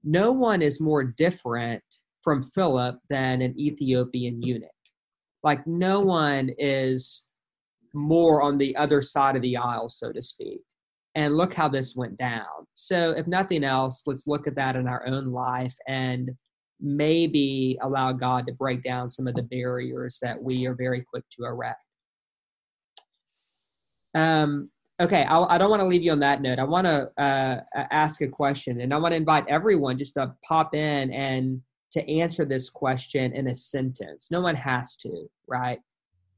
no 0.05 0.31
one 0.31 0.63
is 0.63 0.81
more 0.81 1.03
different 1.03 1.83
from 2.23 2.41
Philip 2.41 2.99
than 3.11 3.43
an 3.43 3.59
Ethiopian 3.59 4.41
eunuch. 4.43 4.71
Like 5.43 5.67
no 5.67 6.01
one 6.01 6.51
is 6.57 7.25
more 7.93 8.43
on 8.43 8.59
the 8.59 8.77
other 8.77 9.03
side 9.03 9.35
of 9.35 9.43
the 9.43 9.57
aisle, 9.57 9.89
so 9.89 10.13
to 10.13 10.23
speak. 10.23 10.61
And 11.17 11.37
look 11.37 11.53
how 11.55 11.67
this 11.67 11.97
went 11.97 12.17
down. 12.19 12.45
So, 12.75 13.13
if 13.13 13.27
nothing 13.27 13.65
else, 13.65 14.05
let's 14.07 14.27
look 14.27 14.47
at 14.47 14.55
that 14.57 14.77
in 14.77 14.87
our 14.87 15.05
own 15.07 15.27
life 15.27 15.75
and 15.89 16.31
maybe 16.81 17.79
allow 17.81 18.13
God 18.13 18.47
to 18.47 18.53
break 18.53 18.83
down 18.85 19.09
some 19.09 19.27
of 19.27 19.35
the 19.35 19.43
barriers 19.43 20.19
that 20.21 20.41
we 20.41 20.67
are 20.67 20.75
very 20.75 21.03
quick 21.03 21.25
to 21.33 21.47
erect. 21.47 21.81
Um, 24.15 24.71
okay, 25.01 25.25
I, 25.25 25.55
I 25.55 25.59
don't 25.59 25.71
want 25.71 25.81
to 25.81 25.87
leave 25.87 26.03
you 26.03 26.13
on 26.13 26.21
that 26.21 26.43
note. 26.43 26.59
I 26.59 26.65
want 26.65 26.87
to 26.87 27.11
uh, 27.19 27.61
ask 27.75 28.21
a 28.23 28.29
question, 28.29 28.81
and 28.81 28.93
I 28.93 28.99
want 28.99 29.13
to 29.13 29.17
invite 29.17 29.47
everyone 29.49 29.99
just 29.99 30.15
to 30.15 30.35
pop 30.47 30.75
in 30.75 31.13
and 31.13 31.61
to 31.93 32.11
answer 32.11 32.45
this 32.45 32.69
question 32.69 33.33
in 33.33 33.49
a 33.49 33.55
sentence. 33.55 34.31
No 34.31 34.41
one 34.41 34.55
has 34.55 34.97
to, 34.97 35.29
right? 35.47 35.79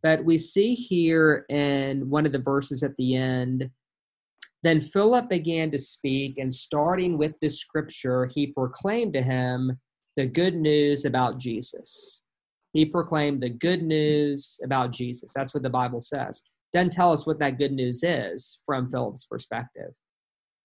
But 0.02 0.24
we 0.24 0.38
see 0.38 0.74
here 0.74 1.46
in 1.48 2.08
one 2.08 2.26
of 2.26 2.32
the 2.32 2.38
verses 2.38 2.82
at 2.82 2.96
the 2.96 3.16
end, 3.16 3.68
then 4.62 4.80
Philip 4.80 5.28
began 5.28 5.70
to 5.70 5.78
speak, 5.78 6.38
and 6.38 6.52
starting 6.52 7.16
with 7.16 7.34
the 7.40 7.48
scripture, 7.48 8.26
he 8.26 8.48
proclaimed 8.48 9.12
to 9.12 9.22
him 9.22 9.78
the 10.16 10.26
good 10.26 10.56
news 10.56 11.04
about 11.04 11.38
Jesus. 11.38 12.20
He 12.72 12.84
proclaimed 12.84 13.42
the 13.42 13.50
good 13.50 13.82
news 13.82 14.58
about 14.64 14.90
Jesus. 14.90 15.32
That's 15.34 15.54
what 15.54 15.62
the 15.62 15.70
Bible 15.70 16.00
says. 16.00 16.42
Doesn't 16.72 16.92
tell 16.92 17.12
us 17.12 17.26
what 17.26 17.38
that 17.38 17.58
good 17.58 17.72
news 17.72 18.02
is 18.02 18.58
from 18.66 18.90
Philip's 18.90 19.26
perspective. 19.26 19.92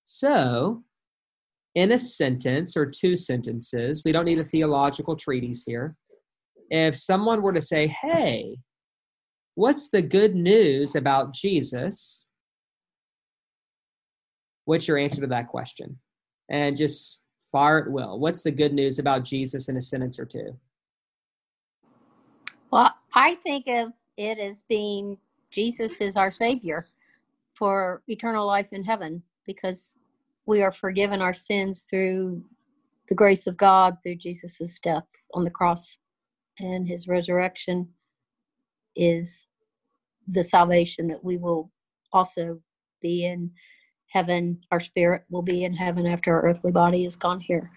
So, 0.06 0.84
in 1.76 1.92
a 1.92 2.00
sentence 2.00 2.76
or 2.76 2.86
two 2.86 3.16
sentences, 3.16 4.02
we 4.04 4.12
don't 4.12 4.26
need 4.26 4.40
a 4.40 4.44
theological 4.44 5.16
treatise 5.16 5.64
here. 5.66 5.96
If 6.70 6.98
someone 6.98 7.42
were 7.42 7.54
to 7.54 7.62
say, 7.62 7.88
Hey, 7.88 8.58
what's 9.56 9.90
the 9.90 10.02
good 10.02 10.36
news 10.36 10.96
about 10.96 11.34
Jesus? 11.34 12.33
What's 14.66 14.88
your 14.88 14.98
answer 14.98 15.22
to 15.22 15.28
that 15.28 15.48
question? 15.48 15.98
And 16.50 16.78
just 16.78 17.20
fire 17.52 17.84
at 17.84 17.92
will. 17.92 18.20
What's 18.20 18.44
the 18.44 18.52
good 18.52 18.74
news 18.74 19.00
about 19.00 19.24
Jesus 19.24 19.70
in 19.70 19.78
a 19.78 19.82
sentence 19.82 20.20
or 20.20 20.26
two? 20.26 20.58
Well, 22.72 22.94
I 23.14 23.36
think 23.36 23.68
of 23.68 23.94
it 24.18 24.40
as 24.40 24.64
being 24.68 25.18
Jesus 25.52 26.02
is 26.02 26.18
our 26.18 26.32
Savior 26.32 26.88
for 27.54 28.02
eternal 28.08 28.48
life 28.48 28.68
in 28.72 28.84
heaven 28.84 29.22
because 29.46 29.94
we 30.46 30.64
are 30.64 30.72
forgiven 30.72 31.22
our 31.22 31.34
sins 31.34 31.86
through 31.90 32.44
the 33.10 33.16
grace 33.16 33.48
of 33.48 33.58
God 33.58 33.98
through 34.02 34.16
Jesus' 34.16 34.80
death 34.80 35.06
on 35.34 35.44
the 35.44 35.50
cross 35.50 35.98
and 36.60 36.88
his 36.88 37.08
resurrection 37.08 37.88
is 38.96 39.48
the 40.28 40.44
salvation 40.44 41.08
that 41.08 41.24
we 41.24 41.38
will 41.38 41.72
also 42.12 42.60
be 43.02 43.26
in 43.26 43.52
heaven, 44.14 44.60
our 44.72 44.80
spirit 44.80 45.24
will 45.32 45.42
be 45.42 45.64
in 45.64 45.74
heaven 45.74 46.06
after 46.06 46.36
our 46.36 46.48
earthly 46.48 46.72
body 46.72 47.06
is 47.06 47.16
gone 47.16 47.40
here. 47.40 47.72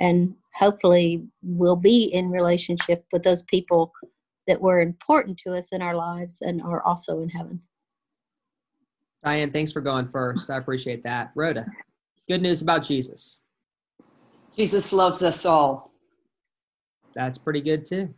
And 0.00 0.34
hopefully, 0.52 1.24
we'll 1.42 1.76
be 1.76 2.06
in 2.06 2.28
relationship 2.28 3.04
with 3.12 3.22
those 3.22 3.42
people 3.44 3.92
that 4.48 4.60
were 4.60 4.80
important 4.80 5.38
to 5.38 5.56
us 5.56 5.68
in 5.70 5.80
our 5.80 5.94
lives 5.94 6.38
and 6.40 6.60
are 6.60 6.82
also 6.82 7.20
in 7.20 7.28
heaven. 7.28 7.60
Diane, 9.24 9.52
thanks 9.52 9.72
for 9.72 9.80
going 9.80 10.08
first. 10.08 10.50
I 10.50 10.56
appreciate 10.58 11.04
that. 11.04 11.30
Rhoda, 11.34 11.66
good 12.28 12.42
news 12.42 12.62
about 12.62 12.84
Jesus. 12.84 13.40
Jesus 14.56 14.92
loves 14.92 15.22
us 15.22 15.46
all. 15.46 15.92
That's 17.14 17.38
pretty 17.38 17.60
good 17.60 17.84
too. 17.84 18.12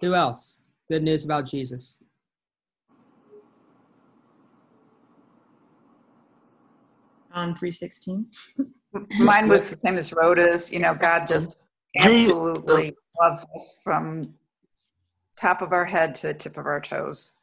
Who 0.00 0.14
else? 0.14 0.60
Good 0.90 1.02
news 1.02 1.24
about 1.24 1.46
Jesus. 1.46 1.98
On 7.34 7.54
316. 7.54 8.26
Mine 9.18 9.48
was 9.48 9.70
the 9.70 9.76
same 9.76 9.96
as 9.96 10.12
Rhoda's. 10.12 10.72
You 10.72 10.78
know, 10.78 10.94
God 10.94 11.26
just 11.26 11.64
absolutely 11.98 12.94
loves 13.20 13.46
us 13.54 13.80
from 13.82 14.34
top 15.38 15.62
of 15.62 15.72
our 15.72 15.84
head 15.84 16.14
to 16.16 16.28
the 16.28 16.34
tip 16.34 16.56
of 16.56 16.66
our 16.66 16.80
toes. 16.80 17.34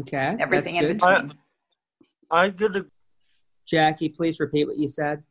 Okay. 0.00 0.36
Everything 0.38 0.76
in 0.76 0.88
between. 0.88 1.32
I, 2.30 2.44
I 2.44 2.50
did 2.50 2.76
a 2.76 2.86
Jackie, 3.66 4.08
please 4.08 4.38
repeat 4.38 4.66
what 4.66 4.78
you 4.78 4.88
said. 4.88 5.22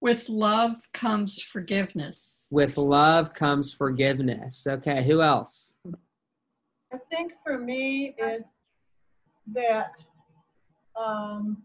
With 0.00 0.28
love 0.28 0.76
comes 0.92 1.40
forgiveness. 1.40 2.46
With 2.50 2.76
love 2.76 3.32
comes 3.32 3.72
forgiveness. 3.72 4.66
Okay, 4.66 5.02
who 5.02 5.22
else? 5.22 5.78
I 6.92 6.98
think 7.10 7.32
for 7.42 7.58
me, 7.58 8.14
it's 8.18 8.52
that 9.54 10.04
um, 11.00 11.62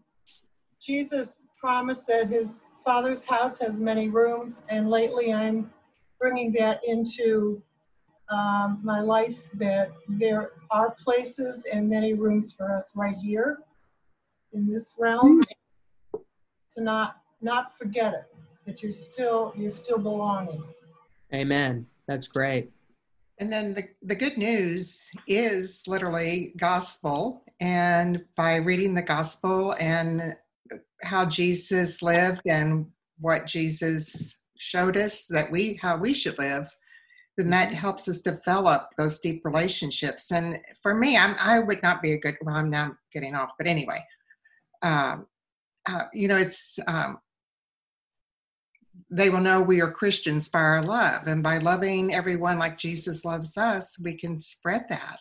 Jesus 0.82 1.38
promised 1.56 2.06
that 2.08 2.28
his 2.28 2.64
father's 2.84 3.24
house 3.24 3.58
has 3.58 3.78
many 3.78 4.08
rooms, 4.08 4.62
and 4.68 4.90
lately 4.90 5.32
I'm 5.32 5.70
bringing 6.20 6.52
that 6.52 6.80
into 6.84 7.62
um, 8.28 8.80
my 8.82 9.00
life 9.00 9.44
that 9.54 9.92
there 10.08 10.52
are 10.70 10.90
places 10.90 11.64
and 11.72 11.88
many 11.88 12.14
rooms 12.14 12.52
for 12.52 12.74
us 12.74 12.92
right 12.96 13.16
here 13.16 13.58
in 14.52 14.66
this 14.66 14.94
realm. 14.98 15.42
To 16.14 16.82
not 16.82 17.16
not 17.42 17.76
forget 17.76 18.14
it 18.14 18.34
that 18.66 18.82
you're 18.82 18.92
still 18.92 19.52
you're 19.56 19.70
still 19.70 19.98
belonging. 19.98 20.62
Amen. 21.34 21.86
That's 22.08 22.26
great. 22.26 22.70
And 23.38 23.52
then 23.52 23.74
the, 23.74 23.88
the 24.02 24.14
good 24.14 24.38
news 24.38 25.10
is 25.26 25.82
literally 25.86 26.52
gospel 26.56 27.44
and 27.60 28.24
by 28.36 28.56
reading 28.56 28.94
the 28.94 29.02
gospel 29.02 29.74
and 29.80 30.36
how 31.02 31.24
Jesus 31.24 32.02
lived 32.02 32.42
and 32.46 32.86
what 33.18 33.46
Jesus 33.46 34.42
showed 34.58 34.96
us 34.96 35.26
that 35.26 35.50
we 35.50 35.78
how 35.82 35.96
we 35.96 36.14
should 36.14 36.38
live, 36.38 36.68
then 37.36 37.50
that 37.50 37.68
mm-hmm. 37.68 37.76
helps 37.76 38.08
us 38.08 38.20
develop 38.20 38.90
those 38.96 39.20
deep 39.20 39.44
relationships. 39.44 40.30
And 40.30 40.58
for 40.82 40.94
me, 40.94 41.16
I'm, 41.16 41.34
I 41.38 41.58
would 41.58 41.82
not 41.82 42.02
be 42.02 42.12
a 42.12 42.18
good. 42.18 42.36
Well, 42.42 42.54
I'm 42.54 42.70
now 42.70 42.96
getting 43.12 43.34
off, 43.34 43.50
but 43.58 43.66
anyway, 43.66 44.04
um, 44.82 45.26
uh, 45.88 46.04
you 46.12 46.28
know, 46.28 46.36
it's 46.36 46.78
um, 46.86 47.18
they 49.10 49.30
will 49.30 49.40
know 49.40 49.60
we 49.60 49.80
are 49.80 49.90
Christians 49.90 50.48
by 50.48 50.60
our 50.60 50.82
love, 50.82 51.26
and 51.26 51.42
by 51.42 51.58
loving 51.58 52.14
everyone 52.14 52.58
like 52.58 52.78
Jesus 52.78 53.24
loves 53.24 53.56
us, 53.56 53.98
we 54.02 54.16
can 54.16 54.38
spread 54.38 54.86
that. 54.88 55.20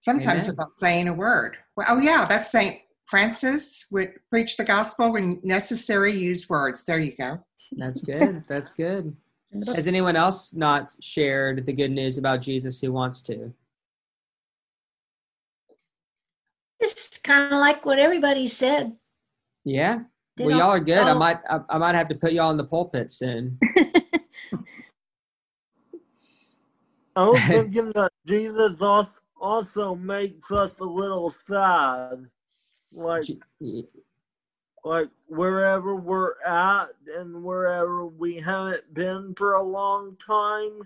Sometimes 0.00 0.44
Amen. 0.44 0.50
without 0.50 0.76
saying 0.76 1.08
a 1.08 1.12
word. 1.12 1.56
Well, 1.76 1.86
oh 1.90 1.98
yeah, 1.98 2.26
that's 2.26 2.50
Saint 2.50 2.78
Francis 3.12 3.86
would 3.90 4.14
preach 4.30 4.56
the 4.56 4.64
gospel 4.64 5.12
when 5.12 5.38
necessary, 5.44 6.14
use 6.14 6.48
words. 6.48 6.82
There 6.86 6.98
you 6.98 7.14
go. 7.14 7.44
That's 7.72 8.00
good. 8.00 8.42
That's 8.48 8.72
good. 8.72 9.14
Has 9.74 9.86
anyone 9.86 10.16
else 10.16 10.54
not 10.54 10.92
shared 11.02 11.66
the 11.66 11.74
good 11.74 11.90
news 11.90 12.16
about 12.16 12.40
Jesus 12.40 12.80
who 12.80 12.90
wants 12.90 13.20
to? 13.24 13.52
It's 16.80 17.18
kind 17.18 17.52
of 17.52 17.60
like 17.60 17.84
what 17.84 17.98
everybody 17.98 18.48
said. 18.48 18.96
Yeah. 19.62 19.98
They 20.38 20.46
well, 20.46 20.56
y'all 20.56 20.70
are 20.70 20.80
good. 20.80 21.06
I 21.06 21.12
might, 21.12 21.40
I, 21.50 21.60
I 21.68 21.76
might 21.76 21.94
have 21.94 22.08
to 22.08 22.14
put 22.14 22.32
y'all 22.32 22.50
in 22.50 22.56
the 22.56 22.64
pulpit 22.64 23.10
soon. 23.10 23.58
I 27.14 27.24
was 27.24 27.42
thinking 27.46 27.92
that 27.94 28.10
Jesus 28.26 28.80
also 29.38 29.94
makes 29.96 30.50
us 30.50 30.72
a 30.80 30.84
little 30.84 31.34
sad 31.44 32.30
like 32.94 33.24
like 34.84 35.08
wherever 35.28 35.94
we're 35.94 36.40
at 36.42 36.88
and 37.16 37.42
wherever 37.42 38.06
we 38.06 38.40
haven't 38.40 38.92
been 38.94 39.34
for 39.36 39.54
a 39.54 39.62
long 39.62 40.16
time. 40.16 40.82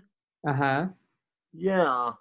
Uh-huh. 0.47 0.87
Yeah. 1.53 2.11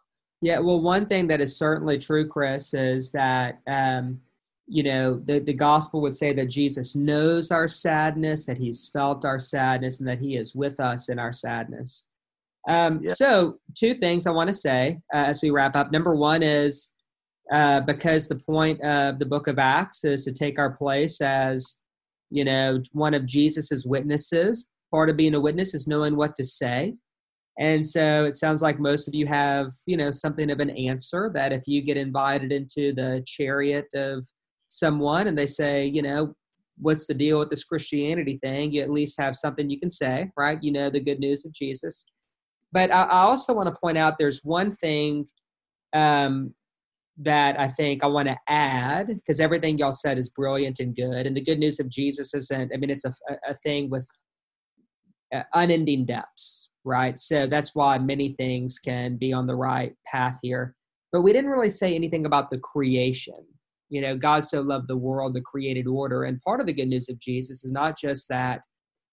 Yeah, 0.41 0.59
well 0.59 0.81
one 0.81 1.07
thing 1.07 1.27
that 1.29 1.41
is 1.41 1.57
certainly 1.57 1.99
true, 1.99 2.27
Chris, 2.27 2.73
is 2.75 3.11
that 3.13 3.61
um, 3.67 4.21
you 4.67 4.83
know, 4.83 5.15
the, 5.15 5.39
the 5.39 5.53
gospel 5.53 6.01
would 6.01 6.15
say 6.15 6.33
that 6.33 6.47
Jesus 6.47 6.97
knows 6.97 7.51
our 7.51 7.69
sadness, 7.69 8.47
that 8.47 8.59
he's 8.59 8.89
felt 8.89 9.25
our 9.25 9.39
sadness, 9.39 10.01
and 10.01 10.09
that 10.09 10.19
he 10.19 10.37
is 10.37 10.55
with 10.55 10.81
us 10.81 11.09
in 11.09 11.19
our 11.19 11.33
sadness. 11.33 12.09
Um, 12.69 13.01
yeah. 13.01 13.13
So, 13.13 13.61
two 13.77 13.95
things 13.95 14.27
I 14.27 14.33
want 14.33 14.49
to 14.49 14.55
say 14.55 14.99
uh, 15.15 15.19
as 15.19 15.41
we 15.41 15.51
wrap 15.51 15.77
up. 15.77 15.93
Number 15.93 16.17
one 16.17 16.43
is 16.43 16.93
uh, 17.53 17.81
because 17.81 18.29
the 18.29 18.37
point 18.39 18.81
of 18.83 19.19
the 19.19 19.27
book 19.27 19.47
of 19.47 19.59
Acts 19.59 20.05
is 20.05 20.25
to 20.25 20.33
take 20.33 20.59
our 20.59 20.73
place 20.73 21.21
as, 21.21 21.79
you 22.31 22.45
know, 22.45 22.83
one 22.93 23.15
of 23.15 23.27
Jesus's 23.27 23.87
witnesses. 23.87 24.69
Part 24.93 25.11
of 25.11 25.17
being 25.17 25.35
a 25.35 25.41
witness 25.41 25.75
is 25.75 25.87
knowing 25.87 26.17
what 26.17 26.35
to 26.37 26.45
say. 26.45 26.95
And 27.59 27.85
so 27.85 28.25
it 28.25 28.37
sounds 28.37 28.63
like 28.63 28.79
most 28.79 29.09
of 29.09 29.15
you 29.15 29.27
have, 29.27 29.71
you 29.87 29.97
know, 29.97 30.11
something 30.11 30.51
of 30.51 30.61
an 30.61 30.71
answer 30.71 31.31
that 31.35 31.53
if 31.53 31.63
you 31.67 31.83
get 31.83 31.97
invited 31.97 32.53
into 32.53 32.93
the 32.93 33.23
chariot 33.27 33.87
of 33.95 34.27
someone 34.69 35.27
and 35.27 35.39
they 35.39 35.47
say, 35.47 35.87
you 35.87 36.03
know, 36.03 36.35
what's 36.79 37.07
the 37.07 37.15
deal 37.15 37.39
with 37.39 37.49
this 37.49 37.65
Christianity 37.65 38.39
thing, 38.43 38.73
you 38.73 38.83
at 38.83 38.91
least 38.91 39.19
have 39.19 39.37
something 39.37 39.71
you 39.71 39.81
can 39.81 39.89
say, 39.89 40.31
right? 40.37 40.63
You 40.63 40.73
know 40.73 40.91
the 40.91 41.01
good 41.01 41.21
news 41.21 41.45
of 41.45 41.53
Jesus. 41.53 42.07
but 42.73 42.93
I, 42.93 43.05
I 43.05 43.21
also 43.21 43.55
want 43.55 43.69
to 43.69 43.81
point 43.81 43.97
out 43.97 44.19
there's 44.19 44.41
one 44.45 44.73
thing 44.73 45.27
um, 45.95 46.53
that 47.19 47.59
I 47.59 47.69
think 47.69 48.05
I 48.05 48.09
want 48.09 48.29
to 48.29 48.37
add 48.49 49.09
because 49.09 49.41
everything 49.41 49.79
y'all 49.79 49.93
said 49.93 50.19
is 50.19 50.29
brilliant 50.29 50.81
and 50.81 50.95
good. 50.95 51.27
And 51.27 51.37
the 51.37 51.43
good 51.43 51.59
news 51.59 51.81
of 51.81 51.89
Jesus 51.89 52.35
isn't, 52.35 52.73
I 52.75 52.77
mean, 52.77 52.91
it's 52.91 53.05
a, 53.07 53.15
a 53.49 53.55
thing 53.63 53.89
with 53.89 54.07
uh, 55.35 55.43
unending 55.55 56.05
depths, 56.05 56.69
right? 56.85 57.19
So 57.19 57.47
that's 57.47 57.75
why 57.75 57.99
many 57.99 58.33
things 58.35 58.79
can 58.79 59.17
be 59.17 59.33
on 59.33 59.47
the 59.47 59.57
right 59.57 59.95
path 60.07 60.39
here. 60.43 60.75
But 61.13 61.23
we 61.23 61.33
didn't 61.33 61.51
really 61.51 61.71
say 61.71 61.95
anything 61.95 62.27
about 62.27 62.51
the 62.51 62.59
creation. 62.59 63.45
You 63.89 64.03
know, 64.03 64.17
God 64.17 64.45
so 64.45 64.61
loved 64.61 64.89
the 64.89 64.97
world, 64.97 65.35
the 65.35 65.41
created 65.41 65.87
order. 65.87 66.25
And 66.25 66.41
part 66.43 66.61
of 66.61 66.67
the 66.67 66.73
good 66.73 66.89
news 66.89 67.09
of 67.09 67.19
Jesus 67.19 67.65
is 67.65 67.73
not 67.73 67.99
just 67.99 68.29
that 68.29 68.61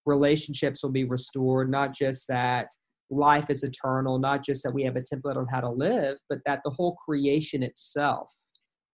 relationships 0.04 0.82
will 0.82 0.90
be 0.90 1.04
restored, 1.04 1.70
not 1.70 1.94
just 1.94 2.28
that 2.28 2.68
life 3.10 3.50
is 3.50 3.62
eternal, 3.62 4.18
not 4.18 4.44
just 4.44 4.62
that 4.62 4.72
we 4.72 4.82
have 4.84 4.96
a 4.96 5.00
template 5.00 5.36
on 5.36 5.46
how 5.46 5.60
to 5.60 5.70
live, 5.70 6.16
but 6.28 6.38
that 6.46 6.60
the 6.64 6.70
whole 6.70 6.96
creation 7.04 7.62
itself, 7.62 8.32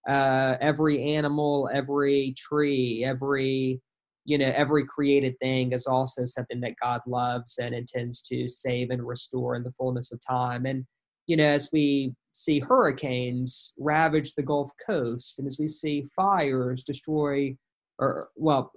uh, 0.09 0.57
every 0.61 1.03
animal, 1.15 1.71
every 1.73 2.35
tree, 2.37 3.05
every 3.05 3.81
you 4.27 4.37
know 4.37 4.53
every 4.55 4.85
created 4.85 5.35
thing 5.41 5.73
is 5.73 5.87
also 5.87 6.27
something 6.27 6.61
that 6.61 6.75
god 6.81 7.01
loves 7.07 7.57
and 7.57 7.75
intends 7.75 8.21
to 8.21 8.49
save 8.49 8.91
and 8.91 9.03
restore 9.03 9.55
in 9.57 9.63
the 9.63 9.71
fullness 9.73 10.13
of 10.13 10.21
time. 10.27 10.67
And 10.67 10.85
you 11.27 11.37
know 11.37 11.45
as 11.47 11.71
we 11.73 12.15
see 12.33 12.59
hurricanes 12.59 13.73
ravage 13.79 14.35
the 14.35 14.43
gulf 14.43 14.71
coast 14.85 15.39
and 15.39 15.47
as 15.47 15.59
we 15.59 15.67
see 15.67 16.07
fires 16.15 16.83
destroy 16.83 17.57
or 17.99 18.29
well 18.37 18.71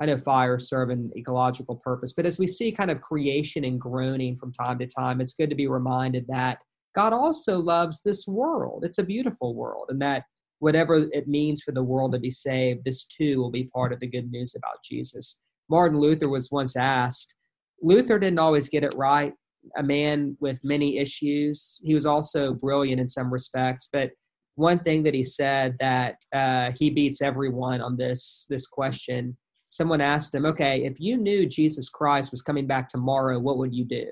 I 0.00 0.06
know 0.06 0.18
fires 0.18 0.68
serve 0.68 0.90
an 0.90 1.10
ecological 1.16 1.76
purpose, 1.76 2.12
but 2.12 2.26
as 2.26 2.38
we 2.38 2.46
see 2.46 2.70
kind 2.70 2.90
of 2.90 3.00
creation 3.00 3.64
and 3.64 3.80
groaning 3.80 4.36
from 4.38 4.52
time 4.52 4.78
to 4.78 4.86
time, 4.86 5.20
it's 5.20 5.34
good 5.34 5.50
to 5.50 5.56
be 5.56 5.66
reminded 5.66 6.26
that 6.28 6.62
God 6.94 7.12
also 7.12 7.58
loves 7.58 8.02
this 8.02 8.26
world. 8.26 8.84
It's 8.84 8.98
a 8.98 9.04
beautiful 9.04 9.54
world, 9.54 9.86
and 9.88 10.00
that 10.00 10.24
whatever 10.60 11.06
it 11.12 11.28
means 11.28 11.62
for 11.62 11.72
the 11.72 11.82
world 11.82 12.12
to 12.12 12.18
be 12.18 12.30
saved, 12.30 12.84
this 12.84 13.04
too 13.04 13.38
will 13.38 13.50
be 13.50 13.64
part 13.64 13.92
of 13.92 14.00
the 14.00 14.06
good 14.06 14.30
news 14.30 14.54
about 14.56 14.82
Jesus. 14.84 15.40
Martin 15.68 16.00
Luther 16.00 16.28
was 16.28 16.50
once 16.50 16.76
asked, 16.76 17.34
Luther 17.82 18.18
didn't 18.18 18.38
always 18.38 18.68
get 18.68 18.84
it 18.84 18.94
right, 18.96 19.32
a 19.76 19.82
man 19.82 20.36
with 20.40 20.60
many 20.64 20.98
issues. 20.98 21.78
He 21.82 21.94
was 21.94 22.06
also 22.06 22.54
brilliant 22.54 23.00
in 23.00 23.08
some 23.08 23.32
respects, 23.32 23.88
but 23.92 24.10
one 24.54 24.80
thing 24.80 25.04
that 25.04 25.14
he 25.14 25.22
said 25.22 25.76
that 25.78 26.16
uh, 26.32 26.72
he 26.76 26.90
beats 26.90 27.22
everyone 27.22 27.80
on 27.80 27.96
this 27.96 28.44
this 28.50 28.66
question 28.66 29.36
someone 29.68 30.00
asked 30.00 30.34
him, 30.34 30.46
okay, 30.46 30.84
if 30.84 30.98
you 30.98 31.16
knew 31.16 31.46
Jesus 31.46 31.88
Christ 31.88 32.30
was 32.30 32.42
coming 32.42 32.66
back 32.66 32.88
tomorrow, 32.88 33.38
what 33.38 33.58
would 33.58 33.74
you 33.74 33.84
do? 33.84 34.06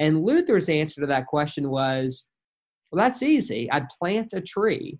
And 0.00 0.24
Luther's 0.24 0.68
answer 0.68 1.00
to 1.00 1.06
that 1.06 1.26
question 1.26 1.70
was, 1.70 2.28
well, 2.90 3.02
that's 3.02 3.22
easy. 3.22 3.70
I'd 3.70 3.88
plant 3.88 4.32
a 4.32 4.40
tree. 4.40 4.98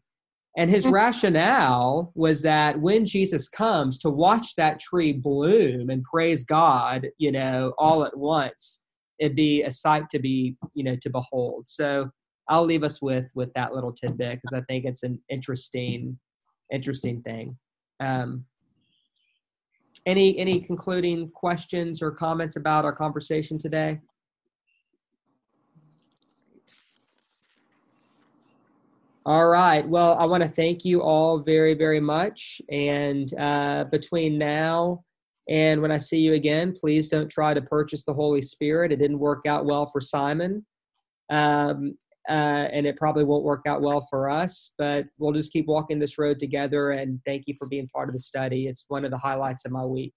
And 0.57 0.71
his 0.71 0.87
rationale 0.89 2.13
was 2.15 2.43
that 2.43 2.81
when 2.81 3.05
Jesus 3.05 3.49
comes 3.49 3.99
to 3.99 4.11
watch 4.11 4.55
that 4.57 4.81
tree 4.81 5.13
bloom 5.13 5.91
and 5.91 6.03
praise 6.03 6.45
God, 6.45 7.07
you 7.19 7.33
know, 7.33 7.75
all 7.79 8.05
at 8.05 8.17
once, 8.17 8.83
it'd 9.19 9.37
be 9.37 9.63
a 9.63 9.71
sight 9.71 10.09
to 10.11 10.19
be, 10.19 10.57
you 10.75 10.85
know, 10.85 10.97
to 10.97 11.11
behold. 11.11 11.65
So 11.69 12.11
I'll 12.49 12.65
leave 12.65 12.85
us 12.85 13.03
with 13.03 13.27
with 13.35 13.53
that 13.55 13.75
little 13.75 13.93
tidbit 13.93 14.41
because 14.41 14.59
I 14.59 14.63
think 14.69 14.85
it's 14.85 15.03
an 15.03 15.21
interesting, 15.29 16.19
interesting 16.73 17.23
thing. 17.23 17.57
Um, 18.01 18.45
any 20.07 20.39
any 20.39 20.61
concluding 20.61 21.31
questions 21.31 22.01
or 22.01 22.11
comments 22.11 22.57
about 22.57 22.85
our 22.85 22.93
conversation 22.93 23.59
today? 23.59 24.01
All 29.27 29.49
right. 29.49 29.87
Well, 29.87 30.17
I 30.19 30.25
want 30.25 30.45
to 30.45 30.49
thank 30.49 30.85
you 30.85 31.03
all 31.03 31.41
very, 31.41 31.75
very 31.75 31.99
much. 31.99 32.63
And 32.71 33.29
uh, 33.37 33.85
between 33.91 34.39
now 34.39 35.03
and 35.49 35.83
when 35.83 35.91
I 35.91 35.99
see 35.99 36.19
you 36.19 36.35
again, 36.35 36.73
please 36.73 37.09
don't 37.09 37.29
try 37.29 37.53
to 37.53 37.61
purchase 37.61 38.05
the 38.05 38.15
Holy 38.15 38.41
Spirit. 38.41 38.93
It 38.93 39.01
didn't 39.01 39.19
work 39.19 39.45
out 39.45 39.65
well 39.65 39.85
for 39.87 40.01
Simon. 40.01 40.65
Um, 41.29 41.97
uh, 42.29 42.69
and 42.73 42.87
it 42.87 42.97
probably 42.97 43.25
won't 43.25 43.45
work 43.45 43.63
out 43.67 43.83
well 43.83 44.07
for 44.11 44.29
us, 44.29 44.73
but 44.79 45.07
we'll 45.19 45.33
just 45.33 45.53
keep 45.53 45.67
walking 45.67 45.99
this 45.99 46.19
road 46.19 46.39
together. 46.39 46.91
And 46.91 47.21
thank 47.25 47.45
you 47.47 47.55
for 47.59 47.67
being 47.67 47.89
part 47.89 48.09
of 48.09 48.15
the 48.15 48.21
study. 48.21 48.67
It's 48.67 48.85
one 48.89 49.05
of 49.05 49.11
the 49.11 49.19
highlights 49.19 49.65
of 49.65 49.73
my 49.73 49.85
week. 49.85 50.13